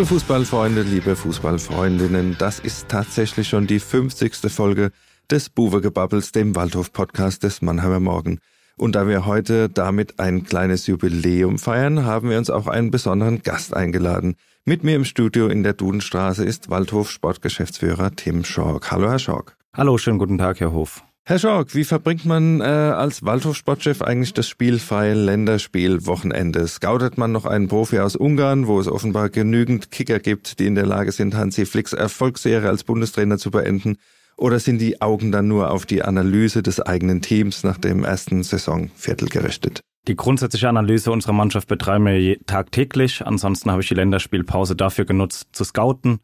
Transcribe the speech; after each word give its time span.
Liebe 0.00 0.14
Fußballfreunde, 0.14 0.80
liebe 0.80 1.14
Fußballfreundinnen, 1.14 2.36
das 2.38 2.58
ist 2.58 2.88
tatsächlich 2.88 3.50
schon 3.50 3.66
die 3.66 3.78
50. 3.78 4.34
Folge 4.50 4.92
des 5.30 5.50
Buwegebabbels, 5.50 6.32
dem 6.32 6.56
Waldhof-Podcast 6.56 7.42
des 7.42 7.60
Mannheimer 7.60 8.00
Morgen. 8.00 8.38
Und 8.78 8.94
da 8.94 9.06
wir 9.06 9.26
heute 9.26 9.68
damit 9.68 10.18
ein 10.18 10.44
kleines 10.44 10.86
Jubiläum 10.86 11.58
feiern, 11.58 12.06
haben 12.06 12.30
wir 12.30 12.38
uns 12.38 12.48
auch 12.48 12.66
einen 12.66 12.90
besonderen 12.90 13.42
Gast 13.42 13.76
eingeladen. 13.76 14.36
Mit 14.64 14.84
mir 14.84 14.96
im 14.96 15.04
Studio 15.04 15.48
in 15.48 15.64
der 15.64 15.74
Dudenstraße 15.74 16.46
ist 16.46 16.70
Waldhof 16.70 17.10
Sportgeschäftsführer 17.10 18.16
Tim 18.16 18.42
Schork. 18.42 18.90
Hallo, 18.90 19.10
Herr 19.10 19.18
Schork. 19.18 19.58
Hallo, 19.76 19.98
schönen 19.98 20.18
guten 20.18 20.38
Tag, 20.38 20.60
Herr 20.60 20.72
Hof. 20.72 21.04
Herr 21.24 21.38
Schork, 21.38 21.74
wie 21.74 21.84
verbringt 21.84 22.24
man 22.24 22.60
äh, 22.60 22.64
als 22.64 23.24
Waldhof-Sportchef 23.24 24.02
eigentlich 24.02 24.32
das 24.32 24.48
spielfreie 24.48 25.14
Länderspiel-Wochenende? 25.14 26.66
Scoutet 26.66 27.18
man 27.18 27.30
noch 27.30 27.44
einen 27.44 27.68
Profi 27.68 28.00
aus 28.00 28.16
Ungarn, 28.16 28.66
wo 28.66 28.80
es 28.80 28.88
offenbar 28.88 29.28
genügend 29.28 29.90
Kicker 29.90 30.18
gibt, 30.18 30.58
die 30.58 30.66
in 30.66 30.74
der 30.74 30.86
Lage 30.86 31.12
sind, 31.12 31.34
Hansi 31.34 31.66
Flicks 31.66 31.92
Erfolgsserie 31.92 32.68
als 32.68 32.84
Bundestrainer 32.84 33.38
zu 33.38 33.50
beenden? 33.50 33.96
Oder 34.36 34.58
sind 34.58 34.80
die 34.80 35.02
Augen 35.02 35.30
dann 35.30 35.46
nur 35.48 35.70
auf 35.70 35.84
die 35.84 36.02
Analyse 36.02 36.62
des 36.62 36.80
eigenen 36.80 37.20
Teams 37.20 37.62
nach 37.62 37.76
dem 37.76 38.04
ersten 38.04 38.42
Saisonviertel 38.42 39.28
gerichtet? 39.28 39.82
Die 40.08 40.16
grundsätzliche 40.16 40.68
Analyse 40.68 41.12
unserer 41.12 41.34
Mannschaft 41.34 41.68
betreiben 41.68 42.06
wir 42.06 42.38
tagtäglich. 42.46 43.24
Ansonsten 43.24 43.70
habe 43.70 43.82
ich 43.82 43.88
die 43.88 43.94
Länderspielpause 43.94 44.74
dafür 44.74 45.04
genutzt, 45.04 45.48
zu 45.52 45.62
scouten. 45.64 46.20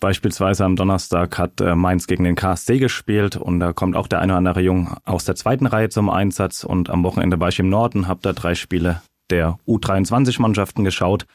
Beispielsweise 0.00 0.64
am 0.64 0.76
Donnerstag 0.76 1.38
hat 1.38 1.60
äh, 1.60 1.74
Mainz 1.74 2.06
gegen 2.06 2.24
den 2.24 2.36
KSC 2.36 2.78
gespielt 2.78 3.36
und 3.36 3.58
da 3.58 3.72
kommt 3.72 3.96
auch 3.96 4.06
der 4.06 4.20
eine 4.20 4.32
oder 4.32 4.38
andere 4.38 4.60
Jung 4.60 4.96
aus 5.04 5.24
der 5.24 5.34
zweiten 5.34 5.66
Reihe 5.66 5.88
zum 5.88 6.08
Einsatz. 6.08 6.62
Und 6.62 6.88
am 6.88 7.02
Wochenende 7.02 7.40
war 7.40 7.48
ich 7.48 7.58
im 7.58 7.68
Norden, 7.68 8.06
habe 8.06 8.20
da 8.22 8.32
drei 8.32 8.54
Spiele 8.54 9.02
der 9.30 9.58
U23-Mannschaften 9.66 10.84
geschaut. 10.84 11.26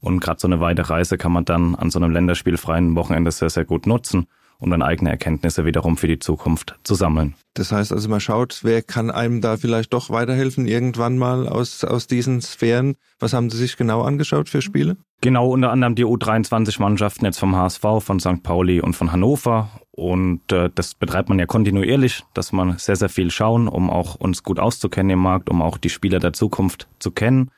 Und 0.00 0.20
gerade 0.20 0.40
so 0.40 0.48
eine 0.48 0.60
weite 0.60 0.88
Reise 0.90 1.18
kann 1.18 1.32
man 1.32 1.44
dann 1.44 1.74
an 1.74 1.90
so 1.90 1.98
einem 1.98 2.12
länderspielfreien 2.12 2.94
Wochenende 2.94 3.30
sehr, 3.30 3.50
sehr 3.50 3.64
gut 3.64 3.86
nutzen 3.86 4.26
um 4.60 4.70
dann 4.70 4.82
eigene 4.82 5.10
Erkenntnisse 5.10 5.64
wiederum 5.64 5.96
für 5.96 6.06
die 6.06 6.18
Zukunft 6.18 6.78
zu 6.84 6.94
sammeln. 6.94 7.34
Das 7.54 7.72
heißt 7.72 7.92
also, 7.92 8.08
man 8.08 8.20
schaut, 8.20 8.60
wer 8.62 8.82
kann 8.82 9.10
einem 9.10 9.40
da 9.40 9.56
vielleicht 9.56 9.92
doch 9.92 10.10
weiterhelfen, 10.10 10.66
irgendwann 10.66 11.18
mal 11.18 11.48
aus, 11.48 11.82
aus 11.82 12.06
diesen 12.06 12.40
Sphären. 12.40 12.94
Was 13.18 13.32
haben 13.32 13.50
Sie 13.50 13.56
sich 13.56 13.76
genau 13.76 14.02
angeschaut 14.02 14.48
für 14.48 14.62
Spiele? 14.62 14.96
Genau, 15.22 15.48
unter 15.48 15.70
anderem 15.70 15.94
die 15.94 16.06
U23-Mannschaften 16.06 17.24
jetzt 17.26 17.38
vom 17.38 17.56
HSV, 17.56 17.82
von 18.00 18.20
St. 18.20 18.42
Pauli 18.42 18.80
und 18.80 18.94
von 18.94 19.12
Hannover. 19.12 19.70
Und 19.90 20.52
äh, 20.52 20.70
das 20.74 20.94
betreibt 20.94 21.28
man 21.28 21.38
ja 21.38 21.46
kontinuierlich, 21.46 22.22
dass 22.32 22.52
man 22.52 22.78
sehr, 22.78 22.96
sehr 22.96 23.08
viel 23.08 23.30
schauen, 23.30 23.68
um 23.68 23.90
auch 23.90 24.14
uns 24.14 24.42
gut 24.42 24.58
auszukennen 24.58 25.10
im 25.10 25.18
Markt, 25.18 25.50
um 25.50 25.60
auch 25.60 25.76
die 25.76 25.90
Spieler 25.90 26.20
der 26.20 26.32
Zukunft 26.32 26.88
zu 27.00 27.10
kennen 27.10 27.50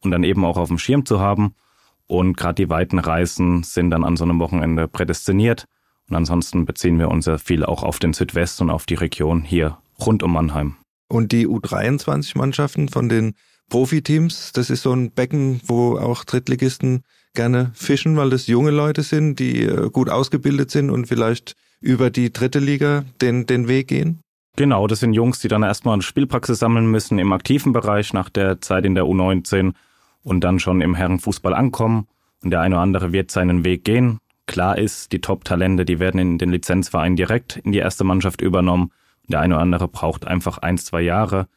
und 0.00 0.10
dann 0.10 0.24
eben 0.24 0.44
auch 0.44 0.56
auf 0.56 0.68
dem 0.68 0.78
Schirm 0.78 1.04
zu 1.04 1.20
haben. 1.20 1.54
Und 2.06 2.36
gerade 2.36 2.54
die 2.54 2.68
weiten 2.68 2.98
Reisen 2.98 3.62
sind 3.62 3.90
dann 3.90 4.04
an 4.04 4.16
so 4.16 4.24
einem 4.24 4.38
Wochenende 4.38 4.88
prädestiniert. 4.88 5.66
Und 6.08 6.16
ansonsten 6.16 6.66
beziehen 6.66 6.98
wir 6.98 7.10
uns 7.10 7.24
sehr 7.24 7.38
viel 7.38 7.64
auch 7.64 7.82
auf 7.82 7.98
den 7.98 8.12
Südwesten 8.12 8.64
und 8.64 8.70
auf 8.70 8.86
die 8.86 8.94
Region 8.94 9.42
hier 9.42 9.78
rund 10.04 10.22
um 10.22 10.32
Mannheim. 10.32 10.76
Und 11.08 11.32
die 11.32 11.46
U23-Mannschaften 11.46 12.88
von 12.88 13.08
den 13.08 13.34
Profiteams, 13.70 14.52
das 14.52 14.70
ist 14.70 14.82
so 14.82 14.92
ein 14.92 15.10
Becken, 15.10 15.60
wo 15.64 15.96
auch 15.96 16.24
Drittligisten 16.24 17.02
gerne 17.34 17.70
fischen, 17.74 18.16
weil 18.16 18.30
das 18.30 18.46
junge 18.46 18.70
Leute 18.70 19.02
sind, 19.02 19.38
die 19.38 19.62
äh, 19.62 19.90
gut 19.90 20.10
ausgebildet 20.10 20.70
sind 20.70 20.90
und 20.90 21.06
vielleicht 21.06 21.54
über 21.80 22.10
die 22.10 22.32
dritte 22.32 22.58
Liga 22.58 23.04
den, 23.20 23.46
den 23.46 23.68
Weg 23.68 23.88
gehen? 23.88 24.20
Genau, 24.56 24.86
das 24.86 25.00
sind 25.00 25.14
Jungs, 25.14 25.40
die 25.40 25.48
dann 25.48 25.64
erstmal 25.64 25.94
eine 25.94 26.02
Spielpraxis 26.02 26.60
sammeln 26.60 26.86
müssen 26.86 27.18
im 27.18 27.32
aktiven 27.32 27.72
Bereich 27.72 28.12
nach 28.12 28.28
der 28.28 28.60
Zeit 28.60 28.84
in 28.84 28.94
der 28.94 29.04
U19 29.04 29.74
und 30.22 30.40
dann 30.42 30.60
schon 30.60 30.80
im 30.80 30.94
Herrenfußball 30.94 31.54
ankommen. 31.54 32.06
Und 32.42 32.50
der 32.50 32.60
eine 32.60 32.76
oder 32.76 32.82
andere 32.82 33.12
wird 33.12 33.30
seinen 33.30 33.64
Weg 33.64 33.84
gehen. 33.84 34.18
Klar 34.46 34.78
ist, 34.78 35.12
die 35.12 35.20
Top-Talente, 35.20 35.84
die 35.84 35.98
werden 35.98 36.20
in 36.20 36.38
den 36.38 36.50
Lizenzverein 36.50 37.16
direkt 37.16 37.56
in 37.58 37.72
die 37.72 37.78
erste 37.78 38.04
Mannschaft 38.04 38.40
übernommen. 38.40 38.92
Der 39.28 39.40
eine 39.40 39.54
oder 39.54 39.62
andere 39.62 39.88
braucht 39.88 40.26
einfach 40.26 40.58
ein, 40.58 40.76
zwei 40.76 41.00
Jahre. 41.00 41.48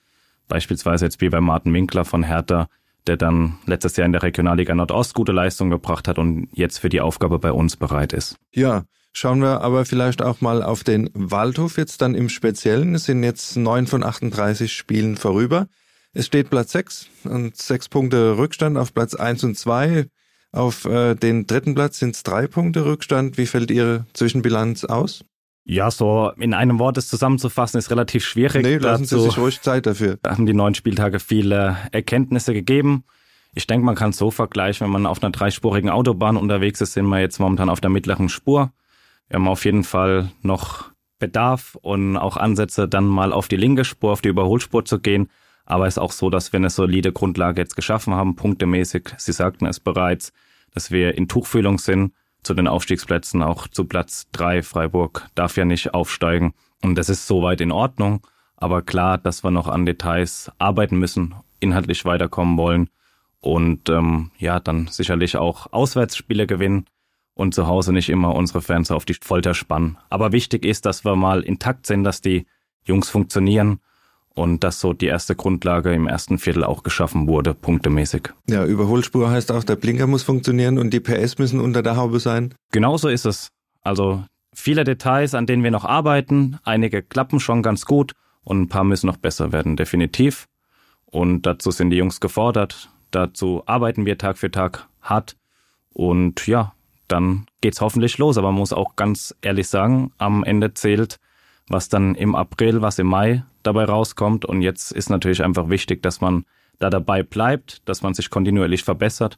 Beispielsweise 0.47 1.05
jetzt 1.05 1.19
wie 1.19 1.29
bei 1.29 1.41
Martin 1.41 1.73
Winkler 1.73 2.05
von 2.05 2.23
Hertha, 2.23 2.67
der 3.05 3.17
dann 3.17 3.57
letztes 3.65 3.97
Jahr 3.97 4.05
in 4.05 4.13
der 4.13 4.23
Regionalliga 4.23 4.73
Nordost 4.73 5.13
gute 5.13 5.33
Leistung 5.33 5.69
gebracht 5.69 6.07
hat 6.07 6.17
und 6.17 6.47
jetzt 6.53 6.79
für 6.79 6.89
die 6.89 7.01
Aufgabe 7.01 7.39
bei 7.39 7.51
uns 7.51 7.75
bereit 7.75 8.13
ist. 8.13 8.37
Ja, 8.53 8.83
schauen 9.11 9.41
wir 9.41 9.61
aber 9.61 9.85
vielleicht 9.85 10.21
auch 10.21 10.39
mal 10.39 10.63
auf 10.63 10.85
den 10.85 11.09
Waldhof 11.13 11.77
jetzt 11.77 12.01
dann 12.01 12.15
im 12.15 12.29
Speziellen. 12.29 12.95
Es 12.95 13.05
sind 13.05 13.23
jetzt 13.23 13.57
neun 13.57 13.87
von 13.87 14.03
38 14.03 14.71
Spielen 14.71 15.17
vorüber. 15.17 15.67
Es 16.13 16.25
steht 16.25 16.49
Platz 16.49 16.71
sechs 16.71 17.07
und 17.25 17.57
sechs 17.57 17.89
Punkte 17.89 18.37
Rückstand 18.37 18.77
auf 18.77 18.93
Platz 18.93 19.13
eins 19.13 19.43
und 19.43 19.57
zwei. 19.57 20.07
Auf 20.51 20.85
äh, 20.85 21.15
den 21.15 21.45
dritten 21.45 21.75
Platz 21.75 21.99
sind 21.99 22.15
es 22.15 22.23
drei 22.23 22.47
Punkte 22.47 22.85
Rückstand. 22.85 23.37
Wie 23.37 23.45
fällt 23.45 23.69
Ihre 23.71 24.05
Zwischenbilanz 24.13 24.85
aus? 24.85 25.23
Ja, 25.65 25.91
so 25.91 26.31
in 26.37 26.53
einem 26.53 26.79
Wort 26.79 26.97
es 26.97 27.09
zusammenzufassen 27.09 27.77
ist 27.77 27.91
relativ 27.91 28.25
schwierig. 28.25 28.63
Nee, 28.63 28.77
lassen 28.77 29.03
Sie 29.03 29.19
sich 29.19 29.37
ruhig 29.37 29.61
Zeit 29.61 29.85
dafür. 29.85 30.17
Da 30.21 30.31
haben 30.31 30.45
die 30.45 30.53
neun 30.53 30.75
Spieltage 30.75 31.19
viele 31.19 31.75
Erkenntnisse 31.91 32.53
gegeben. 32.53 33.03
Ich 33.53 33.67
denke, 33.67 33.85
man 33.85 33.95
kann 33.95 34.11
es 34.11 34.17
so 34.17 34.31
vergleichen, 34.31 34.85
wenn 34.85 34.91
man 34.91 35.05
auf 35.05 35.21
einer 35.21 35.31
dreispurigen 35.31 35.89
Autobahn 35.89 36.37
unterwegs 36.37 36.79
ist, 36.79 36.93
sind 36.93 37.07
wir 37.07 37.19
jetzt 37.19 37.39
momentan 37.39 37.69
auf 37.69 37.81
der 37.81 37.89
mittleren 37.89 38.29
Spur. 38.29 38.71
Wir 39.27 39.35
haben 39.35 39.47
auf 39.49 39.65
jeden 39.65 39.83
Fall 39.83 40.31
noch 40.41 40.91
Bedarf 41.19 41.75
und 41.81 42.15
auch 42.17 42.37
Ansätze, 42.37 42.87
dann 42.87 43.05
mal 43.05 43.33
auf 43.33 43.47
die 43.47 43.57
linke 43.57 43.83
Spur, 43.83 44.11
auf 44.13 44.21
die 44.21 44.29
Überholspur 44.29 44.85
zu 44.85 44.99
gehen. 44.99 45.29
Aber 45.67 45.85
es 45.85 45.95
ist 45.95 46.00
auch 46.00 46.13
so, 46.13 46.29
dass 46.29 46.53
wir 46.53 46.57
eine 46.57 46.69
solide 46.69 47.11
Grundlage 47.11 47.61
jetzt 47.61 47.75
geschaffen 47.75 48.13
haben, 48.13 48.38
punktemäßig. 48.38 49.09
Sie 49.17 49.33
sagten 49.33 49.66
es 49.66 49.81
bereits, 49.81 50.31
dass 50.73 50.91
wir 50.91 51.17
in 51.17 51.28
Tuchfühlung 51.28 51.78
sind 51.78 52.13
zu 52.41 52.53
den 52.53 52.69
Aufstiegsplätzen, 52.69 53.44
auch 53.44 53.67
zu 53.67 53.83
Platz 53.83 54.27
drei. 54.31 54.63
Freiburg 54.63 55.27
darf 55.35 55.57
ja 55.57 55.66
nicht 55.66 55.94
aufsteigen. 55.94 56.53
Und 56.81 56.95
das 56.95 57.09
ist 57.09 57.27
soweit 57.27 57.59
in 57.59 57.73
Ordnung. 57.73 58.25
Aber 58.56 58.81
klar, 58.81 59.17
dass 59.17 59.44
wir 59.44 59.51
noch 59.51 59.67
an 59.67 59.85
Details 59.85 60.50
arbeiten 60.57 60.97
müssen, 60.97 61.35
inhaltlich 61.59 62.06
weiterkommen 62.06 62.57
wollen 62.57 62.89
und 63.41 63.89
ähm, 63.89 64.31
ja, 64.38 64.59
dann 64.61 64.88
sicherlich 64.88 65.35
auch 65.35 65.72
Auswärtsspiele 65.73 66.47
gewinnen 66.47 66.85
und 67.33 67.53
zu 67.53 67.67
Hause 67.67 67.91
nicht 67.91 68.09
immer 68.09 68.33
unsere 68.35 68.61
Fans 68.61 68.89
auf 68.89 69.03
die 69.03 69.16
Folter 69.16 69.53
spannen. 69.53 69.97
Aber 70.09 70.31
wichtig 70.31 70.66
ist, 70.66 70.85
dass 70.85 71.03
wir 71.03 71.16
mal 71.17 71.41
intakt 71.41 71.85
sind, 71.85 72.06
dass 72.06 72.22
die 72.22 72.47
Jungs 72.85 73.09
funktionieren 73.09 73.79
und 74.37 74.63
dass 74.63 74.79
so 74.79 74.93
die 74.93 75.07
erste 75.07 75.35
Grundlage 75.35 75.91
im 75.93 76.07
ersten 76.07 76.37
Viertel 76.37 76.63
auch 76.63 76.83
geschaffen 76.83 77.27
wurde, 77.27 77.55
punktemäßig. 77.55 78.29
Ja, 78.47 78.65
Überholspur 78.65 79.31
heißt 79.31 79.51
auch, 79.51 79.63
der 79.63 79.75
Blinker 79.75 80.05
muss 80.05 80.21
funktionieren 80.21 80.77
und 80.77 80.91
die 80.91 80.99
PS 80.99 81.39
müssen 81.39 81.59
unter 81.59 81.81
der 81.81 81.95
Haube 81.95 82.19
sein. 82.19 82.53
Genauso 82.71 83.09
ist 83.09 83.25
es. 83.25 83.49
Also 83.81 84.23
viele 84.53 84.83
Details, 84.83 85.33
an 85.33 85.47
denen 85.47 85.63
wir 85.63 85.71
noch 85.71 85.85
arbeiten. 85.85 86.59
Einige 86.63 87.01
klappen 87.01 87.39
schon 87.39 87.63
ganz 87.63 87.85
gut 87.85 88.11
und 88.43 88.61
ein 88.61 88.67
paar 88.67 88.83
müssen 88.83 89.07
noch 89.07 89.17
besser 89.17 89.51
werden, 89.51 89.75
definitiv. 89.75 90.45
Und 91.05 91.47
dazu 91.47 91.71
sind 91.71 91.89
die 91.89 91.97
Jungs 91.97 92.19
gefordert. 92.19 92.91
Dazu 93.09 93.63
arbeiten 93.65 94.05
wir 94.05 94.19
Tag 94.19 94.37
für 94.37 94.51
Tag 94.51 94.87
hart. 95.01 95.35
Und 95.93 96.45
ja, 96.45 96.73
dann 97.07 97.47
geht's 97.61 97.81
hoffentlich 97.81 98.19
los. 98.19 98.37
Aber 98.37 98.51
man 98.51 98.59
muss 98.59 98.71
auch 98.71 98.95
ganz 98.95 99.33
ehrlich 99.41 99.67
sagen, 99.67 100.11
am 100.19 100.43
Ende 100.43 100.75
zählt, 100.75 101.17
was 101.69 101.89
dann 101.89 102.13
im 102.13 102.35
April, 102.35 102.83
was 102.83 102.99
im 102.99 103.07
Mai 103.07 103.43
dabei 103.67 103.85
rauskommt. 103.85 104.45
Und 104.45 104.61
jetzt 104.61 104.91
ist 104.91 105.09
natürlich 105.09 105.44
einfach 105.44 105.69
wichtig, 105.69 106.01
dass 106.01 106.22
man 106.22 106.45
da 106.79 106.89
dabei 106.89 107.23
bleibt, 107.23 107.88
dass 107.88 108.01
man 108.01 108.13
sich 108.13 108.29
kontinuierlich 108.29 108.83
verbessert. 108.83 109.38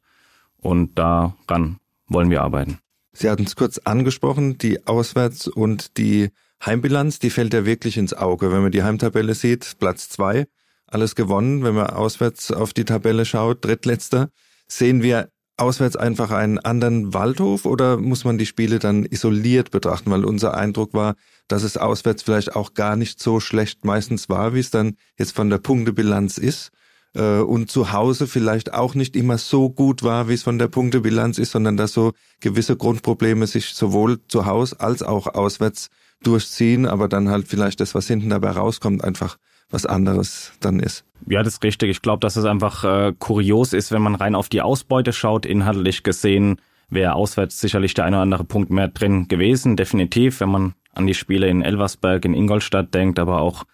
Und 0.58 0.98
daran 0.98 1.80
wollen 2.08 2.30
wir 2.30 2.42
arbeiten. 2.42 2.80
Sie 3.12 3.30
hatten 3.30 3.44
es 3.44 3.56
kurz 3.56 3.80
angesprochen, 3.80 4.58
die 4.58 4.86
Auswärts- 4.86 5.48
und 5.48 5.98
die 5.98 6.30
Heimbilanz, 6.66 7.20
die 7.20 7.30
fällt 7.30 7.54
ja 7.54 7.66
wirklich 7.66 7.98
ins 7.98 8.14
Auge. 8.14 8.52
Wenn 8.52 8.62
man 8.62 8.72
die 8.72 8.84
Heimtabelle 8.84 9.34
sieht, 9.34 9.78
Platz 9.80 10.10
zwei, 10.10 10.48
alles 10.88 11.16
gewonnen. 11.16 11.64
Wenn 11.64 11.76
man 11.76 11.88
auswärts 11.88 12.52
auf 12.52 12.74
die 12.74 12.86
Tabelle 12.86 13.26
schaut, 13.26 13.64
drittletzter, 13.64 14.30
sehen 14.68 15.02
wir 15.02 15.30
auswärts 15.60 15.96
einfach 15.96 16.32
einen 16.32 16.60
anderen 16.60 17.14
Waldhof 17.14 17.66
oder 17.66 17.98
muss 17.98 18.24
man 18.24 18.38
die 18.38 18.46
Spiele 18.46 18.80
dann 18.80 19.06
isoliert 19.06 19.72
betrachten? 19.72 20.12
Weil 20.12 20.26
unser 20.26 20.56
Eindruck 20.56 20.94
war, 20.94 21.16
dass 21.48 21.64
es 21.64 21.78
auswärts 21.78 22.24
vielleicht 22.24 22.56
auch 22.56 22.74
gar 22.74 22.96
nicht 22.96 23.20
so 23.20 23.40
schlecht 23.40 23.86
meistens 23.86 24.30
war, 24.30 24.54
wie 24.54 24.60
es 24.60 24.72
dann 24.72 24.96
jetzt 25.18 25.36
von 25.36 25.50
der 25.50 25.58
Punktebilanz 25.58 26.38
ist. 26.38 26.72
Äh, 27.16 27.40
und 27.40 27.72
zu 27.72 27.92
Hause 27.92 28.28
vielleicht 28.28 28.74
auch 28.74 28.96
nicht 28.96 29.16
immer 29.16 29.38
so 29.38 29.70
gut 29.70 30.04
war, 30.04 30.30
wie 30.30 30.34
es 30.34 30.44
von 30.44 30.60
der 30.60 30.68
Punktebilanz 30.68 31.38
ist, 31.38 31.52
sondern 31.52 31.78
dass 31.78 31.94
so 31.94 32.14
gewisse 32.40 32.76
Grundprobleme 32.76 33.48
sich 33.48 33.74
sowohl 33.74 34.20
zu 34.28 34.46
Hause 34.46 34.80
als 34.80 35.04
auch 35.04 35.28
auswärts 35.28 35.90
durchziehen, 36.24 36.86
aber 36.86 37.08
dann 37.08 37.30
halt 37.30 37.48
vielleicht 37.48 37.80
das, 37.80 37.96
was 37.96 38.08
hinten 38.08 38.30
dabei 38.30 38.52
rauskommt, 38.52 39.04
einfach 39.04 39.38
was 39.70 39.86
anderes 39.86 40.54
dann 40.60 40.80
ist. 40.80 41.06
Ja, 41.28 41.44
das 41.44 41.56
ist 41.56 41.64
richtig. 41.64 41.90
Ich 41.90 42.02
glaube, 42.02 42.22
dass 42.22 42.36
es 42.36 42.46
einfach 42.46 42.84
äh, 42.84 43.14
kurios 43.18 43.74
ist, 43.74 43.92
wenn 43.92 44.02
man 44.02 44.16
rein 44.16 44.36
auf 44.36 44.50
die 44.50 44.62
Ausbeute 44.62 45.14
schaut, 45.14 45.46
inhaltlich 45.46 46.04
gesehen 46.04 46.60
wäre 46.90 47.14
auswärts 47.14 47.60
sicherlich 47.60 47.94
der 47.94 48.06
eine 48.06 48.18
oder 48.18 48.24
andere 48.24 48.44
Punkt 48.44 48.72
mehr 48.72 48.88
drin 48.88 49.28
gewesen, 49.28 49.76
definitiv, 49.76 50.40
wenn 50.40 50.50
man 50.50 50.74
an 50.94 51.08
die 51.08 51.14
Spiele 51.14 51.48
in 51.48 51.62
Elversberg, 51.62 52.26
in 52.26 52.34
Ingolstadt 52.34 52.94
denkt, 52.94 53.20
aber 53.20 53.42
auch 53.42 53.66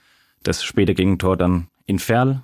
das 0.43 0.63
späte 0.63 0.93
Gegentor 0.93 1.37
dann 1.37 1.67
in 1.85 1.99
Ferl. 1.99 2.41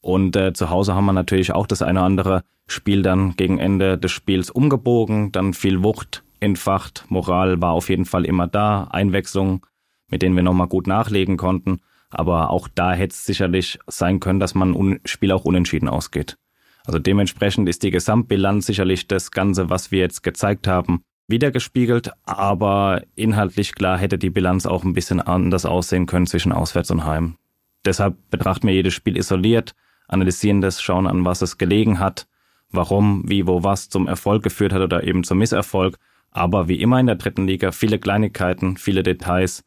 Und 0.00 0.34
äh, 0.34 0.52
zu 0.52 0.70
Hause 0.70 0.94
haben 0.94 1.06
wir 1.06 1.12
natürlich 1.12 1.52
auch 1.52 1.66
das 1.66 1.82
eine 1.82 2.00
oder 2.00 2.06
andere 2.06 2.44
Spiel 2.66 3.02
dann 3.02 3.36
gegen 3.36 3.58
Ende 3.58 3.96
des 3.96 4.10
Spiels 4.10 4.50
umgebogen, 4.50 5.30
dann 5.30 5.54
viel 5.54 5.82
Wucht 5.82 6.24
entfacht, 6.40 7.04
Moral 7.08 7.62
war 7.62 7.72
auf 7.72 7.88
jeden 7.88 8.04
Fall 8.04 8.24
immer 8.24 8.48
da, 8.48 8.88
Einwechslung, 8.90 9.64
mit 10.08 10.22
denen 10.22 10.34
wir 10.34 10.42
nochmal 10.42 10.66
gut 10.66 10.88
nachlegen 10.88 11.36
konnten. 11.36 11.80
Aber 12.12 12.50
auch 12.50 12.68
da 12.68 12.92
hätte 12.92 13.12
es 13.12 13.24
sicherlich 13.24 13.78
sein 13.86 14.20
können, 14.20 14.38
dass 14.38 14.54
man 14.54 14.74
ein 14.74 15.00
Spiel 15.04 15.32
auch 15.32 15.44
unentschieden 15.44 15.88
ausgeht. 15.88 16.36
Also 16.84 16.98
dementsprechend 16.98 17.68
ist 17.68 17.82
die 17.82 17.90
Gesamtbilanz 17.90 18.66
sicherlich 18.66 19.08
das 19.08 19.30
Ganze, 19.30 19.70
was 19.70 19.90
wir 19.90 20.00
jetzt 20.00 20.22
gezeigt 20.22 20.66
haben, 20.68 21.02
wiedergespiegelt. 21.28 22.10
Aber 22.24 23.02
inhaltlich 23.14 23.74
klar 23.74 23.98
hätte 23.98 24.18
die 24.18 24.30
Bilanz 24.30 24.66
auch 24.66 24.84
ein 24.84 24.92
bisschen 24.92 25.20
anders 25.20 25.64
aussehen 25.64 26.06
können 26.06 26.26
zwischen 26.26 26.52
Auswärts 26.52 26.90
und 26.90 27.04
Heim. 27.04 27.36
Deshalb 27.84 28.16
betrachten 28.30 28.68
wir 28.68 28.74
jedes 28.74 28.94
Spiel 28.94 29.16
isoliert, 29.16 29.74
analysieren 30.06 30.60
das, 30.60 30.80
schauen 30.82 31.06
an, 31.06 31.24
was 31.24 31.42
es 31.42 31.58
gelegen 31.58 31.98
hat, 31.98 32.28
warum, 32.70 33.28
wie, 33.28 33.46
wo, 33.46 33.64
was 33.64 33.88
zum 33.88 34.06
Erfolg 34.06 34.42
geführt 34.42 34.72
hat 34.72 34.82
oder 34.82 35.04
eben 35.04 35.24
zum 35.24 35.38
Misserfolg. 35.38 35.96
Aber 36.30 36.68
wie 36.68 36.80
immer 36.80 37.00
in 37.00 37.06
der 37.06 37.16
dritten 37.16 37.46
Liga, 37.46 37.72
viele 37.72 37.98
Kleinigkeiten, 37.98 38.76
viele 38.76 39.02
Details. 39.02 39.64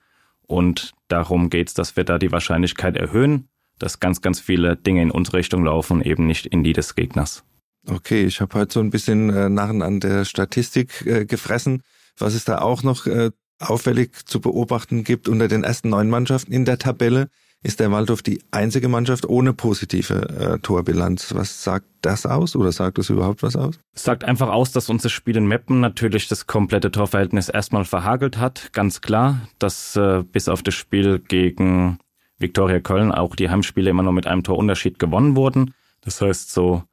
Und 0.48 0.94
darum 1.08 1.50
geht's, 1.50 1.74
dass 1.74 1.96
wir 1.96 2.04
da 2.04 2.18
die 2.18 2.32
Wahrscheinlichkeit 2.32 2.96
erhöhen, 2.96 3.48
dass 3.80 4.00
ganz, 4.00 4.22
ganz 4.22 4.40
viele 4.40 4.76
Dinge 4.76 5.02
in 5.02 5.12
unsere 5.12 5.38
Richtung 5.38 5.66
laufen, 5.66 6.02
eben 6.02 6.28
nicht 6.28 6.46
in 6.46 6.64
die 6.64 6.74
des 6.74 6.96
Gegners. 6.96 7.44
Okay, 7.88 8.24
ich 8.26 8.42
habe 8.42 8.60
heute 8.60 8.74
so 8.74 8.80
ein 8.80 8.90
bisschen 8.90 9.30
äh, 9.30 9.50
Narren 9.50 9.82
an 9.82 10.00
der 10.00 10.26
Statistik 10.26 11.06
äh, 11.06 11.26
gefressen. 11.26 11.84
Was 12.18 12.34
es 12.34 12.46
da 12.46 12.60
auch 12.60 12.82
noch 12.82 13.06
äh, 13.06 13.32
auffällig 13.60 14.26
zu 14.26 14.40
beobachten 14.40 15.04
gibt 15.04 15.28
unter 15.28 15.48
den 15.48 15.64
ersten 15.64 15.90
neun 15.90 16.10
Mannschaften 16.10 16.52
in 16.52 16.66
der 16.66 16.80
Tabelle, 16.80 17.30
ist 17.66 17.80
der 17.80 17.92
Waldhof 17.92 18.22
die 18.22 18.42
einzige 18.52 18.88
Mannschaft 18.88 19.28
ohne 19.28 19.52
positive 19.52 20.14
äh, 20.14 20.60
Torbilanz. 20.60 21.34
Was 21.34 21.64
sagt 21.64 21.88
das 22.02 22.28
aus 22.28 22.56
oder 22.56 22.72
sagt 22.72 23.00
das 23.00 23.10
überhaupt 23.10 23.42
was 23.42 23.56
aus? 23.56 23.80
Es 23.94 24.04
sagt 24.04 24.24
einfach 24.24 24.50
aus, 24.50 24.72
dass 24.72 24.88
unser 24.88 25.10
Spiel 25.10 25.36
in 25.36 25.48
Meppen 25.48 25.80
natürlich 25.80 26.28
das 26.28 26.46
komplette 26.46 26.92
Torverhältnis 26.92 27.50
erstmal 27.50 27.84
verhagelt 27.84 28.38
hat. 28.38 28.70
Ganz 28.72 29.02
klar, 29.02 29.42
dass 29.58 29.96
äh, 29.96 30.24
bis 30.32 30.48
auf 30.48 30.62
das 30.62 30.76
Spiel 30.76 31.18
gegen 31.18 31.98
Viktoria 32.38 32.80
Köln 32.80 33.12
auch 33.12 33.36
die 33.36 33.50
Heimspiele 33.50 33.90
immer 33.90 34.04
nur 34.04 34.14
mit 34.14 34.28
einem 34.28 34.44
Torunterschied 34.44 35.00
gewonnen 35.00 35.36
wurden. 35.36 35.74
Das 36.02 36.22
heißt, 36.22 36.54
so 36.54 36.84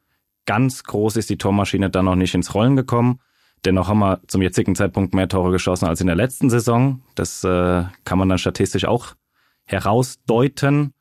ganz 0.47 0.85
groß 0.85 1.17
ist 1.17 1.29
die 1.29 1.37
Tormaschine 1.37 1.91
dann 1.91 2.07
noch 2.07 2.17
nicht 2.17 2.35
ins 2.35 2.55
Rollen 2.55 2.77
gekommen. 2.77 3.21
Dennoch 3.67 3.89
haben 3.89 3.99
wir 3.99 4.21
zum 4.27 4.41
jetzigen 4.41 4.75
Zeitpunkt 4.75 5.15
mehr 5.15 5.29
Tore 5.29 5.53
geschossen 5.53 5.87
als 5.87 6.01
in 6.01 6.07
der 6.07 6.17
letzten 6.17 6.49
Saison. 6.49 7.03
Das 7.15 7.45
äh, 7.45 7.85
kann 8.05 8.19
man 8.19 8.31
dann 8.31 8.39
statistisch 8.39 8.87
auch 8.87 9.15
herausdeuten. 9.65 10.93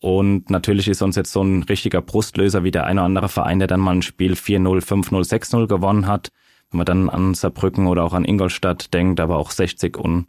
Und 0.00 0.50
natürlich 0.50 0.88
ist 0.88 1.02
uns 1.02 1.16
jetzt 1.16 1.32
so 1.32 1.42
ein 1.42 1.64
richtiger 1.64 2.00
Brustlöser 2.00 2.62
wie 2.62 2.70
der 2.70 2.84
eine 2.84 3.00
oder 3.00 3.06
andere 3.06 3.28
Verein, 3.28 3.58
der 3.58 3.68
dann 3.68 3.80
mal 3.80 3.96
ein 3.96 4.02
Spiel 4.02 4.34
4-0, 4.34 4.84
5-0, 4.84 5.28
6-0 5.28 5.66
gewonnen 5.66 6.06
hat. 6.06 6.30
Wenn 6.70 6.78
man 6.78 6.86
dann 6.86 7.10
an 7.10 7.34
Saarbrücken 7.34 7.86
oder 7.86 8.04
auch 8.04 8.12
an 8.12 8.24
Ingolstadt 8.24 8.92
denkt, 8.94 9.20
aber 9.20 9.38
auch 9.38 9.50
60 9.50 9.96
und 9.96 10.26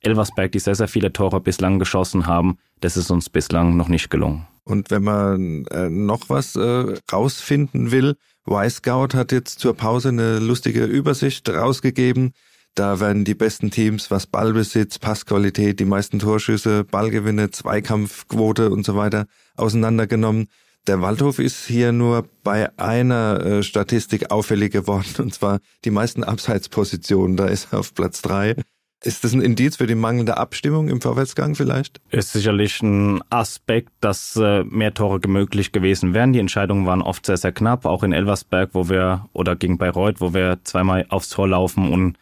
Elversberg, 0.00 0.50
die 0.50 0.58
sehr, 0.58 0.74
sehr 0.74 0.88
viele 0.88 1.12
Tore 1.12 1.40
bislang 1.40 1.78
geschossen 1.78 2.26
haben, 2.26 2.58
das 2.80 2.96
ist 2.96 3.10
uns 3.10 3.28
bislang 3.28 3.76
noch 3.76 3.88
nicht 3.88 4.10
gelungen. 4.10 4.46
Und 4.64 4.90
wenn 4.90 5.04
man 5.04 5.66
äh, 5.66 5.88
noch 5.88 6.28
was 6.28 6.56
äh, 6.56 6.94
rausfinden 7.12 7.92
will, 7.92 8.16
Y-Scout 8.48 9.14
hat 9.14 9.30
jetzt 9.30 9.60
zur 9.60 9.74
Pause 9.74 10.08
eine 10.08 10.38
lustige 10.38 10.84
Übersicht 10.84 11.48
rausgegeben 11.48 12.32
da 12.74 13.00
werden 13.00 13.24
die 13.24 13.34
besten 13.34 13.70
Teams, 13.70 14.10
was 14.10 14.26
Ballbesitz, 14.26 14.98
Passqualität, 14.98 15.78
die 15.78 15.84
meisten 15.84 16.18
Torschüsse, 16.18 16.84
Ballgewinne, 16.84 17.50
Zweikampfquote 17.50 18.70
und 18.70 18.86
so 18.86 18.96
weiter 18.96 19.26
auseinandergenommen. 19.56 20.48
Der 20.86 21.00
Waldhof 21.00 21.38
ist 21.38 21.66
hier 21.66 21.92
nur 21.92 22.28
bei 22.42 22.76
einer 22.78 23.40
äh, 23.44 23.62
Statistik 23.62 24.30
auffällig 24.30 24.72
geworden, 24.72 25.14
und 25.18 25.34
zwar 25.34 25.60
die 25.84 25.90
meisten 25.90 26.24
Abseitspositionen. 26.24 27.36
Da 27.36 27.46
ist 27.46 27.68
er 27.72 27.80
auf 27.80 27.94
Platz 27.94 28.22
drei. 28.22 28.56
Ist 29.04 29.24
das 29.24 29.32
ein 29.32 29.42
Indiz 29.42 29.76
für 29.76 29.86
die 29.86 29.96
mangelnde 29.96 30.36
Abstimmung 30.36 30.88
im 30.88 31.00
Vorwärtsgang 31.00 31.56
vielleicht? 31.56 32.00
Ist 32.10 32.32
sicherlich 32.32 32.80
ein 32.82 33.20
Aspekt, 33.30 33.90
dass 34.00 34.36
äh, 34.36 34.64
mehr 34.64 34.94
Tore 34.94 35.20
möglich 35.26 35.72
gewesen 35.72 36.14
wären. 36.14 36.32
Die 36.32 36.38
Entscheidungen 36.38 36.86
waren 36.86 37.02
oft 37.02 37.26
sehr, 37.26 37.36
sehr 37.36 37.52
knapp, 37.52 37.84
auch 37.84 38.02
in 38.02 38.12
Elversberg, 38.12 38.70
wo 38.72 38.88
wir, 38.88 39.28
oder 39.32 39.56
gegen 39.56 39.76
Bayreuth, 39.76 40.20
wo 40.20 40.34
wir 40.34 40.60
zweimal 40.64 41.06
aufs 41.08 41.30
Tor 41.30 41.48
laufen 41.48 41.92
und 41.92 42.16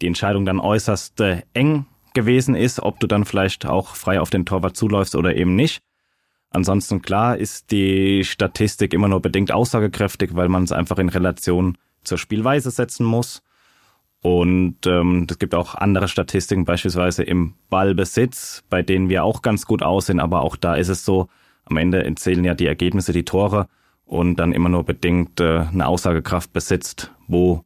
die 0.00 0.06
Entscheidung 0.06 0.44
dann 0.44 0.60
äußerst 0.60 1.20
äh, 1.20 1.42
eng 1.52 1.86
gewesen 2.14 2.54
ist, 2.54 2.80
ob 2.80 2.98
du 3.00 3.06
dann 3.06 3.24
vielleicht 3.24 3.66
auch 3.66 3.94
frei 3.94 4.20
auf 4.20 4.30
den 4.30 4.46
Torwart 4.46 4.76
zuläufst 4.76 5.14
oder 5.14 5.36
eben 5.36 5.54
nicht. 5.54 5.82
Ansonsten 6.50 7.02
klar 7.02 7.36
ist 7.36 7.70
die 7.70 8.24
Statistik 8.24 8.94
immer 8.94 9.08
nur 9.08 9.20
bedingt 9.20 9.52
aussagekräftig, 9.52 10.34
weil 10.34 10.48
man 10.48 10.64
es 10.64 10.72
einfach 10.72 10.98
in 10.98 11.10
Relation 11.10 11.76
zur 12.02 12.18
Spielweise 12.18 12.70
setzen 12.70 13.04
muss. 13.04 13.42
Und 14.22 14.86
ähm, 14.86 15.26
es 15.28 15.38
gibt 15.38 15.54
auch 15.54 15.74
andere 15.74 16.08
Statistiken, 16.08 16.64
beispielsweise 16.64 17.22
im 17.22 17.54
Ballbesitz, 17.68 18.64
bei 18.70 18.82
denen 18.82 19.08
wir 19.08 19.22
auch 19.24 19.42
ganz 19.42 19.66
gut 19.66 19.82
aussehen, 19.82 20.18
aber 20.18 20.40
auch 20.40 20.56
da 20.56 20.74
ist 20.74 20.88
es 20.88 21.04
so, 21.04 21.28
am 21.66 21.76
Ende 21.76 22.12
zählen 22.14 22.44
ja 22.44 22.54
die 22.54 22.66
Ergebnisse, 22.66 23.12
die 23.12 23.24
Tore 23.24 23.68
und 24.06 24.36
dann 24.36 24.52
immer 24.52 24.68
nur 24.68 24.84
bedingt 24.84 25.40
äh, 25.40 25.66
eine 25.70 25.86
Aussagekraft 25.86 26.52
besitzt, 26.52 27.12
wo 27.28 27.65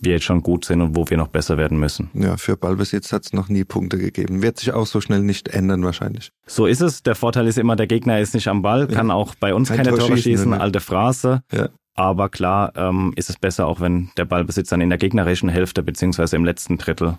wir 0.00 0.12
jetzt 0.12 0.24
schon 0.24 0.42
gut 0.42 0.64
sind 0.64 0.80
und 0.80 0.96
wo 0.96 1.08
wir 1.08 1.16
noch 1.16 1.28
besser 1.28 1.56
werden 1.56 1.78
müssen. 1.78 2.10
Ja, 2.14 2.36
für 2.36 2.56
Ballbesitz 2.56 3.12
hat 3.12 3.26
es 3.26 3.32
noch 3.32 3.48
nie 3.48 3.64
Punkte 3.64 3.98
gegeben. 3.98 4.42
Wird 4.42 4.58
sich 4.58 4.72
auch 4.72 4.86
so 4.86 5.00
schnell 5.00 5.20
nicht 5.20 5.48
ändern 5.48 5.84
wahrscheinlich. 5.84 6.32
So 6.46 6.66
ist 6.66 6.80
es. 6.80 7.02
Der 7.02 7.14
Vorteil 7.14 7.46
ist 7.46 7.58
immer, 7.58 7.76
der 7.76 7.86
Gegner 7.86 8.20
ist 8.20 8.34
nicht 8.34 8.48
am 8.48 8.62
Ball, 8.62 8.88
kann 8.88 9.08
ja. 9.08 9.14
auch 9.14 9.34
bei 9.34 9.54
uns 9.54 9.68
Kein 9.68 9.78
keine 9.78 9.90
Tore 9.90 10.16
schießen, 10.16 10.22
schießen 10.22 10.54
alte 10.54 10.80
Phrase. 10.80 11.42
Ja. 11.52 11.68
Aber 11.94 12.28
klar 12.28 12.72
ähm, 12.76 13.12
ist 13.16 13.28
es 13.28 13.36
besser, 13.36 13.66
auch 13.66 13.80
wenn 13.80 14.10
der 14.16 14.24
Ballbesitz 14.24 14.70
dann 14.70 14.80
in 14.80 14.88
der 14.88 14.98
gegnerischen 14.98 15.48
Hälfte 15.48 15.82
beziehungsweise 15.82 16.36
im 16.36 16.44
letzten 16.44 16.78
Drittel 16.78 17.18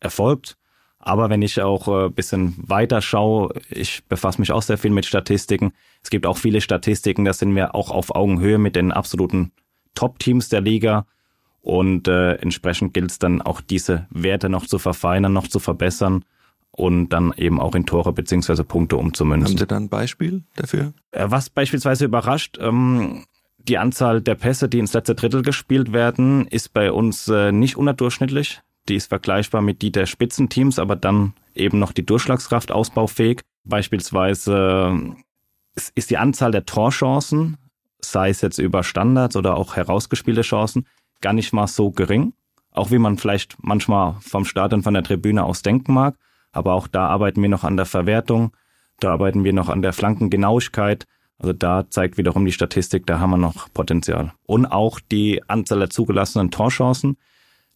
erfolgt. 0.00 0.56
Aber 1.04 1.30
wenn 1.30 1.42
ich 1.42 1.60
auch 1.60 1.88
ein 1.88 2.06
äh, 2.06 2.10
bisschen 2.10 2.54
weiter 2.56 3.02
schaue, 3.02 3.52
ich 3.68 4.04
befasse 4.04 4.40
mich 4.40 4.52
auch 4.52 4.62
sehr 4.62 4.78
viel 4.78 4.92
mit 4.92 5.04
Statistiken. 5.04 5.72
Es 6.02 6.10
gibt 6.10 6.26
auch 6.26 6.38
viele 6.38 6.60
Statistiken, 6.60 7.24
da 7.24 7.32
sind 7.32 7.54
wir 7.56 7.74
auch 7.74 7.90
auf 7.90 8.14
Augenhöhe 8.14 8.58
mit 8.58 8.76
den 8.76 8.92
absoluten 8.92 9.50
Top-Teams 9.94 10.48
der 10.48 10.60
Liga. 10.60 11.06
Und 11.62 12.08
äh, 12.08 12.34
entsprechend 12.34 12.92
gilt 12.92 13.12
es 13.12 13.18
dann 13.18 13.40
auch 13.40 13.60
diese 13.60 14.06
Werte 14.10 14.48
noch 14.48 14.66
zu 14.66 14.78
verfeinern, 14.78 15.32
noch 15.32 15.46
zu 15.46 15.60
verbessern 15.60 16.24
und 16.72 17.10
dann 17.10 17.32
eben 17.36 17.60
auch 17.60 17.74
in 17.74 17.86
Tore 17.86 18.12
beziehungsweise 18.12 18.64
Punkte 18.64 18.96
umzumünzen. 18.96 19.54
Haben 19.54 19.58
Sie 19.58 19.66
da 19.66 19.76
ein 19.76 19.88
Beispiel 19.88 20.42
dafür? 20.56 20.92
Äh, 21.12 21.26
was 21.28 21.50
beispielsweise 21.50 22.04
überrascht, 22.04 22.58
ähm, 22.60 23.24
die 23.58 23.78
Anzahl 23.78 24.20
der 24.20 24.34
Pässe, 24.34 24.68
die 24.68 24.80
ins 24.80 24.92
letzte 24.92 25.14
Drittel 25.14 25.42
gespielt 25.42 25.92
werden, 25.92 26.48
ist 26.48 26.72
bei 26.72 26.90
uns 26.90 27.28
äh, 27.28 27.52
nicht 27.52 27.76
unterdurchschnittlich. 27.76 28.60
Die 28.88 28.96
ist 28.96 29.06
vergleichbar 29.06 29.62
mit 29.62 29.82
die 29.82 29.92
der 29.92 30.06
Spitzenteams, 30.06 30.80
aber 30.80 30.96
dann 30.96 31.34
eben 31.54 31.78
noch 31.78 31.92
die 31.92 32.04
Durchschlagskraft 32.04 32.72
ausbaufähig. 32.72 33.42
Beispielsweise 33.64 35.14
ist 35.94 36.10
die 36.10 36.16
Anzahl 36.16 36.50
der 36.50 36.66
Torchancen, 36.66 37.58
sei 38.00 38.30
es 38.30 38.40
jetzt 38.40 38.58
über 38.58 38.82
Standards 38.82 39.36
oder 39.36 39.56
auch 39.56 39.76
herausgespielte 39.76 40.42
Chancen, 40.42 40.86
gar 41.22 41.32
nicht 41.32 41.52
mal 41.52 41.66
so 41.66 41.90
gering, 41.90 42.34
auch 42.70 42.90
wie 42.90 42.98
man 42.98 43.16
vielleicht 43.16 43.56
manchmal 43.62 44.16
vom 44.20 44.44
Stadion 44.44 44.82
von 44.82 44.94
der 44.94 45.02
Tribüne 45.02 45.44
aus 45.44 45.62
denken 45.62 45.94
mag. 45.94 46.16
Aber 46.52 46.74
auch 46.74 46.86
da 46.86 47.06
arbeiten 47.06 47.40
wir 47.40 47.48
noch 47.48 47.64
an 47.64 47.76
der 47.76 47.86
Verwertung, 47.86 48.54
da 49.00 49.12
arbeiten 49.12 49.44
wir 49.44 49.52
noch 49.52 49.68
an 49.68 49.82
der 49.82 49.92
Flankengenauigkeit. 49.92 51.06
Also 51.38 51.52
da 51.52 51.88
zeigt 51.88 52.18
wiederum 52.18 52.44
die 52.44 52.52
Statistik, 52.52 53.06
da 53.06 53.18
haben 53.18 53.30
wir 53.30 53.36
noch 53.38 53.72
Potenzial. 53.72 54.32
Und 54.46 54.66
auch 54.66 55.00
die 55.00 55.42
Anzahl 55.48 55.80
der 55.80 55.90
zugelassenen 55.90 56.50
Torchancen. 56.50 57.16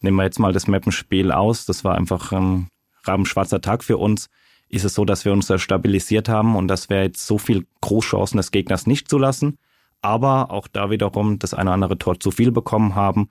Nehmen 0.00 0.18
wir 0.18 0.24
jetzt 0.24 0.38
mal 0.38 0.52
das 0.52 0.68
Mappenspiel 0.68 1.32
aus. 1.32 1.66
Das 1.66 1.82
war 1.82 1.96
einfach 1.96 2.32
ein 2.32 2.68
rabenschwarzer 3.04 3.60
Tag 3.60 3.82
für 3.82 3.96
uns. 3.96 4.28
Ist 4.68 4.84
es 4.84 4.94
so, 4.94 5.04
dass 5.04 5.24
wir 5.24 5.32
uns 5.32 5.46
da 5.46 5.58
stabilisiert 5.58 6.28
haben 6.28 6.54
und 6.54 6.68
dass 6.68 6.90
wir 6.90 7.02
jetzt 7.02 7.26
so 7.26 7.38
viel 7.38 7.66
Großchancen 7.80 8.36
des 8.36 8.50
Gegners 8.50 8.86
nicht 8.86 9.08
zulassen 9.08 9.58
aber 10.06 10.52
auch 10.52 10.68
da 10.68 10.88
wiederum 10.90 11.40
das 11.40 11.52
eine 11.52 11.70
oder 11.70 11.74
andere 11.74 11.98
Tor 11.98 12.20
zu 12.20 12.30
viel 12.30 12.52
bekommen 12.52 12.94
haben, 12.94 13.28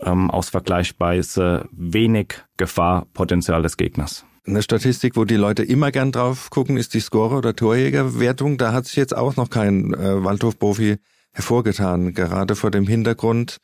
ähm, 0.00 0.30
aus 0.30 0.50
vergleichsweise 0.50 1.68
wenig 1.72 2.34
Gefahrpotenzial 2.56 3.62
des 3.62 3.76
Gegners. 3.76 4.24
Eine 4.46 4.62
Statistik, 4.62 5.16
wo 5.16 5.24
die 5.24 5.36
Leute 5.36 5.64
immer 5.64 5.90
gern 5.90 6.12
drauf 6.12 6.50
gucken, 6.50 6.76
ist 6.76 6.94
die 6.94 7.00
Scorer- 7.00 7.38
oder 7.38 7.54
Torjägerwertung. 7.54 8.56
Da 8.56 8.72
hat 8.72 8.86
sich 8.86 8.96
jetzt 8.96 9.16
auch 9.16 9.36
noch 9.36 9.50
kein 9.50 9.94
äh, 9.94 10.24
Waldhof-Profi 10.24 10.98
hervorgetan, 11.32 12.14
gerade 12.14 12.54
vor 12.54 12.70
dem 12.70 12.86
Hintergrund, 12.86 13.58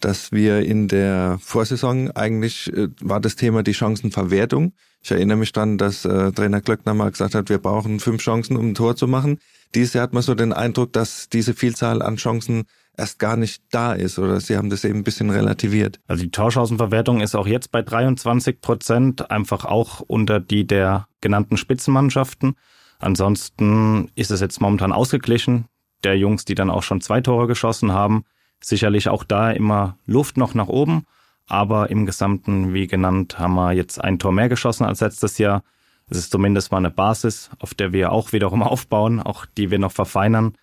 dass 0.00 0.32
wir 0.32 0.60
in 0.60 0.88
der 0.88 1.38
Vorsaison 1.40 2.10
eigentlich 2.10 2.72
äh, 2.72 2.88
war 3.00 3.20
das 3.20 3.36
Thema 3.36 3.62
die 3.62 3.74
Chancenverwertung. 3.74 4.72
Ich 5.02 5.10
erinnere 5.10 5.38
mich 5.38 5.52
dann, 5.52 5.78
dass 5.78 6.04
äh, 6.04 6.32
Trainer 6.32 6.60
Glöckner 6.60 6.94
mal 6.94 7.10
gesagt 7.10 7.34
hat, 7.34 7.48
wir 7.48 7.58
brauchen 7.58 8.00
fünf 8.00 8.22
Chancen, 8.22 8.56
um 8.56 8.70
ein 8.70 8.74
Tor 8.74 8.96
zu 8.96 9.06
machen. 9.06 9.38
Dieses 9.74 9.94
Jahr 9.94 10.04
hat 10.04 10.12
man 10.12 10.22
so 10.22 10.34
den 10.34 10.52
Eindruck, 10.52 10.92
dass 10.92 11.28
diese 11.28 11.54
Vielzahl 11.54 12.02
an 12.02 12.16
Chancen 12.16 12.64
erst 12.96 13.18
gar 13.18 13.36
nicht 13.36 13.62
da 13.70 13.94
ist 13.94 14.18
oder 14.18 14.40
sie 14.40 14.56
haben 14.56 14.70
das 14.70 14.84
eben 14.84 14.98
ein 14.98 15.04
bisschen 15.04 15.30
relativiert. 15.30 15.98
Also 16.06 16.24
die 16.24 16.30
Torchancenverwertung 16.30 17.20
ist 17.20 17.34
auch 17.34 17.46
jetzt 17.46 17.72
bei 17.72 17.82
23 17.82 18.60
Prozent, 18.60 19.30
einfach 19.30 19.64
auch 19.64 20.00
unter 20.00 20.40
die 20.40 20.66
der 20.66 21.08
genannten 21.20 21.56
Spitzenmannschaften. 21.56 22.54
Ansonsten 22.98 24.10
ist 24.14 24.30
es 24.30 24.40
jetzt 24.40 24.60
momentan 24.60 24.92
ausgeglichen. 24.92 25.66
der 26.04 26.18
Jungs, 26.18 26.44
die 26.44 26.56
dann 26.56 26.68
auch 26.68 26.82
schon 26.82 27.00
zwei 27.00 27.20
Tore 27.20 27.46
geschossen 27.46 27.92
haben. 27.92 28.24
Sicherlich 28.62 29.08
auch 29.08 29.24
da 29.24 29.50
immer 29.50 29.98
Luft 30.06 30.36
noch 30.36 30.54
nach 30.54 30.68
oben, 30.68 31.04
aber 31.46 31.90
im 31.90 32.06
Gesamten, 32.06 32.72
wie 32.72 32.86
genannt, 32.86 33.38
haben 33.38 33.54
wir 33.54 33.72
jetzt 33.72 34.02
ein 34.02 34.18
Tor 34.18 34.32
mehr 34.32 34.48
geschossen 34.48 34.84
als 34.84 35.00
letztes 35.00 35.36
Jahr. 35.38 35.62
Es 36.08 36.16
ist 36.16 36.30
zumindest 36.30 36.70
mal 36.70 36.78
eine 36.78 36.90
Basis, 36.90 37.50
auf 37.58 37.74
der 37.74 37.92
wir 37.92 38.12
auch 38.12 38.32
wiederum 38.32 38.62
aufbauen, 38.62 39.20
auch 39.20 39.46
die 39.46 39.70
wir 39.70 39.78
noch 39.78 39.92
verfeinern. 39.92 40.54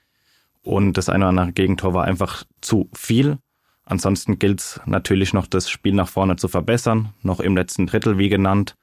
Und 0.64 0.94
das 0.94 1.10
eine 1.10 1.26
oder 1.26 1.30
andere 1.30 1.52
Gegentor 1.52 1.94
war 1.94 2.06
einfach 2.06 2.44
zu 2.62 2.90
viel. 2.94 3.38
Ansonsten 3.86 4.40
gilt 4.40 4.62
es 4.62 4.82
natürlich 4.86 5.34
noch, 5.34 5.48
das 5.48 5.70
Spiel 5.70 5.94
nach 5.94 6.08
vorne 6.08 6.36
zu 6.38 6.48
verbessern, 6.48 7.14
noch 7.22 7.40
im 7.40 7.56
letzten 7.56 7.88
Drittel, 7.88 8.18
wie 8.18 8.30
genannt 8.30 8.76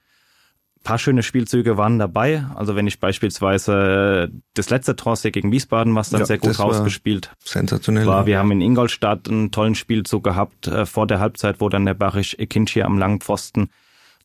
paar 0.87 0.99
schöne 0.99 1.25
Spielzüge 1.25 1.77
waren 1.77 1.99
dabei. 1.99 2.47
Also 2.55 2.77
wenn 2.77 2.87
ich 2.87 3.01
beispielsweise 3.01 4.31
äh, 4.33 4.37
das 4.55 4.71
letzte 4.71 4.95
Tor 4.95 5.17
gegen 5.17 5.51
Wiesbaden, 5.51 5.95
was 5.97 6.11
dann 6.11 6.21
ja, 6.21 6.27
sehr 6.27 6.39
gut 6.39 6.59
rausgespielt 6.59 7.33
sensationell 7.45 8.07
war. 8.07 8.27
Wir 8.27 8.39
haben 8.39 8.53
in 8.53 8.61
Ingolstadt 8.61 9.29
einen 9.29 9.51
tollen 9.51 9.75
Spielzug 9.75 10.23
gehabt 10.23 10.69
äh, 10.69 10.87
vor 10.87 11.09
der 11.09 11.19
Halbzeit, 11.19 11.61
wo 11.61 11.69
dann 11.69 11.87
der 11.87 11.95
Barisch 11.95 12.37
Ekinci 12.39 12.83
am 12.83 12.99
langen 12.99 13.21
Pfosten 13.21 13.71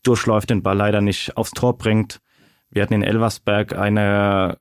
durchläuft, 0.04 0.50
den 0.50 0.62
Ball 0.62 0.76
leider 0.76 1.00
nicht 1.00 1.36
aufs 1.36 1.50
Tor 1.50 1.76
bringt. 1.76 2.20
Wir 2.70 2.82
hatten 2.82 2.94
in 2.94 3.02
Elversberg 3.02 3.76
eine 3.76 4.58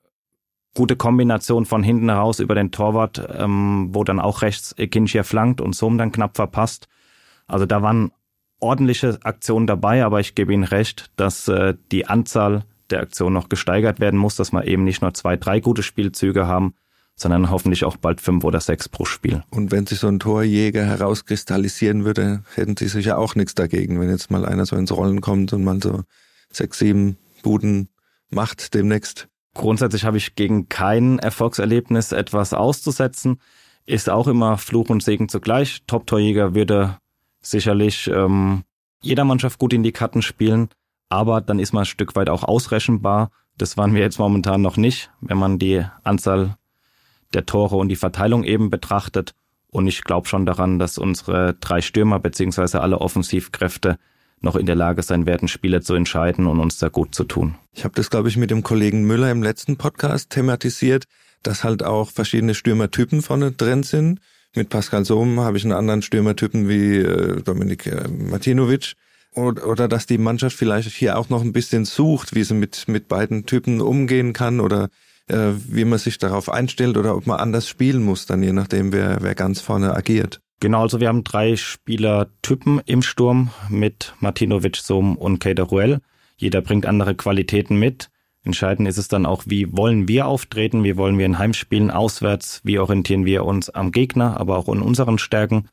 gute 0.73 0.95
Kombination 0.95 1.65
von 1.65 1.83
hinten 1.83 2.09
heraus 2.09 2.39
über 2.39 2.55
den 2.55 2.71
Torwart, 2.71 3.21
ähm, 3.37 3.89
wo 3.91 4.03
dann 4.03 4.19
auch 4.19 4.41
rechts 4.41 4.73
Ekinci 4.75 5.23
flankt 5.23 5.61
und 5.61 5.75
Sohm 5.75 5.99
dann 5.99 6.11
knapp 6.11 6.35
verpasst. 6.35 6.87
Also 7.45 7.67
da 7.67 7.83
waren 7.83 8.11
ordentliche 8.61 9.19
Aktionen 9.23 9.67
dabei, 9.67 10.05
aber 10.05 10.19
ich 10.19 10.35
gebe 10.35 10.53
Ihnen 10.53 10.63
recht, 10.63 11.11
dass 11.17 11.47
äh, 11.47 11.75
die 11.91 12.07
Anzahl 12.07 12.63
der 12.89 13.01
Aktionen 13.01 13.33
noch 13.33 13.49
gesteigert 13.49 13.99
werden 13.99 14.19
muss, 14.19 14.35
dass 14.35 14.51
wir 14.51 14.65
eben 14.65 14.83
nicht 14.83 15.01
nur 15.01 15.13
zwei, 15.13 15.35
drei 15.35 15.59
gute 15.59 15.83
Spielzüge 15.83 16.47
haben, 16.47 16.73
sondern 17.15 17.49
hoffentlich 17.49 17.85
auch 17.85 17.97
bald 17.97 18.21
fünf 18.21 18.43
oder 18.43 18.59
sechs 18.59 18.89
pro 18.89 19.05
Spiel. 19.05 19.43
Und 19.49 19.71
wenn 19.71 19.85
sich 19.85 19.99
so 19.99 20.07
ein 20.07 20.19
Torjäger 20.19 20.85
herauskristallisieren 20.85 22.05
würde, 22.05 22.43
hätten 22.55 22.77
Sie 22.77 22.87
sicher 22.87 23.17
auch 23.17 23.35
nichts 23.35 23.55
dagegen, 23.55 23.99
wenn 23.99 24.09
jetzt 24.09 24.31
mal 24.31 24.45
einer 24.45 24.65
so 24.65 24.75
ins 24.75 24.95
Rollen 24.95 25.21
kommt 25.21 25.53
und 25.53 25.63
mal 25.63 25.81
so 25.81 26.03
sechs, 26.51 26.79
sieben 26.79 27.17
Buden 27.43 27.89
macht 28.29 28.73
demnächst. 28.73 29.27
Grundsätzlich 29.53 30.05
habe 30.05 30.17
ich 30.17 30.35
gegen 30.35 30.69
kein 30.69 31.19
Erfolgserlebnis 31.19 32.11
etwas 32.11 32.53
auszusetzen. 32.53 33.39
Ist 33.85 34.09
auch 34.09 34.27
immer 34.27 34.57
Fluch 34.57 34.89
und 34.89 35.03
Segen 35.03 35.27
zugleich. 35.27 35.81
Top-Torjäger 35.87 36.55
würde 36.55 36.97
sicherlich 37.41 38.07
ähm, 38.07 38.63
jeder 39.01 39.25
Mannschaft 39.25 39.59
gut 39.59 39.73
in 39.73 39.83
die 39.83 39.91
Karten 39.91 40.21
spielen, 40.21 40.69
aber 41.09 41.41
dann 41.41 41.59
ist 41.59 41.73
man 41.73 41.83
ein 41.83 41.87
Stück 41.87 42.15
weit 42.15 42.29
auch 42.29 42.43
ausrechenbar. 42.43 43.31
Das 43.57 43.77
waren 43.77 43.93
wir 43.93 44.01
jetzt 44.01 44.19
momentan 44.19 44.61
noch 44.61 44.77
nicht, 44.77 45.11
wenn 45.19 45.37
man 45.37 45.59
die 45.59 45.83
Anzahl 46.03 46.55
der 47.33 47.45
Tore 47.45 47.75
und 47.75 47.89
die 47.89 47.95
Verteilung 47.95 48.43
eben 48.43 48.69
betrachtet. 48.69 49.33
Und 49.67 49.87
ich 49.87 50.03
glaube 50.03 50.27
schon 50.27 50.45
daran, 50.45 50.79
dass 50.79 50.97
unsere 50.97 51.55
drei 51.55 51.81
Stürmer 51.81 52.19
beziehungsweise 52.19 52.81
alle 52.81 52.99
Offensivkräfte 52.99 53.97
noch 54.41 54.55
in 54.55 54.65
der 54.65 54.75
Lage 54.75 55.03
sein 55.03 55.25
werden, 55.25 55.47
Spiele 55.47 55.81
zu 55.81 55.93
entscheiden 55.93 56.47
und 56.47 56.59
uns 56.59 56.77
da 56.77 56.89
gut 56.89 57.15
zu 57.15 57.23
tun. 57.23 57.55
Ich 57.73 57.83
habe 57.83 57.95
das, 57.95 58.09
glaube 58.09 58.27
ich, 58.27 58.37
mit 58.37 58.51
dem 58.51 58.63
Kollegen 58.63 59.03
Müller 59.03 59.31
im 59.31 59.43
letzten 59.43 59.77
Podcast 59.77 60.31
thematisiert, 60.31 61.05
dass 61.43 61.63
halt 61.63 61.83
auch 61.83 62.09
verschiedene 62.09 62.53
Stürmertypen 62.53 63.21
vorne 63.21 63.51
drin 63.51 63.83
sind. 63.83 64.19
Mit 64.55 64.69
Pascal 64.69 65.05
Sohm 65.05 65.39
habe 65.39 65.57
ich 65.57 65.63
einen 65.63 65.73
anderen 65.73 66.01
Stürmertypen 66.01 66.67
wie 66.67 66.97
äh, 66.97 67.41
Dominik 67.41 67.87
äh, 67.87 68.07
Martinovic. 68.07 68.93
Oder, 69.33 69.65
oder 69.65 69.87
dass 69.87 70.07
die 70.07 70.17
Mannschaft 70.17 70.57
vielleicht 70.57 70.89
hier 70.89 71.17
auch 71.17 71.29
noch 71.29 71.41
ein 71.41 71.53
bisschen 71.53 71.85
sucht, 71.85 72.35
wie 72.35 72.43
sie 72.43 72.53
mit, 72.53 72.89
mit 72.89 73.07
beiden 73.07 73.45
Typen 73.45 73.79
umgehen 73.79 74.33
kann 74.33 74.59
oder 74.59 74.89
äh, 75.27 75.51
wie 75.67 75.85
man 75.85 75.99
sich 75.99 76.17
darauf 76.17 76.49
einstellt 76.49 76.97
oder 76.97 77.15
ob 77.15 77.27
man 77.27 77.39
anders 77.39 77.67
spielen 77.67 78.03
muss, 78.03 78.25
dann 78.25 78.43
je 78.43 78.51
nachdem, 78.51 78.91
wer, 78.91 79.19
wer 79.21 79.33
ganz 79.33 79.61
vorne 79.61 79.95
agiert. 79.95 80.41
Genau, 80.59 80.81
also 80.81 80.99
wir 80.99 81.07
haben 81.07 81.23
drei 81.23 81.55
Spielertypen 81.55 82.81
im 82.85 83.01
Sturm 83.01 83.51
mit 83.69 84.13
Martinovic, 84.19 84.75
Sohm 84.75 85.15
und 85.15 85.39
Kader 85.39 85.63
Ruel. 85.63 86.01
Jeder 86.35 86.61
bringt 86.61 86.85
andere 86.85 87.15
Qualitäten 87.15 87.77
mit. 87.77 88.09
Entscheidend 88.43 88.87
ist 88.87 88.97
es 88.97 89.07
dann 89.07 89.25
auch, 89.25 89.43
wie 89.45 89.75
wollen 89.75 90.07
wir 90.07 90.25
auftreten, 90.25 90.83
wie 90.83 90.97
wollen 90.97 91.17
wir 91.19 91.27
in 91.27 91.37
Heimspielen 91.37 91.91
auswärts, 91.91 92.61
wie 92.63 92.79
orientieren 92.79 93.25
wir 93.25 93.45
uns 93.45 93.69
am 93.69 93.91
Gegner, 93.91 94.39
aber 94.39 94.57
auch 94.57 94.67
in 94.67 94.81
unseren 94.81 95.19
Stärken. 95.19 95.69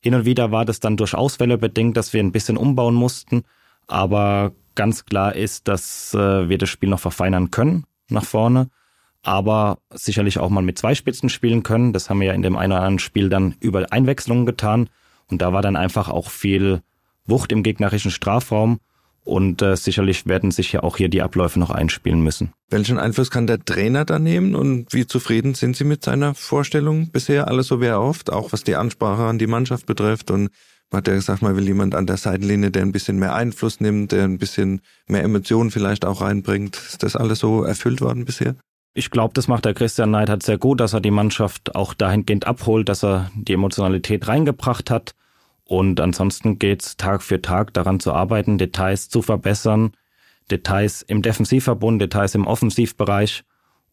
Hin 0.00 0.14
und 0.14 0.24
wieder 0.24 0.50
war 0.50 0.64
das 0.64 0.80
dann 0.80 0.96
durch 0.96 1.14
Ausfälle 1.14 1.58
bedingt, 1.58 1.96
dass 1.96 2.12
wir 2.12 2.20
ein 2.20 2.32
bisschen 2.32 2.56
umbauen 2.56 2.94
mussten, 2.94 3.44
aber 3.86 4.52
ganz 4.74 5.04
klar 5.04 5.36
ist, 5.36 5.68
dass 5.68 6.12
äh, 6.14 6.48
wir 6.48 6.58
das 6.58 6.70
Spiel 6.70 6.88
noch 6.88 6.98
verfeinern 6.98 7.52
können 7.52 7.84
nach 8.08 8.24
vorne, 8.24 8.68
aber 9.22 9.78
sicherlich 9.90 10.38
auch 10.38 10.50
mal 10.50 10.62
mit 10.62 10.78
zwei 10.78 10.96
Spitzen 10.96 11.28
spielen 11.28 11.62
können. 11.62 11.92
Das 11.92 12.10
haben 12.10 12.18
wir 12.18 12.28
ja 12.28 12.32
in 12.32 12.42
dem 12.42 12.56
einen 12.56 12.72
oder 12.72 12.80
anderen 12.80 12.98
Spiel 12.98 13.28
dann 13.28 13.54
über 13.60 13.92
Einwechslungen 13.92 14.44
getan 14.44 14.88
und 15.30 15.40
da 15.40 15.52
war 15.52 15.62
dann 15.62 15.76
einfach 15.76 16.08
auch 16.08 16.30
viel 16.30 16.82
Wucht 17.26 17.52
im 17.52 17.62
gegnerischen 17.62 18.10
Strafraum 18.10 18.80
und 19.24 19.62
äh, 19.62 19.76
sicherlich 19.76 20.26
werden 20.26 20.50
sich 20.50 20.72
ja 20.72 20.82
auch 20.82 20.96
hier 20.96 21.08
die 21.08 21.22
Abläufe 21.22 21.58
noch 21.58 21.70
einspielen 21.70 22.20
müssen. 22.22 22.52
Welchen 22.70 22.98
Einfluss 22.98 23.30
kann 23.30 23.46
der 23.46 23.64
Trainer 23.64 24.04
da 24.04 24.18
nehmen 24.18 24.54
und 24.54 24.92
wie 24.92 25.06
zufrieden 25.06 25.54
sind 25.54 25.76
Sie 25.76 25.84
mit 25.84 26.04
seiner 26.04 26.34
Vorstellung 26.34 27.10
bisher? 27.10 27.48
Alles 27.48 27.68
so 27.68 27.80
wie 27.80 27.86
er 27.86 28.00
oft, 28.00 28.32
auch 28.32 28.52
was 28.52 28.64
die 28.64 28.76
Ansprache 28.76 29.22
an 29.22 29.38
die 29.38 29.46
Mannschaft 29.46 29.86
betrifft 29.86 30.30
und 30.30 30.50
man 30.90 30.98
hat 30.98 31.08
ja 31.08 31.14
gesagt, 31.14 31.40
man 31.40 31.56
will 31.56 31.66
jemand 31.66 31.94
an 31.94 32.06
der 32.06 32.18
Seitenlinie, 32.18 32.70
der 32.70 32.82
ein 32.82 32.92
bisschen 32.92 33.18
mehr 33.18 33.34
Einfluss 33.34 33.80
nimmt, 33.80 34.12
der 34.12 34.24
ein 34.24 34.36
bisschen 34.36 34.82
mehr 35.06 35.22
Emotionen 35.22 35.70
vielleicht 35.70 36.04
auch 36.04 36.20
reinbringt. 36.20 36.76
Ist 36.76 37.02
das 37.02 37.16
alles 37.16 37.38
so 37.38 37.62
erfüllt 37.62 38.02
worden 38.02 38.26
bisher? 38.26 38.56
Ich 38.92 39.10
glaube, 39.10 39.32
das 39.32 39.48
macht 39.48 39.64
der 39.64 39.72
Christian 39.72 40.10
Neidhardt 40.10 40.42
sehr 40.42 40.58
gut, 40.58 40.80
dass 40.80 40.92
er 40.92 41.00
die 41.00 41.10
Mannschaft 41.10 41.74
auch 41.74 41.94
dahingehend 41.94 42.46
abholt, 42.46 42.90
dass 42.90 43.02
er 43.02 43.30
die 43.34 43.54
Emotionalität 43.54 44.28
reingebracht 44.28 44.90
hat 44.90 45.14
und 45.72 46.00
ansonsten 46.00 46.58
geht's 46.58 46.98
Tag 46.98 47.22
für 47.22 47.40
Tag 47.40 47.72
daran 47.72 47.98
zu 47.98 48.12
arbeiten, 48.12 48.58
Details 48.58 49.08
zu 49.08 49.22
verbessern, 49.22 49.92
Details 50.50 51.00
im 51.00 51.22
Defensivverbund, 51.22 52.02
Details 52.02 52.34
im 52.34 52.46
Offensivbereich. 52.46 53.42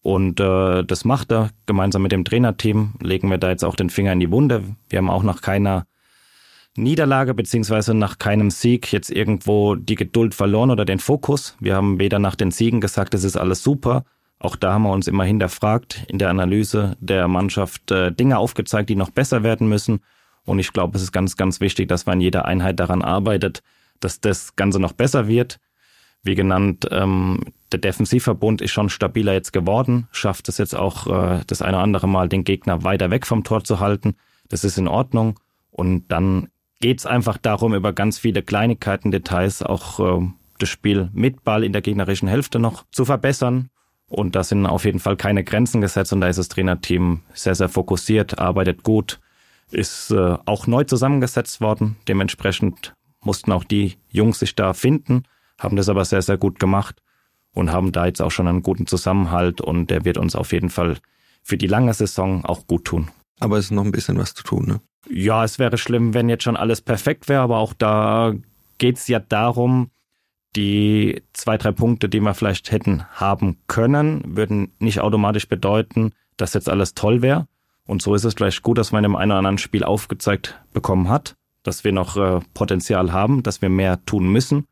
Und 0.01 0.41
äh, 0.41 0.83
das 0.83 1.05
macht 1.05 1.31
er 1.31 1.51
gemeinsam 1.67 2.01
mit 2.01 2.11
dem 2.11 2.25
Trainerteam. 2.25 2.95
Legen 2.99 3.29
wir 3.29 3.37
da 3.37 3.49
jetzt 3.49 3.63
auch 3.63 3.77
den 3.77 3.89
Finger 3.89 4.11
in 4.11 4.19
die 4.19 4.29
Wunde. 4.29 4.65
Wir 4.89 4.97
haben 4.97 5.09
auch 5.09 5.23
nach 5.23 5.41
keiner 5.41 5.85
Niederlage 6.75 7.33
beziehungsweise 7.33 7.93
nach 7.93 8.17
keinem 8.17 8.51
Sieg 8.51 8.91
jetzt 8.91 9.09
irgendwo 9.09 9.75
die 9.75 9.95
Geduld 9.95 10.35
verloren 10.35 10.71
oder 10.71 10.83
den 10.83 10.99
Fokus. 10.99 11.55
Wir 11.61 11.77
haben 11.77 11.97
weder 11.97 12.19
nach 12.19 12.35
den 12.35 12.51
Siegen 12.51 12.81
gesagt, 12.81 13.13
es 13.13 13.23
ist 13.23 13.37
alles 13.37 13.63
super. 13.63 14.03
Auch 14.37 14.57
da 14.57 14.73
haben 14.73 14.83
wir 14.83 14.91
uns 14.91 15.07
immer 15.07 15.23
hinterfragt 15.23 16.03
in 16.09 16.17
der 16.17 16.29
Analyse 16.29 16.97
der 16.99 17.29
Mannschaft 17.29 17.89
äh, 17.89 18.11
Dinge 18.11 18.37
aufgezeigt, 18.37 18.89
die 18.89 18.97
noch 18.97 19.11
besser 19.11 19.43
werden 19.43 19.69
müssen. 19.69 20.01
Und 20.49 20.57
ich 20.57 20.73
glaube, 20.73 20.97
es 20.97 21.03
ist 21.03 21.11
ganz, 21.11 21.37
ganz 21.37 21.61
wichtig, 21.61 21.87
dass 21.87 22.07
man 22.07 22.17
in 22.17 22.21
jeder 22.21 22.45
Einheit 22.45 22.79
daran 22.79 23.03
arbeitet, 23.03 23.61
dass 23.99 24.19
das 24.19 24.55
Ganze 24.55 24.79
noch 24.79 24.93
besser 24.93 25.27
wird. 25.27 25.59
Wie 26.23 26.33
genannt, 26.33 26.87
ähm, 26.89 27.41
der 27.71 27.79
Defensivverbund 27.79 28.59
ist 28.59 28.71
schon 28.71 28.89
stabiler 28.89 29.33
jetzt 29.33 29.53
geworden, 29.53 30.07
schafft 30.11 30.49
es 30.49 30.57
jetzt 30.57 30.75
auch 30.75 31.05
äh, 31.05 31.41
das 31.45 31.61
eine 31.61 31.77
oder 31.77 31.83
andere 31.83 32.07
Mal, 32.07 32.29
den 32.29 32.43
Gegner 32.43 32.83
weiter 32.83 33.11
weg 33.11 33.27
vom 33.27 33.43
Tor 33.43 33.63
zu 33.63 33.79
halten. 33.79 34.15
Das 34.49 34.63
ist 34.63 34.79
in 34.79 34.87
Ordnung. 34.87 35.39
Und 35.69 36.11
dann 36.11 36.49
geht's 36.81 37.05
einfach 37.05 37.37
darum, 37.37 37.75
über 37.75 37.93
ganz 37.93 38.17
viele 38.17 38.41
Kleinigkeiten, 38.41 39.11
Details 39.11 39.61
auch 39.61 39.99
äh, 39.99 40.27
das 40.57 40.67
Spiel 40.67 41.09
mit 41.13 41.43
Ball 41.43 41.63
in 41.63 41.73
der 41.73 41.83
gegnerischen 41.83 42.27
Hälfte 42.27 42.57
noch 42.57 42.85
zu 42.91 43.05
verbessern. 43.05 43.69
Und 44.07 44.35
da 44.35 44.43
sind 44.43 44.65
auf 44.65 44.83
jeden 44.83 44.99
Fall 44.99 45.15
keine 45.15 45.43
Grenzen 45.43 45.79
gesetzt 45.79 46.11
und 46.11 46.21
da 46.21 46.27
ist 46.27 46.39
das 46.39 46.49
Trainerteam 46.49 47.21
sehr, 47.35 47.53
sehr 47.53 47.69
fokussiert, 47.69 48.39
arbeitet 48.39 48.81
gut 48.81 49.19
ist 49.71 50.11
äh, 50.11 50.37
auch 50.45 50.67
neu 50.67 50.83
zusammengesetzt 50.83 51.61
worden. 51.61 51.97
Dementsprechend 52.07 52.93
mussten 53.21 53.51
auch 53.51 53.63
die 53.63 53.97
Jungs 54.09 54.39
sich 54.39 54.55
da 54.55 54.73
finden, 54.73 55.23
haben 55.57 55.75
das 55.75 55.89
aber 55.89 56.05
sehr, 56.05 56.21
sehr 56.21 56.37
gut 56.37 56.59
gemacht 56.59 57.01
und 57.53 57.71
haben 57.71 57.91
da 57.91 58.05
jetzt 58.05 58.21
auch 58.21 58.31
schon 58.31 58.47
einen 58.47 58.63
guten 58.63 58.87
Zusammenhalt 58.87 59.61
und 59.61 59.89
der 59.89 60.05
wird 60.05 60.17
uns 60.17 60.35
auf 60.35 60.51
jeden 60.51 60.69
Fall 60.69 60.97
für 61.43 61.57
die 61.57 61.67
lange 61.67 61.93
Saison 61.93 62.45
auch 62.45 62.67
gut 62.67 62.85
tun. 62.85 63.09
Aber 63.39 63.57
es 63.57 63.65
ist 63.65 63.71
noch 63.71 63.85
ein 63.85 63.91
bisschen 63.91 64.17
was 64.17 64.33
zu 64.33 64.43
tun, 64.43 64.65
ne? 64.67 64.81
Ja, 65.09 65.43
es 65.45 65.59
wäre 65.59 65.77
schlimm, 65.77 66.13
wenn 66.13 66.29
jetzt 66.29 66.43
schon 66.43 66.57
alles 66.57 66.81
perfekt 66.81 67.29
wäre, 67.29 67.41
aber 67.41 67.57
auch 67.57 67.73
da 67.73 68.33
geht's 68.77 69.07
ja 69.07 69.19
darum, 69.19 69.91
die 70.55 71.23
zwei, 71.33 71.57
drei 71.57 71.71
Punkte, 71.71 72.09
die 72.09 72.19
wir 72.19 72.33
vielleicht 72.33 72.71
hätten 72.71 73.05
haben 73.11 73.59
können, 73.67 74.23
würden 74.25 74.73
nicht 74.79 74.99
automatisch 74.99 75.47
bedeuten, 75.47 76.11
dass 76.37 76.53
jetzt 76.53 76.69
alles 76.69 76.95
toll 76.95 77.21
wäre. 77.21 77.47
Und 77.89 78.03
so 78.03 78.13
ist 78.13 78.23
es 78.23 78.35
vielleicht 78.35 78.61
gut, 78.61 78.77
dass 78.77 78.91
man 78.91 79.01
dem 79.01 79.15
einen 79.15 79.31
oder 79.31 79.39
anderen 79.39 79.57
Spiel 79.57 79.83
aufgezeigt 79.83 80.61
bekommen 80.73 81.09
hat, 81.09 81.35
dass 81.63 81.83
wir 81.83 81.91
noch 81.91 82.17
äh, 82.17 82.39
Potenzial 82.53 83.11
haben, 83.11 83.41
dass 83.41 83.63
wir 83.63 83.69
mehr 83.69 84.05
tun 84.05 84.31
müssen. 84.31 84.67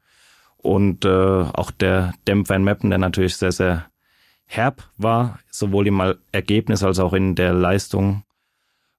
Und 0.58 1.04
äh, 1.04 1.10
auch 1.10 1.72
der 1.72 2.14
Dämpfer 2.28 2.56
in 2.56 2.64
Mappen, 2.64 2.92
der 2.92 3.00
natürlich 3.00 3.36
sehr, 3.36 3.52
sehr 3.52 3.88
herb 4.46 4.88
war, 4.98 5.40
sowohl 5.50 5.88
im 5.88 6.00
Ergebnis 6.32 6.84
als 6.84 7.00
auch 7.00 7.14
in 7.14 7.34
der 7.34 7.54
Leistung, 7.54 8.22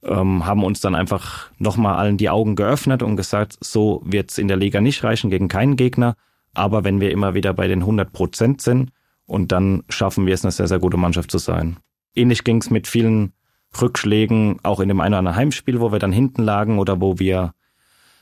ähm, 0.03 0.45
haben 0.45 0.65
uns 0.65 0.81
dann 0.81 0.97
einfach 0.97 1.53
nochmal 1.59 1.95
allen 1.95 2.17
die 2.17 2.29
Augen 2.29 2.57
geöffnet 2.57 3.05
und 3.05 3.15
gesagt, 3.15 3.57
so 3.61 4.03
wird's 4.05 4.37
in 4.37 4.49
der 4.49 4.57
Liga 4.57 4.81
nicht 4.81 5.05
reichen 5.05 5.31
gegen 5.31 5.47
keinen 5.47 5.77
Gegner. 5.77 6.17
Aber 6.55 6.83
wenn 6.83 7.01
wir 7.01 7.13
immer 7.13 7.35
wieder 7.35 7.55
bei 7.55 7.69
den 7.69 7.83
100 7.83 8.13
Prozent 8.13 8.63
sind 8.63 8.91
und 9.27 9.53
dann 9.53 9.85
schaffen 9.89 10.27
wir 10.27 10.35
es, 10.35 10.45
eine 10.45 10.51
sehr, 10.51 10.67
sehr 10.67 10.81
gute 10.81 10.97
Mannschaft 10.97 11.31
zu 11.31 11.39
sein. 11.39 11.77
Ähnlich 12.17 12.43
ging's 12.43 12.69
mit 12.69 12.89
vielen 12.89 13.33
Rückschlägen, 13.81 14.59
auch 14.63 14.81
in 14.81 14.89
dem 14.89 15.01
einen 15.01 15.15
oder 15.15 15.19
anderen 15.19 15.37
Heimspiel, 15.37 15.81
wo 15.81 15.93
wir 15.93 15.99
dann 15.99 16.13
hinten 16.13 16.43
lagen 16.43 16.79
oder 16.79 17.01
wo 17.01 17.19
wir 17.19 17.55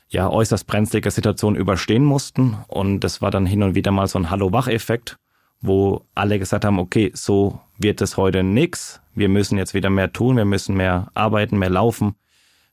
ja 0.09 0.29
äußerst 0.29 0.67
brenzlige 0.67 1.11
Situationen 1.11 1.59
überstehen 1.59 2.03
mussten. 2.03 2.57
Und 2.67 3.01
das 3.01 3.21
war 3.21 3.31
dann 3.31 3.45
hin 3.45 3.63
und 3.63 3.75
wieder 3.75 3.91
mal 3.91 4.07
so 4.07 4.19
ein 4.19 4.29
Hallo-Wach-Effekt, 4.29 5.17
wo 5.61 6.05
alle 6.15 6.39
gesagt 6.39 6.65
haben, 6.65 6.79
okay, 6.79 7.11
so 7.13 7.59
wird 7.77 8.01
es 8.01 8.17
heute 8.17 8.43
nix. 8.43 9.01
Wir 9.15 9.29
müssen 9.29 9.57
jetzt 9.57 9.73
wieder 9.73 9.89
mehr 9.89 10.13
tun, 10.13 10.37
wir 10.37 10.45
müssen 10.45 10.75
mehr 10.75 11.09
arbeiten, 11.13 11.57
mehr 11.57 11.69
laufen, 11.69 12.15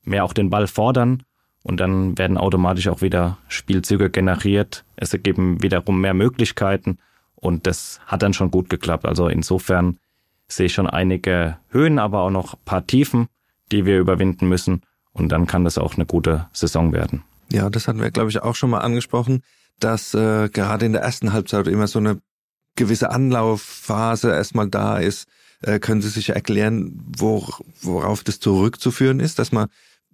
mehr 0.02 0.24
auch 0.24 0.32
den 0.32 0.50
Ball 0.50 0.66
fordern. 0.66 1.22
Und 1.62 1.80
dann 1.80 2.18
werden 2.18 2.36
automatisch 2.36 2.88
auch 2.88 3.00
wieder 3.00 3.38
Spielzüge 3.48 4.10
generiert. 4.10 4.84
Es 4.96 5.14
ergeben 5.14 5.62
wiederum 5.62 6.00
mehr 6.00 6.12
Möglichkeiten. 6.12 6.98
Und 7.36 7.66
das 7.66 8.00
hat 8.06 8.22
dann 8.22 8.34
schon 8.34 8.50
gut 8.50 8.68
geklappt. 8.68 9.06
Also 9.06 9.28
insofern 9.28 9.98
sehe 10.48 10.68
schon 10.68 10.86
einige 10.86 11.58
Höhen, 11.68 11.98
aber 11.98 12.20
auch 12.20 12.30
noch 12.30 12.56
paar 12.64 12.86
Tiefen, 12.86 13.28
die 13.72 13.86
wir 13.86 13.98
überwinden 13.98 14.48
müssen. 14.48 14.82
Und 15.12 15.30
dann 15.30 15.46
kann 15.46 15.64
das 15.64 15.78
auch 15.78 15.94
eine 15.94 16.06
gute 16.06 16.48
Saison 16.52 16.92
werden. 16.92 17.22
Ja, 17.52 17.70
das 17.70 17.86
hatten 17.88 18.00
wir, 18.00 18.10
glaube 18.10 18.30
ich, 18.30 18.42
auch 18.42 18.56
schon 18.56 18.70
mal 18.70 18.80
angesprochen, 18.80 19.42
dass 19.78 20.14
äh, 20.14 20.48
gerade 20.48 20.86
in 20.86 20.92
der 20.92 21.02
ersten 21.02 21.32
Halbzeit 21.32 21.66
immer 21.68 21.86
so 21.86 21.98
eine 21.98 22.18
gewisse 22.76 23.10
Anlaufphase 23.10 24.30
erstmal 24.30 24.68
da 24.68 24.98
ist. 24.98 25.28
Äh, 25.62 25.78
können 25.78 26.02
Sie 26.02 26.08
sich 26.08 26.30
erklären, 26.30 27.00
wo, 27.16 27.48
worauf 27.80 28.24
das 28.24 28.40
zurückzuführen 28.40 29.20
ist, 29.20 29.38
dass 29.38 29.52
man 29.52 29.68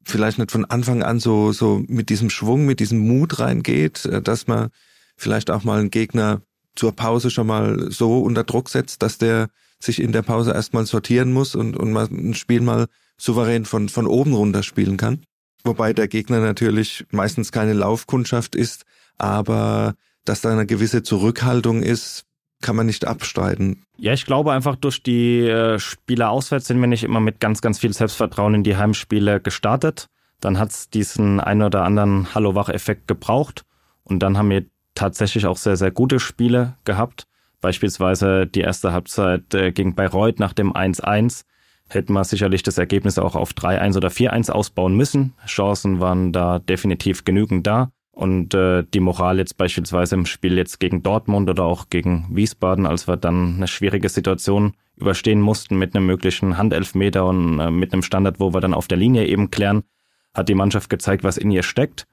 vielleicht 0.04 0.38
nicht 0.38 0.50
von 0.50 0.64
Anfang 0.64 1.02
an 1.02 1.20
so, 1.20 1.52
so 1.52 1.82
mit 1.86 2.08
diesem 2.08 2.30
Schwung, 2.30 2.66
mit 2.66 2.80
diesem 2.80 2.98
Mut 2.98 3.38
reingeht, 3.38 4.04
äh, 4.06 4.22
dass 4.22 4.46
man 4.46 4.68
vielleicht 5.16 5.50
auch 5.50 5.64
mal 5.64 5.80
einen 5.80 5.90
Gegner 5.90 6.42
zur 6.76 6.92
Pause 6.92 7.30
schon 7.30 7.46
mal 7.46 7.90
so 7.90 8.20
unter 8.20 8.44
Druck 8.44 8.68
setzt, 8.68 9.02
dass 9.02 9.18
der 9.18 9.48
sich 9.82 10.00
in 10.00 10.12
der 10.12 10.22
Pause 10.22 10.52
erstmal 10.52 10.86
sortieren 10.86 11.32
muss 11.32 11.54
und, 11.54 11.76
und 11.76 11.92
man 11.92 12.08
ein 12.10 12.34
Spiel 12.34 12.60
mal 12.60 12.86
souverän 13.16 13.64
von, 13.64 13.88
von 13.88 14.06
oben 14.06 14.34
runter 14.34 14.62
spielen 14.62 14.96
kann. 14.96 15.22
Wobei 15.64 15.92
der 15.92 16.08
Gegner 16.08 16.40
natürlich 16.40 17.04
meistens 17.10 17.52
keine 17.52 17.72
Laufkundschaft 17.72 18.54
ist, 18.54 18.84
aber 19.18 19.94
dass 20.24 20.40
da 20.40 20.50
eine 20.50 20.66
gewisse 20.66 21.02
Zurückhaltung 21.02 21.82
ist, 21.82 22.24
kann 22.62 22.76
man 22.76 22.86
nicht 22.86 23.06
abstreiten. 23.06 23.82
Ja, 23.96 24.12
ich 24.12 24.26
glaube 24.26 24.52
einfach 24.52 24.76
durch 24.76 25.02
die 25.02 25.40
äh, 25.40 25.78
Spiele 25.78 26.28
auswärts 26.28 26.66
sind 26.66 26.80
wir 26.80 26.86
nicht 26.86 27.04
immer 27.04 27.20
mit 27.20 27.40
ganz, 27.40 27.62
ganz 27.62 27.78
viel 27.78 27.92
Selbstvertrauen 27.92 28.54
in 28.54 28.64
die 28.64 28.76
Heimspiele 28.76 29.40
gestartet. 29.40 30.06
Dann 30.40 30.58
hat 30.58 30.70
es 30.70 30.90
diesen 30.90 31.40
ein 31.40 31.62
oder 31.62 31.84
anderen 31.84 32.34
Hallo-Wach-Effekt 32.34 33.08
gebraucht 33.08 33.64
und 34.04 34.20
dann 34.20 34.36
haben 34.36 34.50
wir 34.50 34.64
tatsächlich 34.94 35.46
auch 35.46 35.56
sehr, 35.56 35.76
sehr 35.76 35.90
gute 35.90 36.20
Spiele 36.20 36.76
gehabt. 36.84 37.24
Beispielsweise 37.60 38.46
die 38.46 38.60
erste 38.60 38.92
Halbzeit 38.92 39.54
äh, 39.54 39.72
gegen 39.72 39.94
Bayreuth 39.94 40.38
nach 40.38 40.52
dem 40.52 40.72
1-1 40.72 41.44
hätten 41.88 42.12
wir 42.12 42.24
sicherlich 42.24 42.62
das 42.62 42.78
Ergebnis 42.78 43.18
auch 43.18 43.34
auf 43.34 43.52
3-1 43.52 43.96
oder 43.96 44.08
4-1 44.08 44.50
ausbauen 44.50 44.96
müssen. 44.96 45.34
Chancen 45.46 46.00
waren 46.00 46.32
da 46.32 46.58
definitiv 46.58 47.24
genügend 47.24 47.66
da. 47.66 47.90
Und 48.12 48.54
äh, 48.54 48.84
die 48.84 49.00
Moral 49.00 49.38
jetzt 49.38 49.56
beispielsweise 49.56 50.14
im 50.14 50.26
Spiel 50.26 50.56
jetzt 50.56 50.78
gegen 50.78 51.02
Dortmund 51.02 51.48
oder 51.48 51.64
auch 51.64 51.88
gegen 51.90 52.26
Wiesbaden, 52.30 52.86
als 52.86 53.08
wir 53.08 53.16
dann 53.16 53.56
eine 53.56 53.68
schwierige 53.68 54.08
Situation 54.08 54.74
überstehen 54.96 55.40
mussten 55.40 55.78
mit 55.78 55.94
einem 55.94 56.06
möglichen 56.06 56.58
Handelfmeter 56.58 57.24
und 57.24 57.58
äh, 57.60 57.70
mit 57.70 57.92
einem 57.92 58.02
Standard, 58.02 58.38
wo 58.38 58.52
wir 58.52 58.60
dann 58.60 58.74
auf 58.74 58.88
der 58.88 58.98
Linie 58.98 59.26
eben 59.26 59.50
klären, 59.50 59.84
hat 60.34 60.48
die 60.48 60.54
Mannschaft 60.54 60.90
gezeigt, 60.90 61.24
was 61.24 61.38
in 61.38 61.50
ihr 61.50 61.62
steckt. 61.62 62.06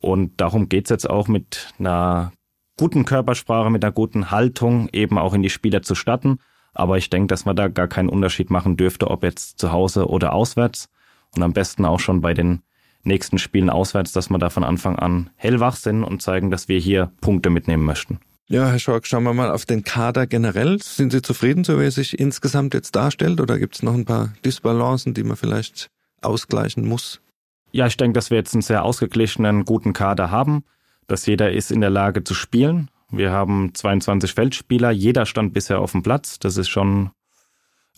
Und 0.00 0.40
darum 0.40 0.68
geht's 0.68 0.90
jetzt 0.90 1.08
auch 1.08 1.28
mit 1.28 1.72
einer 1.78 2.32
guten 2.76 3.04
Körpersprache, 3.04 3.70
mit 3.70 3.84
einer 3.84 3.92
guten 3.92 4.30
Haltung 4.30 4.88
eben 4.92 5.18
auch 5.18 5.34
in 5.34 5.42
die 5.42 5.50
Spieler 5.50 5.82
zu 5.82 5.94
statten. 5.94 6.38
Aber 6.74 6.96
ich 6.98 7.10
denke, 7.10 7.28
dass 7.28 7.44
man 7.44 7.56
da 7.56 7.68
gar 7.68 7.88
keinen 7.88 8.08
Unterschied 8.08 8.50
machen 8.50 8.76
dürfte, 8.76 9.10
ob 9.10 9.22
jetzt 9.22 9.58
zu 9.58 9.72
Hause 9.72 10.08
oder 10.08 10.32
auswärts. 10.32 10.88
Und 11.34 11.42
am 11.42 11.52
besten 11.52 11.84
auch 11.84 12.00
schon 12.00 12.20
bei 12.20 12.34
den 12.34 12.62
nächsten 13.04 13.38
Spielen 13.38 13.70
auswärts, 13.70 14.12
dass 14.12 14.30
wir 14.30 14.38
da 14.38 14.50
von 14.50 14.64
Anfang 14.64 14.96
an 14.96 15.30
hellwach 15.36 15.76
sind 15.76 16.04
und 16.04 16.22
zeigen, 16.22 16.50
dass 16.50 16.68
wir 16.68 16.78
hier 16.78 17.10
Punkte 17.20 17.50
mitnehmen 17.50 17.84
möchten. 17.84 18.20
Ja, 18.46 18.68
Herr 18.68 18.78
Schork, 18.78 19.06
schauen 19.06 19.24
wir 19.24 19.32
mal 19.32 19.50
auf 19.50 19.64
den 19.64 19.82
Kader 19.82 20.26
generell. 20.26 20.80
Sind 20.82 21.12
Sie 21.12 21.22
zufrieden, 21.22 21.64
so 21.64 21.78
wie 21.78 21.84
er 21.84 21.90
sich 21.90 22.18
insgesamt 22.18 22.74
jetzt 22.74 22.94
darstellt, 22.94 23.40
oder 23.40 23.58
gibt 23.58 23.76
es 23.76 23.82
noch 23.82 23.94
ein 23.94 24.04
paar 24.04 24.34
Disbalancen, 24.44 25.14
die 25.14 25.24
man 25.24 25.36
vielleicht 25.36 25.90
ausgleichen 26.20 26.86
muss? 26.86 27.20
Ja, 27.70 27.86
ich 27.86 27.96
denke, 27.96 28.14
dass 28.14 28.30
wir 28.30 28.36
jetzt 28.36 28.54
einen 28.54 28.62
sehr 28.62 28.84
ausgeglichenen, 28.84 29.64
guten 29.64 29.94
Kader 29.94 30.30
haben, 30.30 30.64
dass 31.12 31.26
jeder 31.26 31.52
ist 31.52 31.70
in 31.70 31.82
der 31.82 31.90
Lage 31.90 32.24
zu 32.24 32.32
spielen. 32.32 32.88
Wir 33.10 33.32
haben 33.32 33.74
22 33.74 34.32
Feldspieler, 34.32 34.90
jeder 34.90 35.26
stand 35.26 35.52
bisher 35.52 35.78
auf 35.78 35.92
dem 35.92 36.02
Platz. 36.02 36.38
Das 36.38 36.56
ist 36.56 36.70
schon 36.70 37.10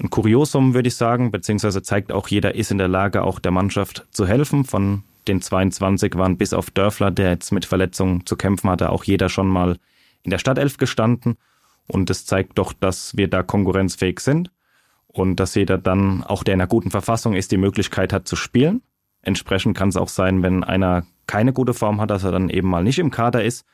ein 0.02 0.10
Kuriosum, 0.10 0.74
würde 0.74 0.88
ich 0.88 0.96
sagen, 0.96 1.30
beziehungsweise 1.30 1.80
zeigt 1.82 2.10
auch, 2.10 2.26
jeder 2.26 2.56
ist 2.56 2.72
in 2.72 2.78
der 2.78 2.88
Lage, 2.88 3.22
auch 3.22 3.38
der 3.38 3.52
Mannschaft 3.52 4.04
zu 4.10 4.26
helfen. 4.26 4.64
Von 4.64 5.04
den 5.28 5.40
22 5.40 6.16
waren 6.16 6.36
bis 6.36 6.52
auf 6.52 6.72
Dörfler, 6.72 7.12
der 7.12 7.30
jetzt 7.30 7.52
mit 7.52 7.64
Verletzungen 7.66 8.26
zu 8.26 8.34
kämpfen 8.34 8.68
hatte, 8.68 8.90
auch 8.90 9.04
jeder 9.04 9.28
schon 9.28 9.46
mal 9.46 9.78
in 10.24 10.32
der 10.32 10.38
Stadtelf 10.38 10.76
gestanden. 10.76 11.36
Und 11.86 12.10
es 12.10 12.26
zeigt 12.26 12.58
doch, 12.58 12.72
dass 12.72 13.16
wir 13.16 13.28
da 13.28 13.44
konkurrenzfähig 13.44 14.18
sind 14.18 14.50
und 15.06 15.36
dass 15.36 15.54
jeder 15.54 15.78
dann, 15.78 16.24
auch 16.24 16.42
der 16.42 16.54
in 16.54 16.60
einer 16.60 16.68
guten 16.68 16.90
Verfassung 16.90 17.34
ist, 17.34 17.52
die 17.52 17.58
Möglichkeit 17.58 18.12
hat 18.12 18.26
zu 18.26 18.34
spielen. 18.34 18.82
Entsprechend 19.24 19.76
kann 19.76 19.88
es 19.88 19.96
auch 19.96 20.08
sein, 20.08 20.42
wenn 20.42 20.64
einer 20.64 21.06
keine 21.26 21.52
gute 21.52 21.74
Form 21.74 22.00
hat, 22.00 22.10
dass 22.10 22.24
er 22.24 22.32
dann 22.32 22.50
eben 22.50 22.68
mal 22.68 22.84
nicht 22.84 22.98
im 22.98 23.10
Kader 23.10 23.42
ist. 23.42 23.64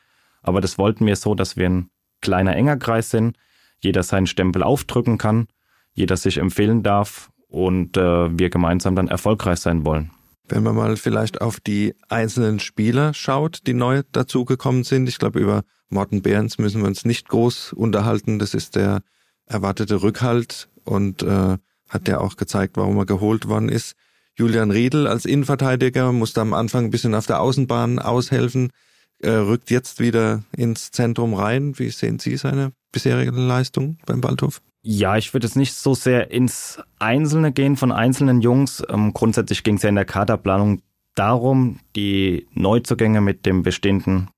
Aber 0.41 0.61
das 0.61 0.77
wollten 0.77 1.05
wir 1.05 1.15
so, 1.15 1.35
dass 1.35 1.57
wir 1.57 1.69
ein 1.69 1.89
kleiner, 2.21 2.55
enger 2.55 2.77
Kreis 2.77 3.09
sind, 3.09 3.37
jeder 3.79 4.03
seinen 4.03 4.27
Stempel 4.27 4.63
aufdrücken 4.63 5.17
kann, 5.17 5.47
jeder 5.93 6.17
sich 6.17 6.37
empfehlen 6.37 6.83
darf 6.83 7.31
und 7.47 7.97
äh, 7.97 8.37
wir 8.37 8.49
gemeinsam 8.49 8.95
dann 8.95 9.07
erfolgreich 9.07 9.59
sein 9.59 9.85
wollen. 9.85 10.11
Wenn 10.47 10.63
man 10.63 10.75
mal 10.75 10.97
vielleicht 10.97 11.41
auf 11.41 11.59
die 11.59 11.95
einzelnen 12.09 12.59
Spieler 12.59 13.13
schaut, 13.13 13.67
die 13.67 13.73
neu 13.73 14.03
dazugekommen 14.11 14.83
sind, 14.83 15.07
ich 15.07 15.17
glaube, 15.17 15.39
über 15.39 15.63
Morten 15.89 16.21
Behrens 16.21 16.57
müssen 16.57 16.81
wir 16.81 16.87
uns 16.87 17.05
nicht 17.05 17.27
groß 17.27 17.73
unterhalten. 17.73 18.39
Das 18.39 18.53
ist 18.53 18.75
der 18.75 19.01
erwartete 19.45 20.01
Rückhalt 20.01 20.69
und 20.85 21.23
äh, 21.23 21.57
hat 21.89 22.07
ja 22.07 22.19
auch 22.19 22.37
gezeigt, 22.37 22.77
warum 22.77 22.97
er 22.97 23.05
geholt 23.05 23.47
worden 23.47 23.69
ist. 23.69 23.95
Julian 24.41 24.71
Riedel 24.71 25.05
als 25.05 25.25
Innenverteidiger 25.25 26.11
musste 26.11 26.41
am 26.41 26.55
Anfang 26.55 26.85
ein 26.85 26.89
bisschen 26.89 27.13
auf 27.13 27.27
der 27.27 27.41
Außenbahn 27.41 27.99
aushelfen, 27.99 28.71
äh, 29.19 29.29
rückt 29.29 29.69
jetzt 29.69 29.99
wieder 29.99 30.41
ins 30.57 30.89
Zentrum 30.89 31.35
rein. 31.35 31.77
Wie 31.77 31.91
sehen 31.91 32.17
Sie 32.17 32.35
seine 32.37 32.71
bisherige 32.91 33.29
Leistung 33.29 33.99
beim 34.07 34.23
Waldhof? 34.23 34.63
Ja, 34.81 35.15
ich 35.15 35.35
würde 35.35 35.45
jetzt 35.45 35.57
nicht 35.57 35.75
so 35.75 35.93
sehr 35.93 36.31
ins 36.31 36.79
Einzelne 36.97 37.51
gehen 37.51 37.77
von 37.77 37.91
einzelnen 37.91 38.41
Jungs. 38.41 38.81
Ähm, 38.89 39.13
grundsätzlich 39.13 39.61
ging 39.61 39.75
es 39.75 39.83
ja 39.83 39.89
in 39.89 39.95
der 39.95 40.05
Kaderplanung 40.05 40.81
darum, 41.13 41.77
die 41.95 42.47
Neuzugänge 42.55 43.21
mit 43.21 43.45
dem 43.45 43.61
bestehenden 43.61 44.29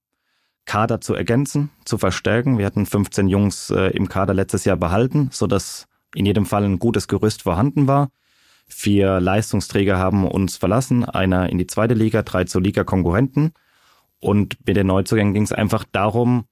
Kader 0.66 1.00
zu 1.00 1.14
ergänzen, 1.14 1.70
zu 1.86 1.98
verstärken. 1.98 2.58
Wir 2.58 2.66
hatten 2.66 2.86
15 2.86 3.30
Jungs 3.30 3.70
äh, 3.70 3.92
im 3.92 4.10
Kader 4.10 4.34
letztes 4.34 4.66
Jahr 4.66 4.76
behalten, 4.76 5.30
so 5.32 5.48
dass 5.48 5.88
in 6.14 6.26
jedem 6.26 6.46
Fall 6.46 6.66
ein 6.66 6.78
gutes 6.78 7.08
Gerüst 7.08 7.44
vorhanden 7.44 7.88
war. 7.88 8.10
Vier 8.74 9.20
Leistungsträger 9.20 9.98
haben 9.98 10.28
uns 10.28 10.58
verlassen, 10.58 11.06
einer 11.06 11.50
in 11.50 11.58
die 11.58 11.68
zweite 11.68 11.94
Liga, 11.94 12.24
drei 12.24 12.44
zur 12.46 12.62
Liga-Konkurrenten. 12.62 13.54
Und 14.20 14.58
mit 14.66 14.76
den 14.76 14.88
Neuzugängen 14.88 15.34
ging 15.34 15.44
es 15.44 15.52
einfach 15.52 15.86
darum, 15.92 16.46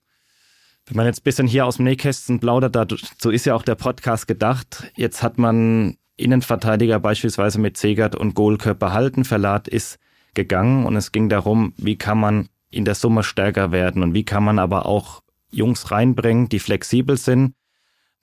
wenn 0.85 0.97
man 0.97 1.05
jetzt 1.05 1.21
ein 1.21 1.23
bisschen 1.23 1.47
hier 1.47 1.65
aus 1.65 1.77
dem 1.77 1.85
Nähkästchen 1.85 2.39
plaudert, 2.39 2.75
da, 2.75 2.85
so 3.19 3.29
ist 3.29 3.45
ja 3.45 3.55
auch 3.55 3.63
der 3.63 3.75
Podcast 3.75 4.27
gedacht. 4.27 4.91
Jetzt 4.95 5.23
hat 5.23 5.37
man 5.37 5.97
Innenverteidiger 6.17 6.99
beispielsweise 6.99 7.59
mit 7.59 7.77
Zegert 7.77 8.15
und 8.15 8.33
Gohlke 8.35 8.75
behalten. 8.75 9.23
Verlat 9.23 9.67
ist 9.67 9.99
gegangen 10.33 10.85
und 10.85 10.95
es 10.95 11.11
ging 11.11 11.29
darum, 11.29 11.73
wie 11.77 11.97
kann 11.97 12.19
man 12.19 12.49
in 12.69 12.85
der 12.85 12.95
Summe 12.95 13.23
stärker 13.23 13.71
werden 13.71 14.03
und 14.03 14.13
wie 14.13 14.25
kann 14.25 14.43
man 14.43 14.59
aber 14.59 14.85
auch 14.85 15.21
Jungs 15.51 15.91
reinbringen, 15.91 16.49
die 16.49 16.59
flexibel 16.59 17.17
sind. 17.17 17.53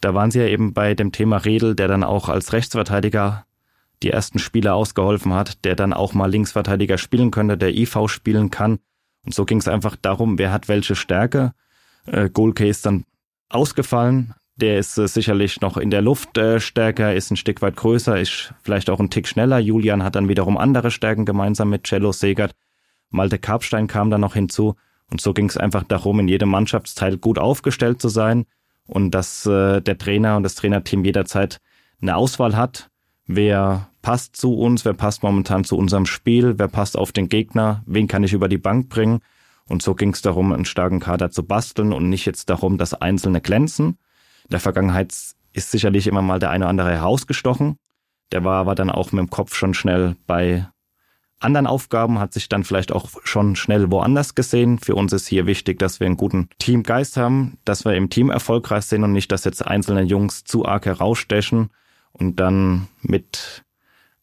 Da 0.00 0.14
waren 0.14 0.30
sie 0.30 0.38
ja 0.38 0.46
eben 0.46 0.72
bei 0.72 0.94
dem 0.94 1.12
Thema 1.12 1.38
Redel, 1.38 1.74
der 1.74 1.88
dann 1.88 2.04
auch 2.04 2.28
als 2.28 2.52
Rechtsverteidiger 2.52 3.44
die 4.02 4.10
ersten 4.10 4.38
Spiele 4.38 4.74
ausgeholfen 4.74 5.34
hat, 5.34 5.64
der 5.64 5.76
dann 5.76 5.92
auch 5.92 6.14
mal 6.14 6.30
Linksverteidiger 6.30 6.98
spielen 6.98 7.30
könnte, 7.30 7.56
der 7.56 7.76
IV 7.76 8.08
spielen 8.08 8.50
kann. 8.50 8.78
Und 9.24 9.34
so 9.34 9.44
ging 9.44 9.58
es 9.58 9.68
einfach 9.68 9.96
darum, 9.96 10.38
wer 10.38 10.52
hat 10.52 10.68
welche 10.68 10.94
Stärke. 10.94 11.52
Äh, 12.06 12.30
Golke 12.30 12.66
ist 12.66 12.86
dann 12.86 13.04
ausgefallen. 13.48 14.34
Der 14.56 14.78
ist 14.78 14.98
äh, 14.98 15.08
sicherlich 15.08 15.60
noch 15.60 15.76
in 15.76 15.90
der 15.90 16.02
Luft 16.02 16.36
äh, 16.38 16.60
stärker, 16.60 17.14
ist 17.14 17.30
ein 17.30 17.36
Stück 17.36 17.62
weit 17.62 17.76
größer, 17.76 18.18
ist 18.18 18.54
vielleicht 18.62 18.90
auch 18.90 19.00
ein 19.00 19.10
Tick 19.10 19.28
schneller. 19.28 19.58
Julian 19.58 20.02
hat 20.02 20.14
dann 20.14 20.28
wiederum 20.28 20.56
andere 20.56 20.90
Stärken 20.90 21.24
gemeinsam 21.24 21.70
mit 21.70 21.84
Cello 21.84 22.12
Segert. 22.12 22.52
Malte 23.10 23.38
Karpstein 23.38 23.86
kam 23.86 24.10
dann 24.10 24.20
noch 24.20 24.34
hinzu. 24.34 24.74
Und 25.10 25.20
so 25.20 25.32
ging 25.32 25.48
es 25.48 25.56
einfach 25.56 25.84
darum, 25.84 26.20
in 26.20 26.28
jedem 26.28 26.50
Mannschaftsteil 26.50 27.16
gut 27.16 27.38
aufgestellt 27.38 28.00
zu 28.02 28.08
sein 28.08 28.44
und 28.86 29.12
dass 29.12 29.46
äh, 29.46 29.80
der 29.80 29.96
Trainer 29.96 30.36
und 30.36 30.42
das 30.42 30.54
Trainerteam 30.54 31.04
jederzeit 31.04 31.60
eine 32.00 32.16
Auswahl 32.16 32.56
hat 32.56 32.90
wer 33.28 33.90
passt 34.02 34.34
zu 34.34 34.54
uns, 34.54 34.84
wer 34.84 34.94
passt 34.94 35.22
momentan 35.22 35.62
zu 35.62 35.76
unserem 35.76 36.06
Spiel, 36.06 36.58
wer 36.58 36.66
passt 36.66 36.96
auf 36.96 37.12
den 37.12 37.28
Gegner, 37.28 37.84
wen 37.86 38.08
kann 38.08 38.24
ich 38.24 38.32
über 38.32 38.48
die 38.48 38.58
Bank 38.58 38.88
bringen. 38.88 39.20
Und 39.66 39.82
so 39.82 39.94
ging 39.94 40.14
es 40.14 40.22
darum, 40.22 40.52
einen 40.52 40.64
starken 40.64 40.98
Kader 40.98 41.30
zu 41.30 41.44
basteln 41.44 41.92
und 41.92 42.08
nicht 42.08 42.24
jetzt 42.24 42.48
darum, 42.48 42.78
dass 42.78 42.94
Einzelne 42.94 43.40
glänzen. 43.40 43.98
In 44.44 44.50
der 44.52 44.60
Vergangenheit 44.60 45.12
ist 45.52 45.70
sicherlich 45.70 46.06
immer 46.06 46.22
mal 46.22 46.38
der 46.38 46.50
eine 46.50 46.64
oder 46.64 46.70
andere 46.70 46.90
herausgestochen. 46.90 47.76
Der 48.32 48.44
war 48.44 48.56
aber 48.56 48.74
dann 48.74 48.90
auch 48.90 49.12
mit 49.12 49.20
dem 49.20 49.30
Kopf 49.30 49.54
schon 49.54 49.74
schnell 49.74 50.16
bei 50.26 50.66
anderen 51.38 51.66
Aufgaben, 51.66 52.18
hat 52.18 52.32
sich 52.32 52.48
dann 52.48 52.64
vielleicht 52.64 52.92
auch 52.92 53.10
schon 53.24 53.56
schnell 53.56 53.90
woanders 53.90 54.34
gesehen. 54.34 54.78
Für 54.78 54.94
uns 54.94 55.12
ist 55.12 55.28
hier 55.28 55.46
wichtig, 55.46 55.78
dass 55.78 56.00
wir 56.00 56.06
einen 56.06 56.16
guten 56.16 56.48
Teamgeist 56.58 57.18
haben, 57.18 57.58
dass 57.64 57.84
wir 57.84 57.94
im 57.94 58.08
Team 58.08 58.30
erfolgreich 58.30 58.84
sind 58.86 59.04
und 59.04 59.12
nicht, 59.12 59.30
dass 59.30 59.44
jetzt 59.44 59.64
einzelne 59.64 60.02
Jungs 60.02 60.44
zu 60.44 60.64
arg 60.64 60.86
herausstechen 60.86 61.70
und 62.18 62.36
dann 62.36 62.88
mit 63.02 63.64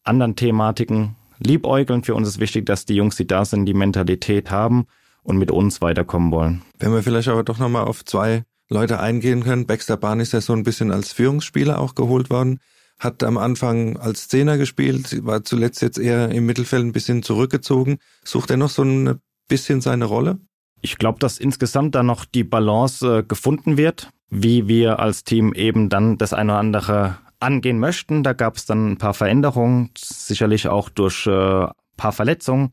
anderen 0.04 0.36
Thematiken 0.36 1.16
liebäugeln. 1.38 2.04
Für 2.04 2.14
uns 2.14 2.28
ist 2.28 2.40
wichtig, 2.40 2.66
dass 2.66 2.86
die 2.86 2.94
Jungs, 2.94 3.16
die 3.16 3.26
da 3.26 3.44
sind, 3.44 3.66
die 3.66 3.74
Mentalität 3.74 4.50
haben 4.50 4.86
und 5.22 5.38
mit 5.38 5.50
uns 5.50 5.80
weiterkommen 5.80 6.30
wollen. 6.30 6.62
Wenn 6.78 6.92
wir 6.92 7.02
vielleicht 7.02 7.28
aber 7.28 7.42
doch 7.42 7.58
nochmal 7.58 7.84
auf 7.84 8.04
zwei 8.04 8.44
Leute 8.68 8.98
eingehen 8.98 9.44
können. 9.44 9.66
Baxter 9.66 9.96
Bahn 9.96 10.20
ist 10.20 10.32
ja 10.32 10.40
so 10.40 10.52
ein 10.52 10.64
bisschen 10.64 10.90
als 10.90 11.12
Führungsspieler 11.12 11.78
auch 11.78 11.94
geholt 11.94 12.30
worden 12.30 12.58
hat 12.98 13.22
am 13.22 13.36
Anfang 13.36 13.96
als 13.96 14.28
Zehner 14.28 14.58
gespielt, 14.58 15.24
war 15.24 15.44
zuletzt 15.44 15.82
jetzt 15.82 15.98
eher 15.98 16.30
im 16.30 16.46
Mittelfeld 16.46 16.84
ein 16.84 16.92
bisschen 16.92 17.22
zurückgezogen. 17.22 17.98
Sucht 18.24 18.50
er 18.50 18.56
noch 18.56 18.70
so 18.70 18.82
ein 18.82 19.20
bisschen 19.48 19.80
seine 19.80 20.06
Rolle? 20.06 20.38
Ich 20.80 20.98
glaube, 20.98 21.18
dass 21.18 21.38
insgesamt 21.38 21.94
da 21.94 22.02
noch 22.02 22.24
die 22.24 22.44
Balance 22.44 23.18
äh, 23.18 23.22
gefunden 23.22 23.76
wird, 23.76 24.10
wie 24.30 24.68
wir 24.68 24.98
als 24.98 25.24
Team 25.24 25.52
eben 25.52 25.88
dann 25.88 26.18
das 26.18 26.32
eine 26.32 26.52
oder 26.52 26.60
andere 26.60 27.18
angehen 27.40 27.78
möchten. 27.78 28.22
Da 28.22 28.32
gab 28.32 28.56
es 28.56 28.66
dann 28.66 28.92
ein 28.92 28.98
paar 28.98 29.14
Veränderungen, 29.14 29.90
sicherlich 29.96 30.68
auch 30.68 30.88
durch 30.88 31.26
äh, 31.26 31.66
paar 31.96 32.12
Verletzungen, 32.12 32.72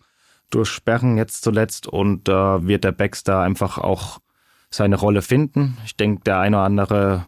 durch 0.49 0.69
Sperren 0.69 1.17
jetzt 1.17 1.43
zuletzt 1.43 1.88
und 1.88 2.30
äh, 2.30 2.67
wird 2.67 2.84
der 2.84 2.91
Baxter 2.91 3.41
einfach 3.41 3.78
auch 3.78 4.19
seine 4.69 4.95
Rolle 4.95 5.21
finden. 5.21 5.78
Ich 5.86 5.95
denke, 5.95 6.23
der 6.23 6.39
eine 6.39 6.58
oder 6.58 6.65
andere 6.65 7.26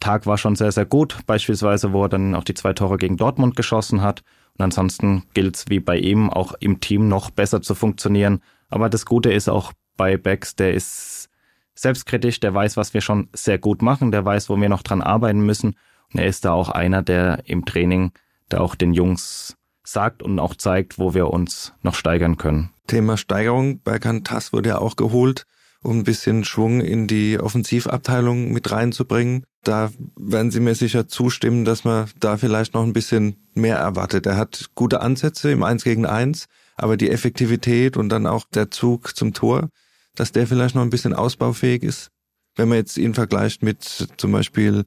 Tag 0.00 0.26
war 0.26 0.38
schon 0.38 0.56
sehr, 0.56 0.72
sehr 0.72 0.86
gut, 0.86 1.18
beispielsweise, 1.26 1.92
wo 1.92 2.04
er 2.04 2.08
dann 2.08 2.34
auch 2.34 2.44
die 2.44 2.54
zwei 2.54 2.72
Tore 2.72 2.98
gegen 2.98 3.16
Dortmund 3.16 3.56
geschossen 3.56 4.02
hat. 4.02 4.22
Und 4.56 4.64
ansonsten 4.64 5.24
gilt 5.34 5.56
es 5.56 5.64
wie 5.68 5.80
bei 5.80 5.98
ihm 5.98 6.30
auch 6.30 6.54
im 6.60 6.80
Team 6.80 7.08
noch 7.08 7.30
besser 7.30 7.62
zu 7.62 7.74
funktionieren. 7.74 8.40
Aber 8.68 8.88
das 8.88 9.06
Gute 9.06 9.32
ist 9.32 9.48
auch 9.48 9.72
bei 9.96 10.16
Becks, 10.16 10.56
der 10.56 10.74
ist 10.74 11.28
selbstkritisch, 11.74 12.40
der 12.40 12.54
weiß, 12.54 12.76
was 12.76 12.94
wir 12.94 13.00
schon 13.00 13.28
sehr 13.32 13.58
gut 13.58 13.82
machen, 13.82 14.10
der 14.10 14.24
weiß, 14.24 14.48
wo 14.48 14.60
wir 14.60 14.68
noch 14.68 14.82
dran 14.82 15.02
arbeiten 15.02 15.40
müssen. 15.40 15.76
Und 16.12 16.20
er 16.20 16.26
ist 16.26 16.44
da 16.44 16.52
auch 16.52 16.70
einer, 16.70 17.02
der 17.02 17.42
im 17.46 17.64
Training 17.64 18.12
da 18.48 18.60
auch 18.60 18.74
den 18.74 18.94
Jungs 18.94 19.56
sagt 19.84 20.22
und 20.22 20.38
auch 20.38 20.54
zeigt, 20.54 20.98
wo 20.98 21.14
wir 21.14 21.28
uns 21.28 21.72
noch 21.82 21.94
steigern 21.94 22.36
können. 22.36 22.70
Thema 22.86 23.16
Steigerung, 23.16 23.80
Berkan 23.80 24.24
Tass 24.24 24.52
wurde 24.52 24.70
ja 24.70 24.78
auch 24.78 24.96
geholt 24.96 25.46
um 25.82 25.98
ein 26.00 26.04
bisschen 26.04 26.44
Schwung 26.44 26.80
in 26.80 27.06
die 27.06 27.38
Offensivabteilung 27.38 28.52
mit 28.52 28.70
reinzubringen. 28.70 29.44
Da 29.62 29.90
werden 30.16 30.50
Sie 30.50 30.60
mir 30.60 30.74
sicher 30.74 31.08
zustimmen, 31.08 31.64
dass 31.64 31.84
man 31.84 32.08
da 32.18 32.36
vielleicht 32.36 32.74
noch 32.74 32.82
ein 32.82 32.92
bisschen 32.92 33.36
mehr 33.54 33.76
erwartet. 33.76 34.26
Er 34.26 34.36
hat 34.36 34.70
gute 34.74 35.00
Ansätze 35.00 35.50
im 35.50 35.62
Eins 35.62 35.84
gegen 35.84 36.06
Eins, 36.06 36.46
aber 36.76 36.96
die 36.96 37.10
Effektivität 37.10 37.96
und 37.96 38.08
dann 38.08 38.26
auch 38.26 38.44
der 38.52 38.70
Zug 38.70 39.16
zum 39.16 39.34
Tor, 39.34 39.68
dass 40.14 40.32
der 40.32 40.46
vielleicht 40.46 40.74
noch 40.74 40.82
ein 40.82 40.90
bisschen 40.90 41.14
ausbaufähig 41.14 41.82
ist. 41.82 42.10
Wenn 42.56 42.68
man 42.68 42.78
jetzt 42.78 42.98
ihn 42.98 43.14
vergleicht 43.14 43.62
mit 43.62 44.08
zum 44.16 44.32
Beispiel 44.32 44.84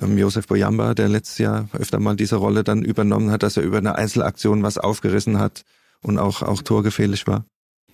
ähm, 0.00 0.16
Josef 0.16 0.46
Boyamba, 0.46 0.94
der 0.94 1.08
letztes 1.08 1.38
Jahr 1.38 1.68
öfter 1.72 2.00
mal 2.00 2.16
diese 2.16 2.36
Rolle 2.36 2.64
dann 2.64 2.82
übernommen 2.82 3.30
hat, 3.30 3.42
dass 3.42 3.56
er 3.56 3.62
über 3.62 3.78
eine 3.78 3.96
Einzelaktion 3.96 4.62
was 4.62 4.78
aufgerissen 4.78 5.38
hat 5.38 5.64
und 6.00 6.18
auch, 6.18 6.42
auch 6.42 6.62
torgefährlich 6.62 7.26
war. 7.26 7.44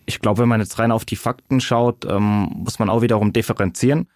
Ich 0.07 0.21
glaube, 0.21 0.43
wenn 0.43 0.49
man 0.49 0.61
jetzt 0.61 0.79
rein 0.79 0.93
auf 0.93 1.05
die 1.05 1.17
Fakten 1.17 1.61
schaut, 1.61 2.05
ähm, 2.07 2.51
muss 2.55 2.79
man 2.79 2.89
auch 2.89 3.03
wiederum 3.03 3.33
differenzieren. 3.33 4.09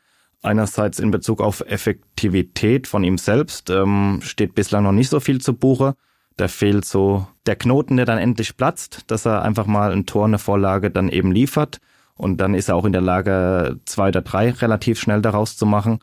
Einerseits 0.42 0.98
in 0.98 1.10
Bezug 1.10 1.40
auf 1.40 1.60
Effektivität 1.60 2.86
von 2.86 3.04
ihm 3.04 3.18
selbst 3.18 3.70
ähm, 3.70 4.20
steht 4.22 4.54
bislang 4.54 4.84
noch 4.84 4.92
nicht 4.92 5.08
so 5.08 5.20
viel 5.20 5.40
zu 5.40 5.52
Buche. 5.52 5.94
Da 6.36 6.48
fehlt 6.48 6.84
so 6.84 7.26
der 7.46 7.56
Knoten, 7.56 7.96
der 7.96 8.06
dann 8.06 8.18
endlich 8.18 8.56
platzt, 8.56 9.04
dass 9.08 9.26
er 9.26 9.42
einfach 9.42 9.66
mal 9.66 9.92
ein 9.92 10.06
Tor, 10.06 10.24
eine 10.24 10.38
Vorlage 10.38 10.90
dann 10.90 11.08
eben 11.08 11.30
liefert. 11.30 11.78
Und 12.14 12.38
dann 12.38 12.54
ist 12.54 12.68
er 12.68 12.76
auch 12.76 12.84
in 12.84 12.92
der 12.92 13.02
Lage, 13.02 13.80
zwei 13.84 14.08
oder 14.08 14.22
drei 14.22 14.50
relativ 14.50 14.98
schnell 14.98 15.22
daraus 15.22 15.56
zu 15.56 15.66
machen. 15.66 15.98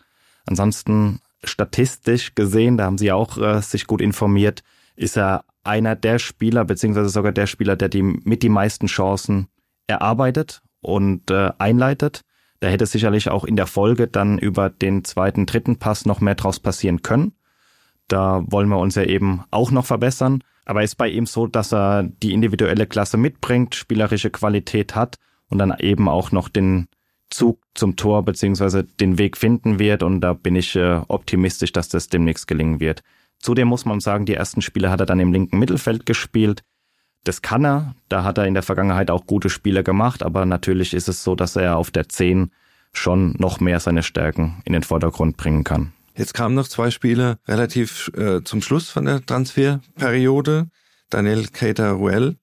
Ansonsten 0.46 1.20
statistisch 1.44 2.36
gesehen, 2.36 2.78
da 2.78 2.86
haben 2.86 2.98
Sie 2.98 3.12
auch 3.12 3.38
äh, 3.38 3.62
sich 3.62 3.88
gut 3.88 4.02
informiert, 4.02 4.64
ist 4.96 5.18
er 5.18 5.46
einer 5.64 5.96
der 5.96 6.20
Spieler, 6.20 6.66
beziehungsweise 6.66 7.10
sogar 7.10 7.32
der 7.32 7.48
Spieler, 7.48 7.76
der 7.76 7.90
die 7.90 8.02
mit 8.04 8.44
die 8.44 8.50
meisten 8.50 8.88
Chancen 8.88 9.48
erarbeitet 9.88 10.62
und 10.82 11.30
äh, 11.32 11.52
einleitet. 11.58 12.22
Da 12.60 12.68
hätte 12.68 12.86
sicherlich 12.86 13.30
auch 13.30 13.46
in 13.46 13.56
der 13.56 13.68
Folge 13.68 14.08
dann 14.08 14.38
über 14.38 14.70
den 14.70 15.06
zweiten, 15.06 15.46
dritten 15.46 15.78
Pass 15.78 16.06
noch 16.06 16.20
mehr 16.20 16.36
draus 16.36 16.60
passieren 16.60 17.02
können. 17.02 17.34
Da 18.08 18.44
wollen 18.48 18.70
wir 18.70 18.80
uns 18.80 18.96
ja 18.96 19.04
eben 19.04 19.44
auch 19.52 19.72
noch 19.72 19.86
verbessern. 19.86 20.44
Aber 20.66 20.84
ist 20.84 20.96
bei 20.96 21.08
ihm 21.08 21.26
so, 21.26 21.48
dass 21.48 21.74
er 21.74 22.04
die 22.04 22.34
individuelle 22.34 22.86
Klasse 22.86 23.18
mitbringt, 23.18 23.76
spielerische 23.76 24.30
Qualität 24.30 24.96
hat 24.96 25.16
und 25.48 25.58
dann 25.58 25.74
eben 25.80 26.08
auch 26.08 26.32
noch 26.32 26.50
den 26.50 26.88
Zug 27.30 27.60
zum 27.76 27.96
Tor 27.96 28.24
beziehungsweise 28.24 28.84
den 28.84 29.18
Weg 29.18 29.38
finden 29.38 29.80
wird. 29.80 30.04
Und 30.04 30.22
da 30.22 30.34
bin 30.34 30.56
ich 30.56 30.76
äh, 30.76 31.02
optimistisch, 31.08 31.72
dass 31.72 31.90
das 31.90 32.10
demnächst 32.10 32.48
gelingen 32.48 32.80
wird. 32.80 33.02
Zudem 33.40 33.68
muss 33.68 33.86
man 33.86 34.00
sagen, 34.00 34.26
die 34.26 34.34
ersten 34.34 34.62
Spiele 34.62 34.90
hat 34.90 35.00
er 35.00 35.06
dann 35.06 35.20
im 35.20 35.32
linken 35.32 35.60
Mittelfeld 35.60 36.06
gespielt. 36.06 36.64
Das 37.24 37.42
kann 37.42 37.66
er. 37.66 37.96
Da 38.10 38.24
hat 38.24 38.38
er 38.38 38.46
in 38.46 38.54
der 38.54 38.64
Vergangenheit 38.64 39.12
auch 39.12 39.26
gute 39.26 39.50
Spiele 39.50 39.84
gemacht, 39.84 40.24
aber 40.24 40.46
natürlich 40.46 40.94
ist 40.94 41.10
es 41.10 41.24
so, 41.24 41.36
dass 41.36 41.56
er 41.56 41.78
auf 41.78 41.92
der 41.92 42.10
10 42.10 42.52
schon 42.94 43.36
noch 43.38 43.60
mehr 43.60 43.80
seine 43.80 44.04
Stärken 44.04 44.62
in 44.66 44.74
den 44.74 44.84
Vordergrund 44.84 45.38
bringen 45.38 45.64
kann. 45.64 45.94
Jetzt 46.16 46.34
kamen 46.34 46.56
noch 46.56 46.68
zwei 46.68 46.92
Spiele 46.92 47.38
relativ 47.48 48.12
äh, 48.16 48.44
zum 48.44 48.62
Schluss 48.62 48.90
von 48.90 49.06
der 49.06 49.26
Transferperiode. 49.26 50.68
Daniel 51.10 51.48
Keita-Ruel, 51.48 52.38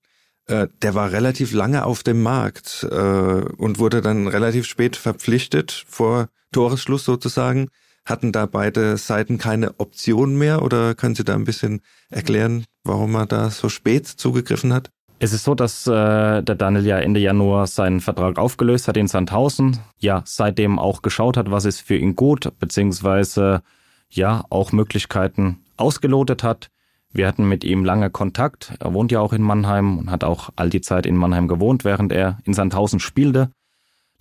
äh, 0.47 0.67
der 0.81 0.95
war 0.95 1.11
relativ 1.11 1.53
lange 1.53 1.85
auf 1.85 2.03
dem 2.03 2.23
Markt 2.23 2.87
äh, 2.89 2.95
und 2.95 3.79
wurde 3.79 4.01
dann 4.01 4.27
relativ 4.27 4.65
spät 4.65 4.95
verpflichtet, 4.95 5.85
vor 5.87 6.29
Toresschluss 6.51 7.03
sozusagen. 7.03 7.67
Hatten 8.05 8.31
da 8.31 8.45
beide 8.45 8.95
Seiten 8.97 9.37
keine 9.37 9.79
Option 9.79 10.37
mehr 10.37 10.61
oder 10.61 10.95
können 10.95 11.15
Sie 11.15 11.25
da 11.25 11.35
ein 11.35 11.43
bisschen 11.43 11.81
erklären, 12.09 12.63
warum 12.85 13.15
er 13.15 13.25
da 13.25 13.49
so 13.49 13.67
spät 13.67 14.07
zugegriffen 14.07 14.73
hat? 14.73 14.89
Es 15.19 15.33
ist 15.33 15.43
so, 15.43 15.55
dass 15.55 15.87
äh, 15.87 15.91
der 15.91 16.55
Daniel 16.55 16.85
ja 16.85 16.99
Ende 16.99 17.19
Januar 17.19 17.67
seinen 17.67 18.01
Vertrag 18.01 18.37
aufgelöst 18.37 18.87
hat 18.87 18.97
in 18.97 19.07
Sandhausen, 19.07 19.79
ja 19.97 20.21
seitdem 20.25 20.77
auch 20.79 21.01
geschaut 21.01 21.37
hat, 21.37 21.49
was 21.49 21.65
ist 21.65 21.81
für 21.81 21.97
ihn 21.97 22.15
gut, 22.15 22.51
beziehungsweise 22.59 23.63
ja 24.09 24.45
auch 24.49 24.71
Möglichkeiten 24.71 25.57
ausgelotet 25.75 26.43
hat. 26.43 26.69
Wir 27.11 27.27
hatten 27.27 27.47
mit 27.47 27.63
ihm 27.63 27.85
lange 27.85 28.09
Kontakt. 28.09 28.73
Er 28.79 28.93
wohnt 28.93 29.11
ja 29.11 29.19
auch 29.19 29.33
in 29.33 29.41
Mannheim 29.41 29.97
und 29.97 30.11
hat 30.11 30.23
auch 30.23 30.49
all 30.55 30.69
die 30.69 30.81
Zeit 30.81 31.05
in 31.05 31.15
Mannheim 31.15 31.47
gewohnt, 31.47 31.83
während 31.85 32.11
er 32.11 32.39
in 32.43 32.53
Sandhausen 32.53 32.99
spielte. 32.99 33.51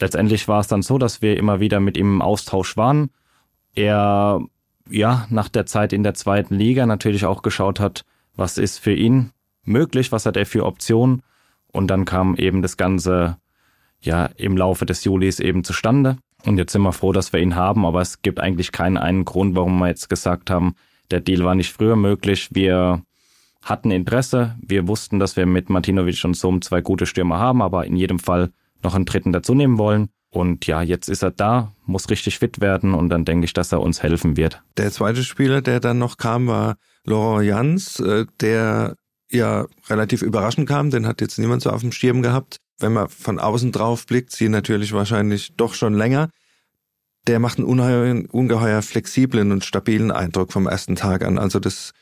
Letztendlich 0.00 0.46
war 0.48 0.60
es 0.60 0.68
dann 0.68 0.82
so, 0.82 0.98
dass 0.98 1.22
wir 1.22 1.36
immer 1.36 1.60
wieder 1.60 1.80
mit 1.80 1.96
ihm 1.96 2.14
im 2.14 2.22
Austausch 2.22 2.76
waren 2.76 3.10
er 3.76 4.40
ja 4.88 5.26
nach 5.30 5.48
der 5.48 5.66
Zeit 5.66 5.92
in 5.92 6.02
der 6.02 6.14
zweiten 6.14 6.56
Liga 6.56 6.86
natürlich 6.86 7.24
auch 7.26 7.42
geschaut 7.42 7.78
hat, 7.78 8.04
was 8.34 8.58
ist 8.58 8.78
für 8.78 8.94
ihn 8.94 9.30
möglich, 9.62 10.10
was 10.10 10.26
hat 10.26 10.36
er 10.36 10.46
für 10.46 10.64
Optionen 10.64 11.22
und 11.72 11.88
dann 11.88 12.04
kam 12.04 12.34
eben 12.36 12.62
das 12.62 12.76
Ganze 12.76 13.36
ja 14.00 14.26
im 14.36 14.56
Laufe 14.56 14.86
des 14.86 15.04
Julis 15.04 15.40
eben 15.40 15.62
zustande 15.62 16.16
und 16.44 16.58
jetzt 16.58 16.72
sind 16.72 16.82
wir 16.82 16.92
froh, 16.92 17.12
dass 17.12 17.32
wir 17.32 17.40
ihn 17.40 17.56
haben, 17.56 17.84
aber 17.84 18.00
es 18.00 18.22
gibt 18.22 18.40
eigentlich 18.40 18.72
keinen 18.72 18.96
einen 18.96 19.24
Grund, 19.24 19.54
warum 19.54 19.78
wir 19.78 19.88
jetzt 19.88 20.08
gesagt 20.08 20.50
haben, 20.50 20.74
der 21.10 21.20
Deal 21.20 21.44
war 21.44 21.54
nicht 21.54 21.72
früher 21.72 21.96
möglich. 21.96 22.48
Wir 22.52 23.02
hatten 23.62 23.90
Interesse, 23.90 24.56
wir 24.60 24.86
wussten, 24.86 25.18
dass 25.18 25.36
wir 25.36 25.46
mit 25.46 25.70
Martinovic 25.70 26.24
und 26.24 26.34
Sohm 26.34 26.62
zwei 26.62 26.80
gute 26.80 27.06
Stürmer 27.06 27.38
haben, 27.38 27.62
aber 27.62 27.86
in 27.86 27.96
jedem 27.96 28.18
Fall 28.18 28.50
noch 28.82 28.94
einen 28.94 29.06
dritten 29.06 29.32
dazu 29.32 29.54
nehmen 29.54 29.78
wollen 29.78 30.08
und 30.36 30.66
ja, 30.66 30.82
jetzt 30.82 31.08
ist 31.08 31.22
er 31.22 31.30
da, 31.30 31.72
muss 31.86 32.10
richtig 32.10 32.38
fit 32.38 32.60
werden 32.60 32.92
und 32.92 33.08
dann 33.08 33.24
denke 33.24 33.46
ich, 33.46 33.54
dass 33.54 33.72
er 33.72 33.80
uns 33.80 34.02
helfen 34.02 34.36
wird. 34.36 34.62
Der 34.76 34.90
zweite 34.92 35.24
Spieler, 35.24 35.62
der 35.62 35.80
dann 35.80 35.98
noch 35.98 36.18
kam, 36.18 36.46
war 36.46 36.76
Laurent 37.04 37.48
Jans, 37.48 38.00
äh, 38.00 38.26
der 38.40 38.96
ja 39.30 39.66
relativ 39.88 40.22
überraschend 40.22 40.68
kam, 40.68 40.90
den 40.90 41.06
hat 41.06 41.22
jetzt 41.22 41.38
niemand 41.38 41.62
so 41.62 41.70
auf 41.70 41.80
dem 41.80 41.90
Schirm 41.92 42.20
gehabt. 42.20 42.58
Wenn 42.78 42.92
man 42.92 43.08
von 43.08 43.38
außen 43.38 43.72
drauf 43.72 44.04
blickt, 44.06 44.32
sie 44.32 44.50
natürlich 44.50 44.92
wahrscheinlich 44.92 45.56
doch 45.56 45.72
schon 45.72 45.94
länger. 45.94 46.28
Der 47.26 47.40
macht 47.40 47.58
einen 47.58 47.66
ungeheuer, 47.66 48.22
ungeheuer 48.30 48.82
flexiblen 48.82 49.52
und 49.52 49.64
stabilen 49.64 50.10
Eindruck 50.10 50.52
vom 50.52 50.66
ersten 50.66 50.96
Tag 50.96 51.24
an. 51.24 51.38
Also 51.38 51.58
das 51.58 51.92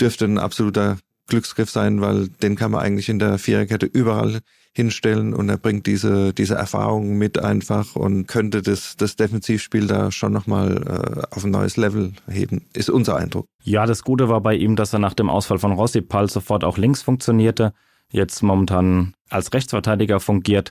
dürfte 0.00 0.24
ein 0.24 0.38
absoluter 0.38 0.98
Glücksgriff 1.26 1.70
sein, 1.70 2.00
weil 2.00 2.28
den 2.28 2.56
kann 2.56 2.70
man 2.70 2.80
eigentlich 2.80 3.08
in 3.08 3.18
der 3.18 3.38
Viererkette 3.38 3.86
überall 3.86 4.40
hinstellen 4.74 5.34
und 5.34 5.48
er 5.48 5.58
bringt 5.58 5.86
diese, 5.86 6.32
diese 6.32 6.54
Erfahrung 6.54 7.18
mit 7.18 7.38
einfach 7.38 7.94
und 7.94 8.26
könnte 8.26 8.62
das, 8.62 8.96
das 8.96 9.16
Defensivspiel 9.16 9.86
da 9.86 10.10
schon 10.10 10.32
nochmal 10.32 10.82
äh, 11.30 11.34
auf 11.34 11.44
ein 11.44 11.50
neues 11.50 11.76
Level 11.76 12.12
heben, 12.26 12.66
ist 12.72 12.88
unser 12.88 13.16
Eindruck. 13.16 13.46
Ja, 13.62 13.84
das 13.84 14.02
Gute 14.02 14.28
war 14.28 14.40
bei 14.40 14.54
ihm, 14.54 14.76
dass 14.76 14.92
er 14.92 14.98
nach 14.98 15.14
dem 15.14 15.28
Ausfall 15.28 15.58
von 15.58 15.72
Rossi 15.72 16.00
Pal 16.00 16.30
sofort 16.30 16.64
auch 16.64 16.78
links 16.78 17.02
funktionierte, 17.02 17.74
jetzt 18.10 18.42
momentan 18.42 19.14
als 19.28 19.52
Rechtsverteidiger 19.52 20.20
fungiert, 20.20 20.70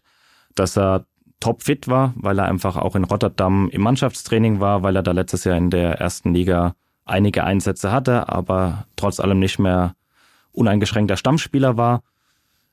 dass 0.55 0.77
er 0.77 1.05
topfit 1.41 1.89
war, 1.89 2.13
weil 2.15 2.39
er 2.39 2.45
einfach 2.45 2.77
auch 2.77 2.95
in 2.95 3.03
Rotterdam 3.03 3.69
im 3.69 3.81
Mannschaftstraining 3.81 4.61
war, 4.61 4.83
weil 4.83 4.95
er 4.95 5.03
da 5.03 5.11
letztes 5.11 5.43
Jahr 5.43 5.57
in 5.57 5.69
der 5.69 5.99
ersten 5.99 6.33
Liga 6.33 6.75
einige 7.03 7.43
Einsätze 7.43 7.91
hatte, 7.91 8.29
aber 8.29 8.85
trotz 8.95 9.19
allem 9.19 9.39
nicht 9.39 9.59
mehr 9.59 9.95
uneingeschränkter 10.53 11.17
Stammspieler 11.17 11.75
war. 11.75 12.03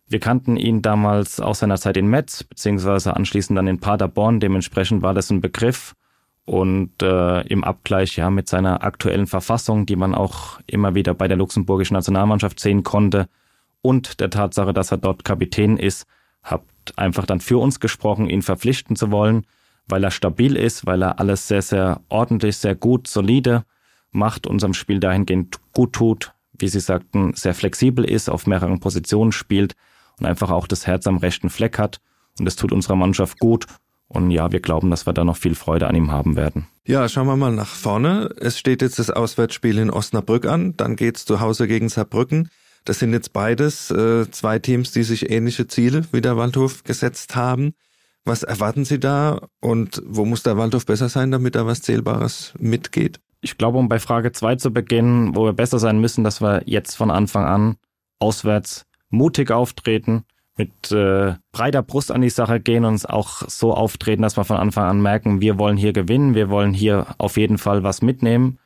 Wir 0.06 0.20
kannten 0.20 0.56
ihn 0.56 0.80
damals 0.80 1.40
aus 1.40 1.58
seiner 1.58 1.76
Zeit 1.76 1.96
in 1.96 2.06
Metz, 2.06 2.44
beziehungsweise 2.44 3.16
anschließend 3.16 3.58
dann 3.58 3.66
in 3.66 3.80
Paderborn. 3.80 4.40
Dementsprechend 4.40 5.02
war 5.02 5.12
das 5.14 5.30
ein 5.30 5.40
Begriff. 5.40 5.94
Und 6.44 7.02
äh, 7.02 7.42
im 7.42 7.62
Abgleich 7.62 8.16
ja 8.16 8.30
mit 8.30 8.48
seiner 8.48 8.82
aktuellen 8.82 9.26
Verfassung, 9.26 9.84
die 9.84 9.96
man 9.96 10.14
auch 10.14 10.60
immer 10.66 10.94
wieder 10.94 11.12
bei 11.12 11.28
der 11.28 11.36
luxemburgischen 11.36 11.94
Nationalmannschaft 11.94 12.58
sehen 12.58 12.84
konnte, 12.84 13.28
und 13.80 14.20
der 14.20 14.30
Tatsache, 14.30 14.72
dass 14.72 14.90
er 14.90 14.98
dort 14.98 15.24
Kapitän 15.24 15.76
ist, 15.76 16.06
habt 16.42 16.98
einfach 16.98 17.26
dann 17.26 17.40
für 17.40 17.58
uns 17.58 17.80
gesprochen, 17.80 18.28
ihn 18.28 18.42
verpflichten 18.42 18.96
zu 18.96 19.10
wollen, 19.10 19.46
weil 19.86 20.04
er 20.04 20.10
stabil 20.10 20.56
ist, 20.56 20.86
weil 20.86 21.02
er 21.02 21.18
alles 21.18 21.48
sehr, 21.48 21.62
sehr 21.62 22.00
ordentlich, 22.08 22.56
sehr 22.58 22.74
gut, 22.74 23.08
solide 23.08 23.64
macht, 24.10 24.46
unserem 24.46 24.74
Spiel 24.74 25.00
dahingehend 25.00 25.58
gut 25.72 25.92
tut, 25.92 26.32
wie 26.58 26.68
Sie 26.68 26.80
sagten, 26.80 27.34
sehr 27.34 27.54
flexibel 27.54 28.04
ist, 28.04 28.28
auf 28.28 28.46
mehreren 28.46 28.80
Positionen 28.80 29.32
spielt 29.32 29.74
und 30.18 30.26
einfach 30.26 30.50
auch 30.50 30.66
das 30.66 30.86
Herz 30.86 31.06
am 31.06 31.18
rechten 31.18 31.50
Fleck 31.50 31.78
hat. 31.78 32.00
Und 32.38 32.44
das 32.44 32.56
tut 32.56 32.72
unserer 32.72 32.96
Mannschaft 32.96 33.38
gut. 33.38 33.66
Und 34.08 34.30
ja, 34.30 34.50
wir 34.52 34.60
glauben, 34.60 34.90
dass 34.90 35.06
wir 35.06 35.12
da 35.12 35.22
noch 35.24 35.36
viel 35.36 35.54
Freude 35.54 35.86
an 35.86 35.94
ihm 35.94 36.10
haben 36.10 36.34
werden. 36.36 36.66
Ja, 36.86 37.08
schauen 37.08 37.26
wir 37.26 37.36
mal 37.36 37.52
nach 37.52 37.68
vorne. 37.74 38.30
Es 38.40 38.58
steht 38.58 38.80
jetzt 38.80 38.98
das 38.98 39.10
Auswärtsspiel 39.10 39.78
in 39.78 39.90
Osnabrück 39.90 40.46
an. 40.46 40.74
Dann 40.76 40.96
geht's 40.96 41.26
zu 41.26 41.40
Hause 41.40 41.68
gegen 41.68 41.88
Saarbrücken. 41.88 42.48
Das 42.84 42.98
sind 42.98 43.12
jetzt 43.12 43.32
beides 43.32 43.90
äh, 43.90 44.30
zwei 44.30 44.58
Teams, 44.58 44.92
die 44.92 45.02
sich 45.02 45.30
ähnliche 45.30 45.66
Ziele 45.66 46.04
wie 46.12 46.20
der 46.20 46.36
Waldhof 46.36 46.84
gesetzt 46.84 47.36
haben. 47.36 47.74
Was 48.24 48.42
erwarten 48.42 48.84
Sie 48.84 49.00
da 49.00 49.40
und 49.60 50.02
wo 50.04 50.24
muss 50.24 50.42
der 50.42 50.56
Waldhof 50.56 50.86
besser 50.86 51.08
sein, 51.08 51.30
damit 51.30 51.54
da 51.54 51.66
was 51.66 51.82
Zählbares 51.82 52.52
mitgeht? 52.58 53.20
Ich 53.40 53.56
glaube, 53.56 53.78
um 53.78 53.88
bei 53.88 53.98
Frage 53.98 54.32
zwei 54.32 54.56
zu 54.56 54.72
beginnen, 54.72 55.34
wo 55.34 55.44
wir 55.44 55.52
besser 55.52 55.78
sein 55.78 56.00
müssen, 56.00 56.24
dass 56.24 56.40
wir 56.40 56.62
jetzt 56.66 56.96
von 56.96 57.10
Anfang 57.10 57.44
an 57.44 57.76
auswärts 58.18 58.84
mutig 59.10 59.50
auftreten, 59.50 60.24
mit 60.58 60.90
äh, 60.90 61.34
breiter 61.52 61.82
Brust 61.82 62.10
an 62.10 62.20
die 62.20 62.30
Sache 62.30 62.60
gehen 62.60 62.84
und 62.84 62.94
uns 62.94 63.06
auch 63.06 63.42
so 63.48 63.72
auftreten, 63.72 64.22
dass 64.22 64.36
wir 64.36 64.44
von 64.44 64.56
Anfang 64.56 64.84
an 64.84 65.00
merken, 65.00 65.40
wir 65.40 65.58
wollen 65.58 65.76
hier 65.76 65.92
gewinnen, 65.92 66.34
wir 66.34 66.50
wollen 66.50 66.74
hier 66.74 67.06
auf 67.18 67.36
jeden 67.36 67.58
Fall 67.58 67.84
was 67.84 68.02
mitnehmen 68.02 68.58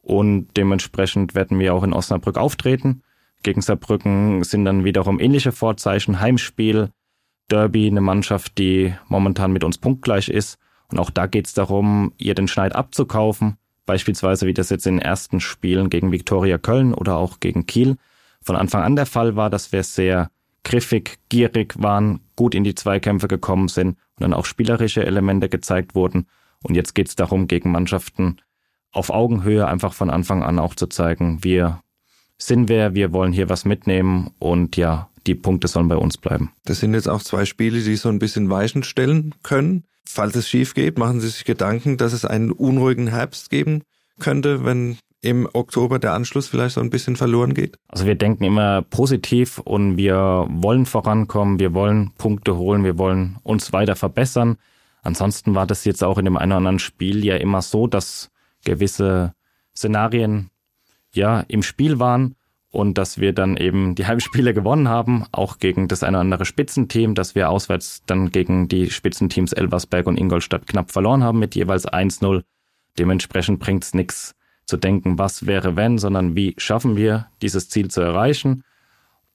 und 0.00 0.48
dementsprechend 0.56 1.34
werden 1.34 1.58
wir 1.58 1.74
auch 1.74 1.82
in 1.82 1.92
Osnabrück 1.92 2.38
auftreten. 2.38 3.02
Gegen 3.42 3.62
Saarbrücken 3.62 4.44
sind 4.44 4.64
dann 4.64 4.84
wiederum 4.84 5.18
ähnliche 5.18 5.52
Vorzeichen, 5.52 6.20
Heimspiel, 6.20 6.90
Derby, 7.50 7.86
eine 7.86 8.00
Mannschaft, 8.00 8.58
die 8.58 8.94
momentan 9.08 9.52
mit 9.52 9.64
uns 9.64 9.78
punktgleich 9.78 10.28
ist. 10.28 10.58
Und 10.88 10.98
auch 10.98 11.10
da 11.10 11.26
geht 11.26 11.46
es 11.46 11.54
darum, 11.54 12.12
ihr 12.18 12.34
den 12.34 12.48
Schneid 12.48 12.74
abzukaufen, 12.74 13.56
beispielsweise 13.86 14.46
wie 14.46 14.54
das 14.54 14.70
jetzt 14.70 14.86
in 14.86 14.96
den 14.96 15.02
ersten 15.02 15.40
Spielen 15.40 15.88
gegen 15.90 16.12
Viktoria 16.12 16.58
Köln 16.58 16.94
oder 16.94 17.16
auch 17.16 17.40
gegen 17.40 17.66
Kiel 17.66 17.96
von 18.42 18.56
Anfang 18.56 18.82
an 18.82 18.96
der 18.96 19.06
Fall 19.06 19.36
war, 19.36 19.50
dass 19.50 19.72
wir 19.72 19.82
sehr 19.82 20.30
griffig, 20.64 21.18
gierig 21.28 21.74
waren, 21.82 22.20
gut 22.36 22.54
in 22.54 22.64
die 22.64 22.74
Zweikämpfe 22.74 23.28
gekommen 23.28 23.68
sind 23.68 23.90
und 23.90 24.20
dann 24.20 24.34
auch 24.34 24.44
spielerische 24.44 25.04
Elemente 25.04 25.48
gezeigt 25.48 25.94
wurden. 25.94 26.26
Und 26.62 26.74
jetzt 26.74 26.94
geht 26.94 27.08
es 27.08 27.16
darum, 27.16 27.48
gegen 27.48 27.70
Mannschaften 27.70 28.36
auf 28.92 29.10
Augenhöhe 29.10 29.66
einfach 29.66 29.92
von 29.92 30.10
Anfang 30.10 30.42
an 30.42 30.58
auch 30.58 30.74
zu 30.74 30.86
zeigen, 30.86 31.42
wir 31.42 31.80
sind 32.42 32.68
wir, 32.68 32.94
wir 32.94 33.12
wollen 33.12 33.32
hier 33.32 33.48
was 33.48 33.64
mitnehmen 33.64 34.30
und 34.38 34.76
ja, 34.76 35.08
die 35.26 35.34
Punkte 35.34 35.68
sollen 35.68 35.88
bei 35.88 35.96
uns 35.96 36.16
bleiben. 36.16 36.52
Das 36.64 36.80
sind 36.80 36.94
jetzt 36.94 37.08
auch 37.08 37.22
zwei 37.22 37.44
Spiele, 37.44 37.80
die 37.80 37.96
so 37.96 38.08
ein 38.08 38.18
bisschen 38.18 38.50
Weichen 38.50 38.82
stellen 38.82 39.34
können. 39.42 39.84
Falls 40.06 40.34
es 40.34 40.48
schief 40.48 40.74
geht, 40.74 40.98
machen 40.98 41.20
Sie 41.20 41.28
sich 41.28 41.44
Gedanken, 41.44 41.96
dass 41.96 42.12
es 42.12 42.24
einen 42.24 42.50
unruhigen 42.50 43.08
Herbst 43.08 43.50
geben 43.50 43.82
könnte, 44.18 44.64
wenn 44.64 44.98
im 45.22 45.46
Oktober 45.52 45.98
der 45.98 46.14
Anschluss 46.14 46.48
vielleicht 46.48 46.74
so 46.74 46.80
ein 46.80 46.90
bisschen 46.90 47.16
verloren 47.16 47.54
geht? 47.54 47.76
Also 47.88 48.06
wir 48.06 48.14
denken 48.14 48.44
immer 48.44 48.82
positiv 48.82 49.58
und 49.58 49.96
wir 49.96 50.46
wollen 50.48 50.86
vorankommen, 50.86 51.58
wir 51.58 51.74
wollen 51.74 52.12
Punkte 52.16 52.56
holen, 52.56 52.84
wir 52.84 52.98
wollen 52.98 53.38
uns 53.42 53.72
weiter 53.72 53.96
verbessern. 53.96 54.56
Ansonsten 55.02 55.54
war 55.54 55.66
das 55.66 55.84
jetzt 55.84 56.02
auch 56.02 56.18
in 56.18 56.24
dem 56.24 56.36
einen 56.36 56.52
oder 56.52 56.58
anderen 56.58 56.78
Spiel 56.78 57.24
ja 57.24 57.36
immer 57.36 57.62
so, 57.62 57.86
dass 57.86 58.30
gewisse 58.64 59.34
Szenarien 59.76 60.50
ja 61.12 61.40
im 61.48 61.62
Spiel 61.62 61.98
waren 61.98 62.34
und 62.70 62.98
dass 62.98 63.18
wir 63.18 63.32
dann 63.32 63.56
eben 63.56 63.94
die 63.94 64.06
Heimspiele 64.08 64.54
gewonnen 64.54 64.88
haben, 64.88 65.24
auch 65.32 65.58
gegen 65.58 65.88
das 65.88 66.02
eine 66.02 66.16
oder 66.16 66.22
andere 66.22 66.44
Spitzenteam, 66.44 67.14
dass 67.14 67.34
wir 67.34 67.50
auswärts 67.50 68.02
dann 68.06 68.30
gegen 68.30 68.68
die 68.68 68.90
Spitzenteams 68.90 69.52
Elversberg 69.52 70.06
und 70.06 70.18
Ingolstadt 70.18 70.66
knapp 70.66 70.90
verloren 70.90 71.22
haben 71.22 71.38
mit 71.38 71.54
jeweils 71.54 71.86
1-0. 71.86 72.42
Dementsprechend 72.98 73.60
bringt 73.60 73.84
es 73.84 73.94
nichts 73.94 74.34
zu 74.66 74.76
denken, 74.76 75.18
was 75.18 75.46
wäre 75.46 75.76
wenn, 75.76 75.98
sondern 75.98 76.36
wie 76.36 76.54
schaffen 76.56 76.96
wir 76.96 77.26
dieses 77.42 77.68
Ziel 77.68 77.90
zu 77.90 78.00
erreichen. 78.00 78.62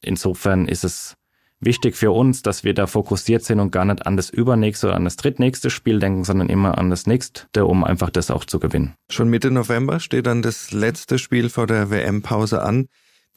Insofern 0.01 0.67
ist 0.67 0.83
es 0.83 1.17
wichtig 1.59 1.95
für 1.95 2.11
uns, 2.11 2.41
dass 2.41 2.63
wir 2.63 2.73
da 2.73 2.87
fokussiert 2.87 3.43
sind 3.43 3.59
und 3.59 3.71
gar 3.71 3.85
nicht 3.85 4.05
an 4.05 4.17
das 4.17 4.29
übernächste 4.29 4.87
oder 4.87 4.95
an 4.95 5.05
das 5.05 5.15
drittnächste 5.15 5.69
Spiel 5.69 5.99
denken, 5.99 6.23
sondern 6.23 6.49
immer 6.49 6.77
an 6.77 6.89
das 6.89 7.07
nächste, 7.07 7.65
um 7.65 7.83
einfach 7.83 8.09
das 8.09 8.31
auch 8.31 8.45
zu 8.45 8.59
gewinnen. 8.59 8.93
Schon 9.09 9.29
Mitte 9.29 9.51
November 9.51 9.99
steht 9.99 10.27
dann 10.27 10.41
das 10.41 10.71
letzte 10.71 11.17
Spiel 11.19 11.49
vor 11.49 11.67
der 11.67 11.89
WM-Pause 11.89 12.61
an, 12.61 12.87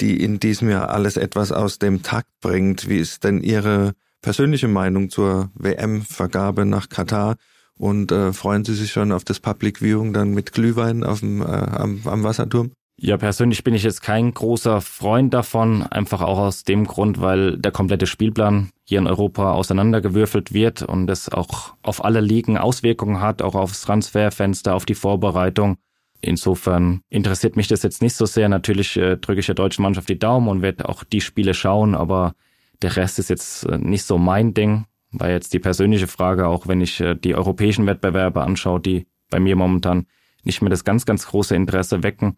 die 0.00 0.22
in 0.22 0.38
diesem 0.40 0.68
Jahr 0.68 0.90
alles 0.90 1.16
etwas 1.16 1.52
aus 1.52 1.78
dem 1.78 2.02
Takt 2.02 2.30
bringt. 2.40 2.88
Wie 2.88 2.98
ist 2.98 3.24
denn 3.24 3.42
Ihre 3.42 3.94
persönliche 4.22 4.68
Meinung 4.68 5.10
zur 5.10 5.50
WM-Vergabe 5.54 6.64
nach 6.64 6.88
Katar? 6.88 7.36
Und 7.76 8.10
äh, 8.10 8.32
freuen 8.32 8.64
Sie 8.64 8.74
sich 8.74 8.90
schon 8.90 9.12
auf 9.12 9.24
das 9.24 9.38
Public 9.38 9.80
Viewing 9.80 10.12
dann 10.12 10.34
mit 10.34 10.52
Glühwein 10.52 11.04
auf 11.04 11.20
dem, 11.20 11.42
äh, 11.42 11.44
am, 11.44 12.00
am 12.04 12.24
Wasserturm? 12.24 12.72
Ja, 13.00 13.16
persönlich 13.16 13.62
bin 13.62 13.74
ich 13.74 13.84
jetzt 13.84 14.02
kein 14.02 14.34
großer 14.34 14.80
Freund 14.80 15.32
davon, 15.32 15.84
einfach 15.84 16.20
auch 16.20 16.38
aus 16.38 16.64
dem 16.64 16.84
Grund, 16.84 17.20
weil 17.20 17.56
der 17.56 17.70
komplette 17.70 18.08
Spielplan 18.08 18.70
hier 18.82 18.98
in 18.98 19.06
Europa 19.06 19.52
auseinandergewürfelt 19.52 20.52
wird 20.52 20.82
und 20.82 21.08
es 21.08 21.28
auch 21.28 21.74
auf 21.82 22.04
alle 22.04 22.20
Ligen 22.20 22.58
Auswirkungen 22.58 23.20
hat, 23.20 23.40
auch 23.40 23.54
aufs 23.54 23.82
Transferfenster, 23.82 24.74
auf 24.74 24.84
die 24.84 24.96
Vorbereitung. 24.96 25.76
Insofern 26.20 27.02
interessiert 27.08 27.54
mich 27.54 27.68
das 27.68 27.84
jetzt 27.84 28.02
nicht 28.02 28.16
so 28.16 28.26
sehr. 28.26 28.48
Natürlich 28.48 28.96
äh, 28.96 29.16
drücke 29.16 29.38
ich 29.38 29.46
der 29.46 29.54
deutschen 29.54 29.82
Mannschaft 29.82 30.08
die 30.08 30.18
Daumen 30.18 30.48
und 30.48 30.62
werde 30.62 30.88
auch 30.88 31.04
die 31.04 31.20
Spiele 31.20 31.54
schauen, 31.54 31.94
aber 31.94 32.34
der 32.82 32.96
Rest 32.96 33.20
ist 33.20 33.30
jetzt 33.30 33.64
äh, 33.66 33.78
nicht 33.78 34.02
so 34.02 34.18
mein 34.18 34.54
Ding. 34.54 34.86
War 35.12 35.30
jetzt 35.30 35.54
die 35.54 35.60
persönliche 35.60 36.08
Frage, 36.08 36.48
auch 36.48 36.66
wenn 36.66 36.80
ich 36.80 37.00
äh, 37.00 37.14
die 37.14 37.36
europäischen 37.36 37.86
Wettbewerbe 37.86 38.42
anschaue, 38.42 38.80
die 38.80 39.06
bei 39.30 39.38
mir 39.38 39.54
momentan 39.54 40.06
nicht 40.42 40.62
mehr 40.62 40.70
das 40.70 40.82
ganz, 40.82 41.06
ganz 41.06 41.28
große 41.28 41.54
Interesse 41.54 42.02
wecken. 42.02 42.36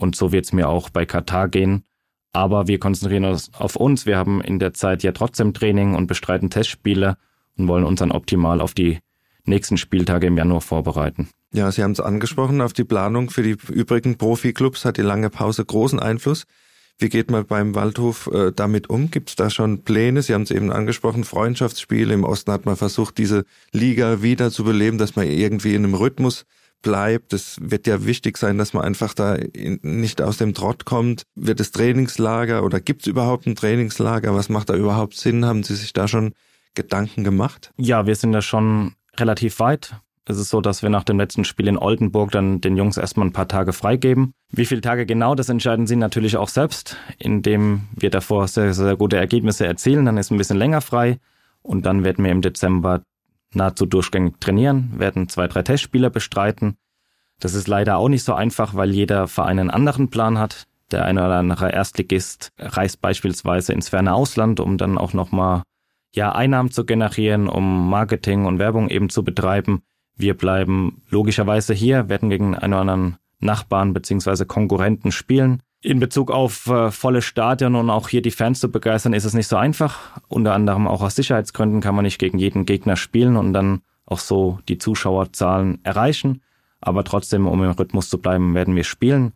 Und 0.00 0.16
so 0.16 0.32
wird 0.32 0.46
es 0.46 0.52
mir 0.52 0.68
auch 0.68 0.90
bei 0.90 1.04
Katar 1.04 1.48
gehen. 1.48 1.84
Aber 2.32 2.68
wir 2.68 2.78
konzentrieren 2.78 3.24
uns 3.24 3.52
auf 3.54 3.76
uns. 3.76 4.06
Wir 4.06 4.16
haben 4.16 4.40
in 4.40 4.58
der 4.58 4.72
Zeit 4.72 5.02
ja 5.02 5.12
trotzdem 5.12 5.52
Training 5.52 5.94
und 5.94 6.06
bestreiten 6.06 6.48
Testspiele 6.48 7.16
und 7.56 7.68
wollen 7.68 7.84
uns 7.84 8.00
dann 8.00 8.12
optimal 8.12 8.60
auf 8.60 8.72
die 8.72 9.00
nächsten 9.44 9.76
Spieltage 9.76 10.28
im 10.28 10.36
Januar 10.36 10.60
vorbereiten. 10.60 11.28
Ja, 11.52 11.70
Sie 11.72 11.82
haben 11.82 11.92
es 11.92 12.00
angesprochen, 12.00 12.60
auf 12.60 12.72
die 12.72 12.84
Planung 12.84 13.30
für 13.30 13.42
die 13.42 13.56
übrigen 13.72 14.16
Profiklubs 14.16 14.84
hat 14.84 14.96
die 14.96 15.02
lange 15.02 15.30
Pause 15.30 15.64
großen 15.64 15.98
Einfluss. 15.98 16.44
Wie 16.98 17.08
geht 17.08 17.30
man 17.30 17.46
beim 17.46 17.74
Waldhof 17.74 18.30
äh, 18.32 18.52
damit 18.54 18.90
um? 18.90 19.10
Gibt 19.10 19.30
es 19.30 19.36
da 19.36 19.50
schon 19.50 19.82
Pläne? 19.82 20.22
Sie 20.22 20.34
haben 20.34 20.42
es 20.42 20.50
eben 20.50 20.70
angesprochen, 20.70 21.24
Freundschaftsspiele. 21.24 22.12
Im 22.12 22.24
Osten 22.24 22.52
hat 22.52 22.66
man 22.66 22.76
versucht, 22.76 23.18
diese 23.18 23.44
Liga 23.72 24.22
wieder 24.22 24.50
zu 24.50 24.64
beleben, 24.64 24.98
dass 24.98 25.16
man 25.16 25.26
irgendwie 25.26 25.74
in 25.74 25.84
einem 25.84 25.94
Rhythmus 25.94 26.44
bleibt. 26.82 27.32
Es 27.32 27.58
wird 27.60 27.86
ja 27.86 28.04
wichtig 28.04 28.36
sein, 28.38 28.58
dass 28.58 28.72
man 28.72 28.84
einfach 28.84 29.14
da 29.14 29.38
nicht 29.82 30.22
aus 30.22 30.36
dem 30.38 30.54
Trott 30.54 30.84
kommt. 30.84 31.22
Wird 31.34 31.60
es 31.60 31.72
Trainingslager 31.72 32.64
oder 32.64 32.80
gibt 32.80 33.02
es 33.02 33.06
überhaupt 33.06 33.46
ein 33.46 33.54
Trainingslager? 33.54 34.34
Was 34.34 34.48
macht 34.48 34.70
da 34.70 34.74
überhaupt 34.74 35.14
Sinn? 35.14 35.44
Haben 35.44 35.62
Sie 35.62 35.74
sich 35.74 35.92
da 35.92 36.08
schon 36.08 36.32
Gedanken 36.74 37.24
gemacht? 37.24 37.72
Ja, 37.76 38.06
wir 38.06 38.14
sind 38.14 38.32
da 38.32 38.42
schon 38.42 38.94
relativ 39.16 39.58
weit. 39.58 39.94
Es 40.26 40.38
ist 40.38 40.50
so, 40.50 40.60
dass 40.60 40.82
wir 40.82 40.90
nach 40.90 41.04
dem 41.04 41.18
letzten 41.18 41.44
Spiel 41.44 41.66
in 41.66 41.76
Oldenburg 41.76 42.30
dann 42.30 42.60
den 42.60 42.76
Jungs 42.76 42.96
erstmal 42.96 43.26
ein 43.26 43.32
paar 43.32 43.48
Tage 43.48 43.72
freigeben. 43.72 44.32
Wie 44.50 44.66
viele 44.66 44.80
Tage 44.80 45.06
genau, 45.06 45.34
das 45.34 45.48
entscheiden 45.48 45.86
sie 45.86 45.96
natürlich 45.96 46.36
auch 46.36 46.48
selbst, 46.48 46.96
indem 47.18 47.88
wir 47.96 48.10
davor 48.10 48.46
sehr, 48.46 48.72
sehr 48.74 48.96
gute 48.96 49.16
Ergebnisse 49.16 49.66
erzielen. 49.66 50.04
Dann 50.04 50.18
ist 50.18 50.30
ein 50.30 50.38
bisschen 50.38 50.56
länger 50.56 50.82
frei 50.82 51.18
und 51.62 51.84
dann 51.84 52.04
werden 52.04 52.24
wir 52.24 52.30
im 52.30 52.42
Dezember 52.42 53.02
nahezu 53.54 53.86
durchgängig 53.86 54.40
trainieren, 54.40 54.98
werden 54.98 55.28
zwei, 55.28 55.48
drei 55.48 55.62
Testspieler 55.62 56.10
bestreiten. 56.10 56.76
Das 57.40 57.54
ist 57.54 57.68
leider 57.68 57.96
auch 57.96 58.08
nicht 58.08 58.24
so 58.24 58.34
einfach, 58.34 58.74
weil 58.74 58.90
jeder 58.90 59.26
Verein 59.26 59.58
einen 59.58 59.70
anderen 59.70 60.10
Plan 60.10 60.38
hat. 60.38 60.66
Der 60.90 61.04
eine 61.04 61.24
oder 61.24 61.36
andere 61.36 61.70
Erstligist 61.72 62.52
reist 62.58 63.00
beispielsweise 63.00 63.72
ins 63.72 63.88
ferne 63.88 64.14
Ausland, 64.14 64.60
um 64.60 64.76
dann 64.76 64.98
auch 64.98 65.12
nochmal 65.12 65.62
ja, 66.12 66.32
Einnahmen 66.32 66.70
zu 66.70 66.84
generieren, 66.84 67.48
um 67.48 67.88
Marketing 67.88 68.44
und 68.44 68.58
Werbung 68.58 68.88
eben 68.88 69.08
zu 69.08 69.22
betreiben. 69.22 69.82
Wir 70.16 70.36
bleiben 70.36 71.02
logischerweise 71.08 71.72
hier, 71.72 72.08
werden 72.08 72.28
gegen 72.28 72.54
einen 72.56 72.74
oder 72.74 72.80
anderen 72.80 73.16
Nachbarn 73.38 73.94
beziehungsweise 73.94 74.44
Konkurrenten 74.44 75.12
spielen. 75.12 75.62
In 75.82 75.98
Bezug 75.98 76.30
auf 76.30 76.66
äh, 76.66 76.90
volle 76.90 77.22
Stadion 77.22 77.74
und 77.74 77.88
auch 77.88 78.08
hier 78.08 78.20
die 78.20 78.30
Fans 78.30 78.60
zu 78.60 78.70
begeistern, 78.70 79.14
ist 79.14 79.24
es 79.24 79.32
nicht 79.32 79.46
so 79.46 79.56
einfach. 79.56 80.20
Unter 80.28 80.52
anderem 80.52 80.86
auch 80.86 81.00
aus 81.00 81.16
Sicherheitsgründen 81.16 81.80
kann 81.80 81.94
man 81.94 82.04
nicht 82.04 82.18
gegen 82.18 82.38
jeden 82.38 82.66
Gegner 82.66 82.96
spielen 82.96 83.36
und 83.36 83.54
dann 83.54 83.80
auch 84.04 84.18
so 84.18 84.58
die 84.68 84.76
Zuschauerzahlen 84.76 85.82
erreichen. 85.82 86.42
Aber 86.82 87.02
trotzdem, 87.04 87.46
um 87.46 87.64
im 87.64 87.70
Rhythmus 87.70 88.10
zu 88.10 88.18
bleiben, 88.18 88.54
werden 88.54 88.76
wir 88.76 88.84
spielen. 88.84 89.32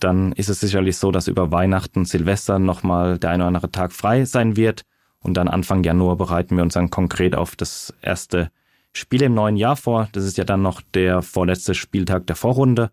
dann 0.00 0.32
ist 0.32 0.48
es 0.48 0.60
sicherlich 0.60 0.98
so, 0.98 1.10
dass 1.12 1.28
über 1.28 1.50
Weihnachten, 1.52 2.04
Silvester 2.04 2.58
nochmal 2.58 3.18
der 3.18 3.30
eine 3.30 3.44
oder 3.44 3.48
andere 3.48 3.70
Tag 3.70 3.92
frei 3.92 4.24
sein 4.24 4.56
wird. 4.56 4.82
Und 5.20 5.34
dann 5.34 5.48
Anfang 5.48 5.84
Januar 5.84 6.16
bereiten 6.16 6.56
wir 6.56 6.62
uns 6.62 6.74
dann 6.74 6.90
konkret 6.90 7.34
auf 7.34 7.56
das 7.56 7.94
erste 8.02 8.50
Spiel 8.92 9.22
im 9.22 9.34
neuen 9.34 9.56
Jahr 9.56 9.76
vor. 9.76 10.08
Das 10.12 10.24
ist 10.24 10.36
ja 10.36 10.44
dann 10.44 10.62
noch 10.62 10.82
der 10.94 11.22
vorletzte 11.22 11.74
Spieltag 11.74 12.26
der 12.26 12.36
Vorrunde. 12.36 12.90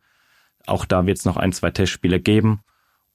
Auch 0.67 0.85
da 0.85 1.05
wird 1.05 1.17
es 1.17 1.25
noch 1.25 1.37
ein, 1.37 1.51
zwei 1.51 1.71
Testspiele 1.71 2.19
geben. 2.19 2.61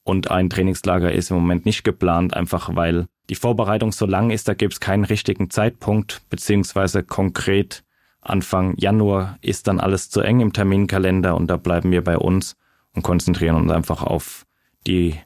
Und 0.07 0.31
ein 0.31 0.49
Trainingslager 0.49 1.11
ist 1.11 1.31
im 1.31 1.37
Moment 1.37 1.67
nicht 1.67 1.83
geplant, 1.83 2.33
einfach 2.33 2.77
weil 2.77 3.09
die 3.29 3.35
Vorbereitung 3.35 3.91
so 3.91 4.07
lang 4.07 4.31
ist, 4.31 4.47
da 4.47 4.55
gibt 4.55 4.75
es 4.75 4.81
keinen 4.81 5.03
richtigen 5.03 5.51
Zeitpunkt, 5.51 6.23
beziehungsweise 6.31 7.03
konkret 7.03 7.83
Anfang 8.21 8.75
Januar 8.77 9.37
ist 9.41 9.67
dann 9.67 9.81
alles 9.81 10.09
zu 10.09 10.21
eng 10.21 10.39
im 10.39 10.53
Terminkalender 10.53 11.37
und 11.37 11.49
da 11.49 11.57
bleiben 11.57 11.91
wir 11.91 12.05
bei 12.05 12.17
uns 12.17 12.55
und 12.95 13.03
konzentrieren 13.03 13.57
uns 13.57 13.73
einfach 13.73 14.05
auf 14.05 14.47
die 14.87 15.17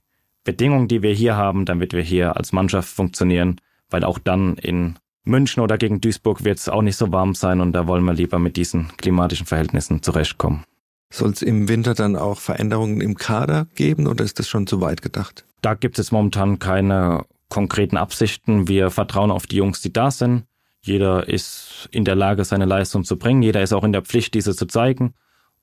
Bedingungen, 0.44 0.88
die 0.88 1.02
wir 1.02 1.12
hier 1.12 1.36
haben, 1.36 1.66
damit 1.66 1.92
wir 1.92 2.02
hier 2.02 2.38
als 2.38 2.52
Mannschaft 2.52 2.88
funktionieren, 2.88 3.60
weil 3.90 4.02
auch 4.02 4.18
dann 4.18 4.54
in 4.56 4.98
München 5.24 5.62
oder 5.62 5.76
gegen 5.76 6.00
Duisburg 6.00 6.42
wird 6.42 6.56
es 6.56 6.70
auch 6.70 6.80
nicht 6.80 6.96
so 6.96 7.12
warm 7.12 7.34
sein 7.34 7.60
und 7.60 7.74
da 7.74 7.86
wollen 7.86 8.04
wir 8.04 8.14
lieber 8.14 8.38
mit 8.38 8.56
diesen 8.56 8.88
klimatischen 8.96 9.44
Verhältnissen 9.44 10.02
zurechtkommen. 10.02 10.64
Soll 11.12 11.30
es 11.30 11.42
im 11.42 11.68
Winter 11.68 11.94
dann 11.94 12.14
auch 12.16 12.38
Veränderungen 12.38 13.00
im 13.00 13.16
Kader 13.16 13.66
geben 13.74 14.06
oder 14.06 14.24
ist 14.24 14.38
das 14.38 14.48
schon 14.48 14.66
zu 14.66 14.80
weit 14.80 15.02
gedacht? 15.02 15.44
Da 15.60 15.74
gibt 15.74 15.98
es 15.98 16.12
momentan 16.12 16.58
keine 16.60 17.24
konkreten 17.48 17.96
Absichten. 17.96 18.68
Wir 18.68 18.90
vertrauen 18.90 19.32
auf 19.32 19.46
die 19.46 19.56
Jungs, 19.56 19.80
die 19.80 19.92
da 19.92 20.10
sind. 20.10 20.44
Jeder 20.82 21.28
ist 21.28 21.88
in 21.90 22.04
der 22.04 22.14
Lage, 22.14 22.44
seine 22.44 22.64
Leistung 22.64 23.04
zu 23.04 23.18
bringen. 23.18 23.42
Jeder 23.42 23.62
ist 23.62 23.72
auch 23.72 23.84
in 23.84 23.92
der 23.92 24.02
Pflicht, 24.02 24.32
diese 24.34 24.54
zu 24.54 24.66
zeigen. 24.66 25.12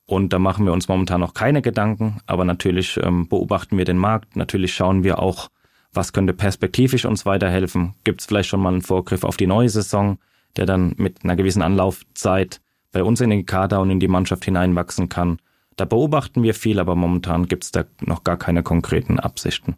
Und 0.06 0.32
da 0.32 0.38
machen 0.38 0.64
wir 0.64 0.72
uns 0.72 0.86
momentan 0.86 1.20
noch 1.20 1.34
keine 1.34 1.60
Gedanken. 1.60 2.20
Aber 2.26 2.44
natürlich 2.44 2.98
ähm, 3.02 3.26
beobachten 3.28 3.76
wir 3.76 3.84
den 3.84 3.98
Markt. 3.98 4.36
Natürlich 4.36 4.74
schauen 4.74 5.02
wir 5.02 5.18
auch, 5.18 5.48
was 5.92 6.12
könnte 6.12 6.34
perspektivisch 6.34 7.04
uns 7.04 7.26
weiterhelfen. 7.26 7.94
Gibt 8.04 8.20
es 8.20 8.26
vielleicht 8.26 8.48
schon 8.48 8.60
mal 8.60 8.72
einen 8.72 8.82
Vorgriff 8.82 9.24
auf 9.24 9.36
die 9.36 9.46
neue 9.46 9.68
Saison, 9.68 10.18
der 10.56 10.66
dann 10.66 10.94
mit 10.98 11.24
einer 11.24 11.36
gewissen 11.36 11.62
Anlaufzeit 11.62 12.60
bei 12.92 13.02
uns 13.02 13.20
in 13.20 13.30
den 13.30 13.46
Kader 13.46 13.80
und 13.80 13.90
in 13.90 14.00
die 14.00 14.08
Mannschaft 14.08 14.44
hineinwachsen 14.44 15.08
kann. 15.08 15.38
Da 15.76 15.84
beobachten 15.84 16.42
wir 16.42 16.54
viel, 16.54 16.80
aber 16.80 16.96
momentan 16.96 17.46
gibt 17.46 17.64
es 17.64 17.72
da 17.72 17.84
noch 18.00 18.24
gar 18.24 18.36
keine 18.36 18.62
konkreten 18.62 19.20
Absichten. 19.20 19.76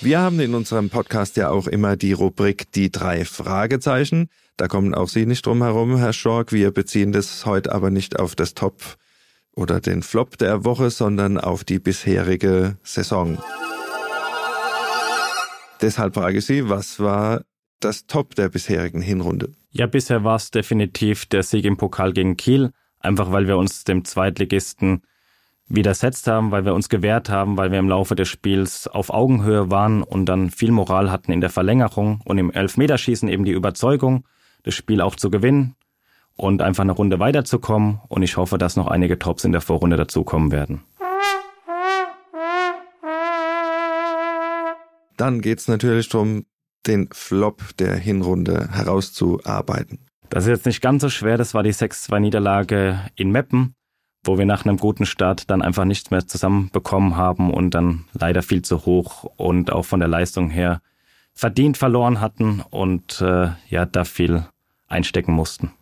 Wir 0.00 0.20
haben 0.20 0.38
in 0.38 0.54
unserem 0.54 0.90
Podcast 0.90 1.38
ja 1.38 1.48
auch 1.48 1.66
immer 1.66 1.96
die 1.96 2.12
Rubrik 2.12 2.70
Die 2.72 2.92
drei 2.92 3.24
Fragezeichen. 3.24 4.28
Da 4.58 4.68
kommen 4.68 4.94
auch 4.94 5.08
Sie 5.08 5.24
nicht 5.24 5.46
drum 5.46 5.62
herum, 5.62 5.96
Herr 5.96 6.12
Schork. 6.12 6.52
Wir 6.52 6.72
beziehen 6.72 7.10
das 7.10 7.46
heute 7.46 7.72
aber 7.72 7.90
nicht 7.90 8.18
auf 8.18 8.34
das 8.36 8.52
Top 8.52 8.98
oder 9.56 9.80
den 9.80 10.02
Flop 10.02 10.36
der 10.36 10.64
Woche, 10.64 10.90
sondern 10.90 11.38
auf 11.38 11.64
die 11.64 11.78
bisherige 11.78 12.76
Saison. 12.82 13.38
Deshalb 15.80 16.14
frage 16.14 16.38
ich 16.38 16.46
Sie, 16.46 16.68
was 16.68 17.00
war 17.00 17.42
das 17.84 18.06
Top 18.06 18.34
der 18.34 18.48
bisherigen 18.48 19.02
Hinrunde? 19.02 19.54
Ja, 19.70 19.86
bisher 19.86 20.24
war 20.24 20.36
es 20.36 20.50
definitiv 20.50 21.26
der 21.26 21.42
Sieg 21.42 21.64
im 21.64 21.76
Pokal 21.76 22.12
gegen 22.12 22.36
Kiel, 22.36 22.70
einfach 23.00 23.30
weil 23.32 23.46
wir 23.46 23.56
uns 23.56 23.84
dem 23.84 24.04
Zweitligisten 24.04 25.02
widersetzt 25.68 26.26
haben, 26.26 26.50
weil 26.50 26.64
wir 26.64 26.74
uns 26.74 26.88
gewehrt 26.88 27.28
haben, 27.28 27.56
weil 27.56 27.70
wir 27.70 27.78
im 27.78 27.88
Laufe 27.88 28.14
des 28.14 28.28
Spiels 28.28 28.86
auf 28.86 29.10
Augenhöhe 29.10 29.70
waren 29.70 30.02
und 30.02 30.26
dann 30.26 30.50
viel 30.50 30.70
Moral 30.70 31.10
hatten 31.10 31.32
in 31.32 31.40
der 31.40 31.50
Verlängerung 31.50 32.20
und 32.24 32.38
im 32.38 32.50
Elfmeterschießen 32.50 33.28
eben 33.28 33.44
die 33.44 33.52
Überzeugung, 33.52 34.26
das 34.62 34.74
Spiel 34.74 35.00
auch 35.00 35.16
zu 35.16 35.30
gewinnen 35.30 35.74
und 36.36 36.62
einfach 36.62 36.82
eine 36.82 36.92
Runde 36.92 37.18
weiterzukommen. 37.18 38.00
Und 38.08 38.22
ich 38.22 38.36
hoffe, 38.36 38.58
dass 38.58 38.76
noch 38.76 38.88
einige 38.88 39.18
Tops 39.18 39.44
in 39.44 39.52
der 39.52 39.60
Vorrunde 39.60 39.96
dazukommen 39.96 40.52
werden. 40.52 40.82
Dann 45.16 45.40
geht 45.40 45.60
es 45.60 45.68
natürlich 45.68 46.08
darum, 46.08 46.44
den 46.86 47.08
Flop 47.12 47.76
der 47.78 47.96
Hinrunde 47.96 48.68
herauszuarbeiten. 48.72 49.98
Das 50.30 50.44
ist 50.44 50.50
jetzt 50.50 50.66
nicht 50.66 50.80
ganz 50.80 51.02
so 51.02 51.08
schwer, 51.08 51.36
das 51.36 51.54
war 51.54 51.62
die 51.62 51.72
6-2-Niederlage 51.72 52.98
in 53.14 53.30
Meppen, 53.30 53.74
wo 54.24 54.38
wir 54.38 54.46
nach 54.46 54.64
einem 54.64 54.78
guten 54.78 55.06
Start 55.06 55.50
dann 55.50 55.62
einfach 55.62 55.84
nichts 55.84 56.10
mehr 56.10 56.26
zusammenbekommen 56.26 57.16
haben 57.16 57.52
und 57.52 57.70
dann 57.70 58.06
leider 58.12 58.42
viel 58.42 58.62
zu 58.62 58.84
hoch 58.84 59.24
und 59.36 59.72
auch 59.72 59.84
von 59.84 60.00
der 60.00 60.08
Leistung 60.08 60.50
her 60.50 60.80
verdient 61.34 61.76
verloren 61.76 62.20
hatten 62.20 62.62
und 62.70 63.20
äh, 63.20 63.50
ja, 63.68 63.86
da 63.86 64.04
viel 64.04 64.46
einstecken 64.88 65.32
mussten. 65.32 65.72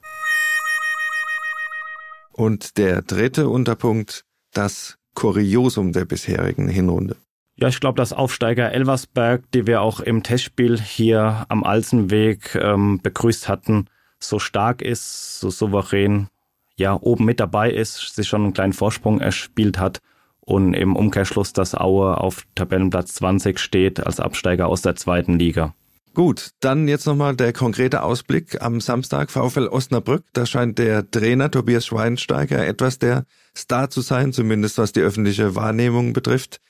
Und 2.32 2.78
der 2.78 3.02
dritte 3.02 3.48
Unterpunkt, 3.48 4.24
das 4.52 4.98
Kuriosum 5.14 5.92
der 5.92 6.06
bisherigen 6.06 6.68
Hinrunde. 6.68 7.16
Ja, 7.56 7.68
ich 7.68 7.80
glaube, 7.80 7.96
dass 7.96 8.12
Aufsteiger 8.12 8.72
Elversberg, 8.72 9.50
die 9.52 9.66
wir 9.66 9.82
auch 9.82 10.00
im 10.00 10.22
Testspiel 10.22 10.80
hier 10.80 11.44
am 11.48 11.64
Alsenweg 11.64 12.54
ähm, 12.54 13.00
begrüßt 13.02 13.48
hatten, 13.48 13.86
so 14.18 14.38
stark 14.38 14.82
ist, 14.82 15.40
so 15.40 15.50
souverän, 15.50 16.28
ja, 16.76 16.96
oben 17.00 17.24
mit 17.24 17.40
dabei 17.40 17.70
ist, 17.70 18.14
sich 18.14 18.28
schon 18.28 18.42
einen 18.42 18.54
kleinen 18.54 18.72
Vorsprung 18.72 19.20
erspielt 19.20 19.78
hat 19.78 20.00
und 20.40 20.74
im 20.74 20.96
Umkehrschluss, 20.96 21.52
dass 21.52 21.74
Aue 21.74 22.18
auf 22.18 22.44
Tabellenplatz 22.54 23.14
20 23.14 23.58
steht 23.58 24.04
als 24.04 24.18
Absteiger 24.18 24.68
aus 24.68 24.82
der 24.82 24.96
zweiten 24.96 25.38
Liga. 25.38 25.74
Gut, 26.14 26.50
dann 26.60 26.88
jetzt 26.88 27.06
nochmal 27.06 27.36
der 27.36 27.54
konkrete 27.54 28.02
Ausblick 28.02 28.60
am 28.60 28.80
Samstag 28.82 29.30
VfL 29.30 29.68
Osnabrück. 29.68 30.24
Da 30.34 30.44
scheint 30.44 30.78
der 30.78 31.10
Trainer 31.10 31.50
Tobias 31.50 31.86
Schweinsteiger 31.86 32.66
etwas 32.66 32.98
der 32.98 33.24
Star 33.56 33.88
zu 33.88 34.02
sein, 34.02 34.32
zumindest 34.32 34.76
was 34.76 34.92
die 34.92 35.00
öffentliche 35.00 35.54
Wahrnehmung 35.54 36.12
betrifft. 36.12 36.60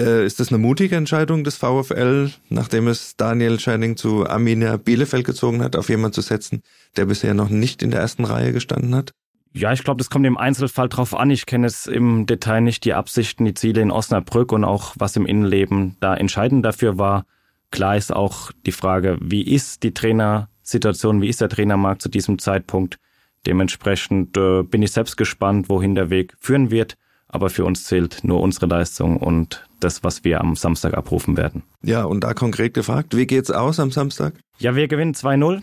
Äh, 0.00 0.24
ist 0.24 0.40
das 0.40 0.48
eine 0.48 0.58
mutige 0.58 0.96
Entscheidung 0.96 1.44
des 1.44 1.56
VfL, 1.56 2.30
nachdem 2.48 2.88
es 2.88 3.16
Daniel 3.16 3.60
Schenning 3.60 3.96
zu 3.96 4.26
Arminia 4.26 4.76
Bielefeld 4.76 5.26
gezogen 5.26 5.62
hat, 5.62 5.76
auf 5.76 5.88
jemanden 5.88 6.14
zu 6.14 6.22
setzen, 6.22 6.62
der 6.96 7.06
bisher 7.06 7.34
noch 7.34 7.50
nicht 7.50 7.82
in 7.82 7.90
der 7.90 8.00
ersten 8.00 8.24
Reihe 8.24 8.52
gestanden 8.52 8.94
hat? 8.94 9.12
Ja, 9.54 9.72
ich 9.72 9.84
glaube, 9.84 9.98
das 9.98 10.08
kommt 10.08 10.24
im 10.24 10.38
Einzelfall 10.38 10.88
drauf 10.88 11.14
an. 11.14 11.30
Ich 11.30 11.44
kenne 11.44 11.66
es 11.66 11.86
im 11.86 12.24
Detail 12.24 12.62
nicht, 12.62 12.86
die 12.86 12.94
Absichten, 12.94 13.44
die 13.44 13.52
Ziele 13.52 13.82
in 13.82 13.90
Osnabrück 13.90 14.50
und 14.50 14.64
auch 14.64 14.94
was 14.96 15.14
im 15.16 15.26
Innenleben 15.26 15.96
da 16.00 16.14
entscheidend 16.14 16.64
dafür 16.64 16.96
war. 16.96 17.26
Klar 17.70 17.96
ist 17.96 18.14
auch 18.14 18.50
die 18.64 18.72
Frage, 18.72 19.18
wie 19.20 19.42
ist 19.42 19.82
die 19.82 19.92
Trainersituation, 19.92 21.20
wie 21.20 21.28
ist 21.28 21.42
der 21.42 21.50
Trainermarkt 21.50 22.00
zu 22.00 22.08
diesem 22.08 22.38
Zeitpunkt? 22.38 22.98
Dementsprechend 23.46 24.36
äh, 24.38 24.62
bin 24.62 24.82
ich 24.82 24.92
selbst 24.92 25.16
gespannt, 25.16 25.68
wohin 25.68 25.94
der 25.94 26.08
Weg 26.08 26.34
führen 26.38 26.70
wird. 26.70 26.96
Aber 27.32 27.50
für 27.50 27.64
uns 27.64 27.84
zählt 27.84 28.22
nur 28.22 28.40
unsere 28.40 28.66
Leistung 28.66 29.16
und 29.16 29.66
das, 29.80 30.04
was 30.04 30.22
wir 30.22 30.40
am 30.40 30.54
Samstag 30.54 30.94
abrufen 30.94 31.36
werden. 31.36 31.62
Ja, 31.82 32.04
und 32.04 32.22
da 32.22 32.34
konkret 32.34 32.74
gefragt, 32.74 33.16
wie 33.16 33.26
geht's 33.26 33.50
aus 33.50 33.80
am 33.80 33.90
Samstag? 33.90 34.34
Ja, 34.58 34.76
wir 34.76 34.86
gewinnen 34.86 35.14
2-0. 35.14 35.62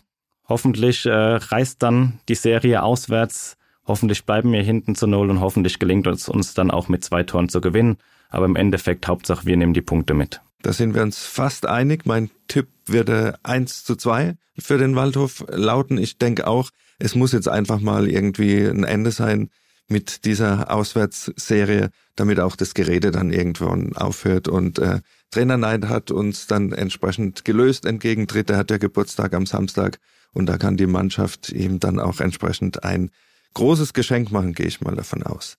Hoffentlich 0.50 1.06
äh, 1.06 1.12
reißt 1.12 1.82
dann 1.82 2.20
die 2.28 2.36
Serie 2.36 2.84
auswärts. 2.84 3.56
Hoffentlich 3.86 4.26
bleiben 4.26 4.52
wir 4.52 4.64
hinten 4.64 4.96
zu 4.96 5.08
Null 5.08 5.30
und 5.30 5.40
hoffentlich 5.40 5.80
gelingt 5.80 6.08
uns, 6.08 6.28
uns 6.28 6.54
dann 6.54 6.72
auch 6.72 6.90
mit 6.90 7.04
zwei 7.04 7.24
Toren 7.24 7.50
zu 7.50 7.62
gewinnen. 7.62 7.98
Aber 8.30 8.46
im 8.46 8.56
Endeffekt, 8.56 9.08
Hauptsache, 9.08 9.46
wir 9.46 9.56
nehmen 9.56 9.74
die 9.74 9.82
Punkte 9.82 10.14
mit. 10.14 10.42
Da 10.62 10.74
sind 10.74 10.94
wir 10.96 11.04
uns 11.04 11.26
fast 11.26 11.68
einig. 11.68 12.06
Mein 12.06 12.30
Tipp 12.48 12.68
würde 12.86 13.40
1 13.44 13.86
zu 13.86 13.96
2 13.96 14.36
für 14.58 14.78
den 14.78 14.96
Waldhof 14.96 15.46
lauten. 15.50 15.98
Ich 15.98 16.18
denke 16.18 16.48
auch, 16.48 16.72
es 16.98 17.16
muss 17.16 17.32
jetzt 17.32 17.48
einfach 17.48 17.80
mal 17.80 18.10
irgendwie 18.10 18.66
ein 18.66 18.84
Ende 18.84 19.12
sein 19.12 19.50
mit 19.90 20.26
dieser 20.26 20.72
Auswärtsserie, 20.72 21.90
damit 22.16 22.40
auch 22.40 22.56
das 22.56 22.74
Gerede 22.74 23.12
dann 23.12 23.32
irgendwann 23.32 23.96
aufhört 23.96 24.48
und 24.48 24.80
äh, 24.80 25.02
Trainer 25.32 25.58
Neid 25.58 25.86
hat 25.86 26.10
uns 26.10 26.48
dann 26.48 26.72
entsprechend 26.72 27.46
gelöst 27.46 27.86
entgegentritt. 27.86 28.50
Er 28.50 28.58
hat 28.58 28.72
ja 28.72 28.78
Geburtstag 28.78 29.34
am 29.34 29.46
Samstag 29.46 30.00
und 30.34 30.48
da 30.48 30.58
kann 30.58 30.76
die 30.76 30.88
Mannschaft 30.88 31.52
ihm 31.52 31.80
dann 31.80 32.00
auch 32.00 32.20
entsprechend 32.20 32.84
ein 32.84 33.12
großes 33.54 33.94
Geschenk 33.94 34.32
machen, 34.32 34.54
gehe 34.54 34.66
ich 34.66 34.82
mal 34.82 34.96
davon 34.96 35.24
aus. 35.24 35.58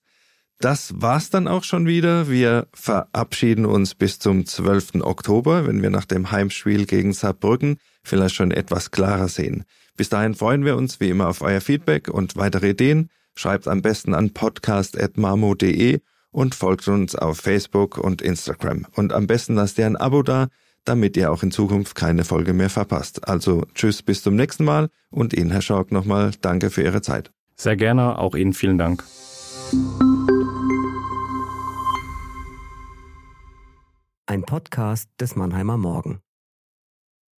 Das 0.59 0.93
war's 1.01 1.29
dann 1.29 1.47
auch 1.47 1.63
schon 1.63 1.87
wieder. 1.87 2.29
Wir 2.29 2.67
verabschieden 2.73 3.65
uns 3.65 3.95
bis 3.95 4.19
zum 4.19 4.45
12. 4.45 5.01
Oktober, 5.01 5.65
wenn 5.65 5.81
wir 5.81 5.89
nach 5.89 6.05
dem 6.05 6.31
Heimspiel 6.31 6.85
gegen 6.85 7.13
Saarbrücken 7.13 7.77
vielleicht 8.03 8.35
schon 8.35 8.51
etwas 8.51 8.91
klarer 8.91 9.27
sehen. 9.27 9.63
Bis 9.97 10.09
dahin 10.09 10.35
freuen 10.35 10.63
wir 10.63 10.77
uns 10.77 10.99
wie 10.99 11.09
immer 11.09 11.29
auf 11.29 11.41
euer 11.41 11.61
Feedback 11.61 12.09
und 12.09 12.35
weitere 12.35 12.69
Ideen. 12.69 13.09
Schreibt 13.35 13.67
am 13.67 13.81
besten 13.81 14.13
an 14.13 14.31
podcast.marmo.de 14.31 15.99
und 16.31 16.55
folgt 16.55 16.87
uns 16.87 17.15
auf 17.15 17.37
Facebook 17.37 17.97
und 17.97 18.21
Instagram. 18.21 18.85
Und 18.95 19.13
am 19.13 19.27
besten 19.27 19.55
lasst 19.55 19.77
ihr 19.77 19.85
ein 19.85 19.97
Abo 19.97 20.23
da, 20.23 20.47
damit 20.85 21.15
ihr 21.17 21.31
auch 21.31 21.43
in 21.43 21.51
Zukunft 21.51 21.95
keine 21.95 22.23
Folge 22.23 22.53
mehr 22.53 22.69
verpasst. 22.69 23.27
Also 23.27 23.65
tschüss, 23.75 24.01
bis 24.01 24.23
zum 24.23 24.35
nächsten 24.35 24.63
Mal 24.63 24.89
und 25.09 25.33
Ihnen, 25.33 25.51
Herr 25.51 25.61
Schork, 25.61 25.91
nochmal 25.91 26.31
danke 26.41 26.69
für 26.69 26.83
Ihre 26.83 27.01
Zeit. 27.01 27.31
Sehr 27.55 27.75
gerne, 27.75 28.17
auch 28.17 28.35
Ihnen 28.35 28.53
vielen 28.53 28.77
Dank. 28.77 29.03
Ein 34.25 34.43
Podcast 34.43 35.09
des 35.19 35.35
Mannheimer 35.35 35.77
Morgen. 35.77 36.21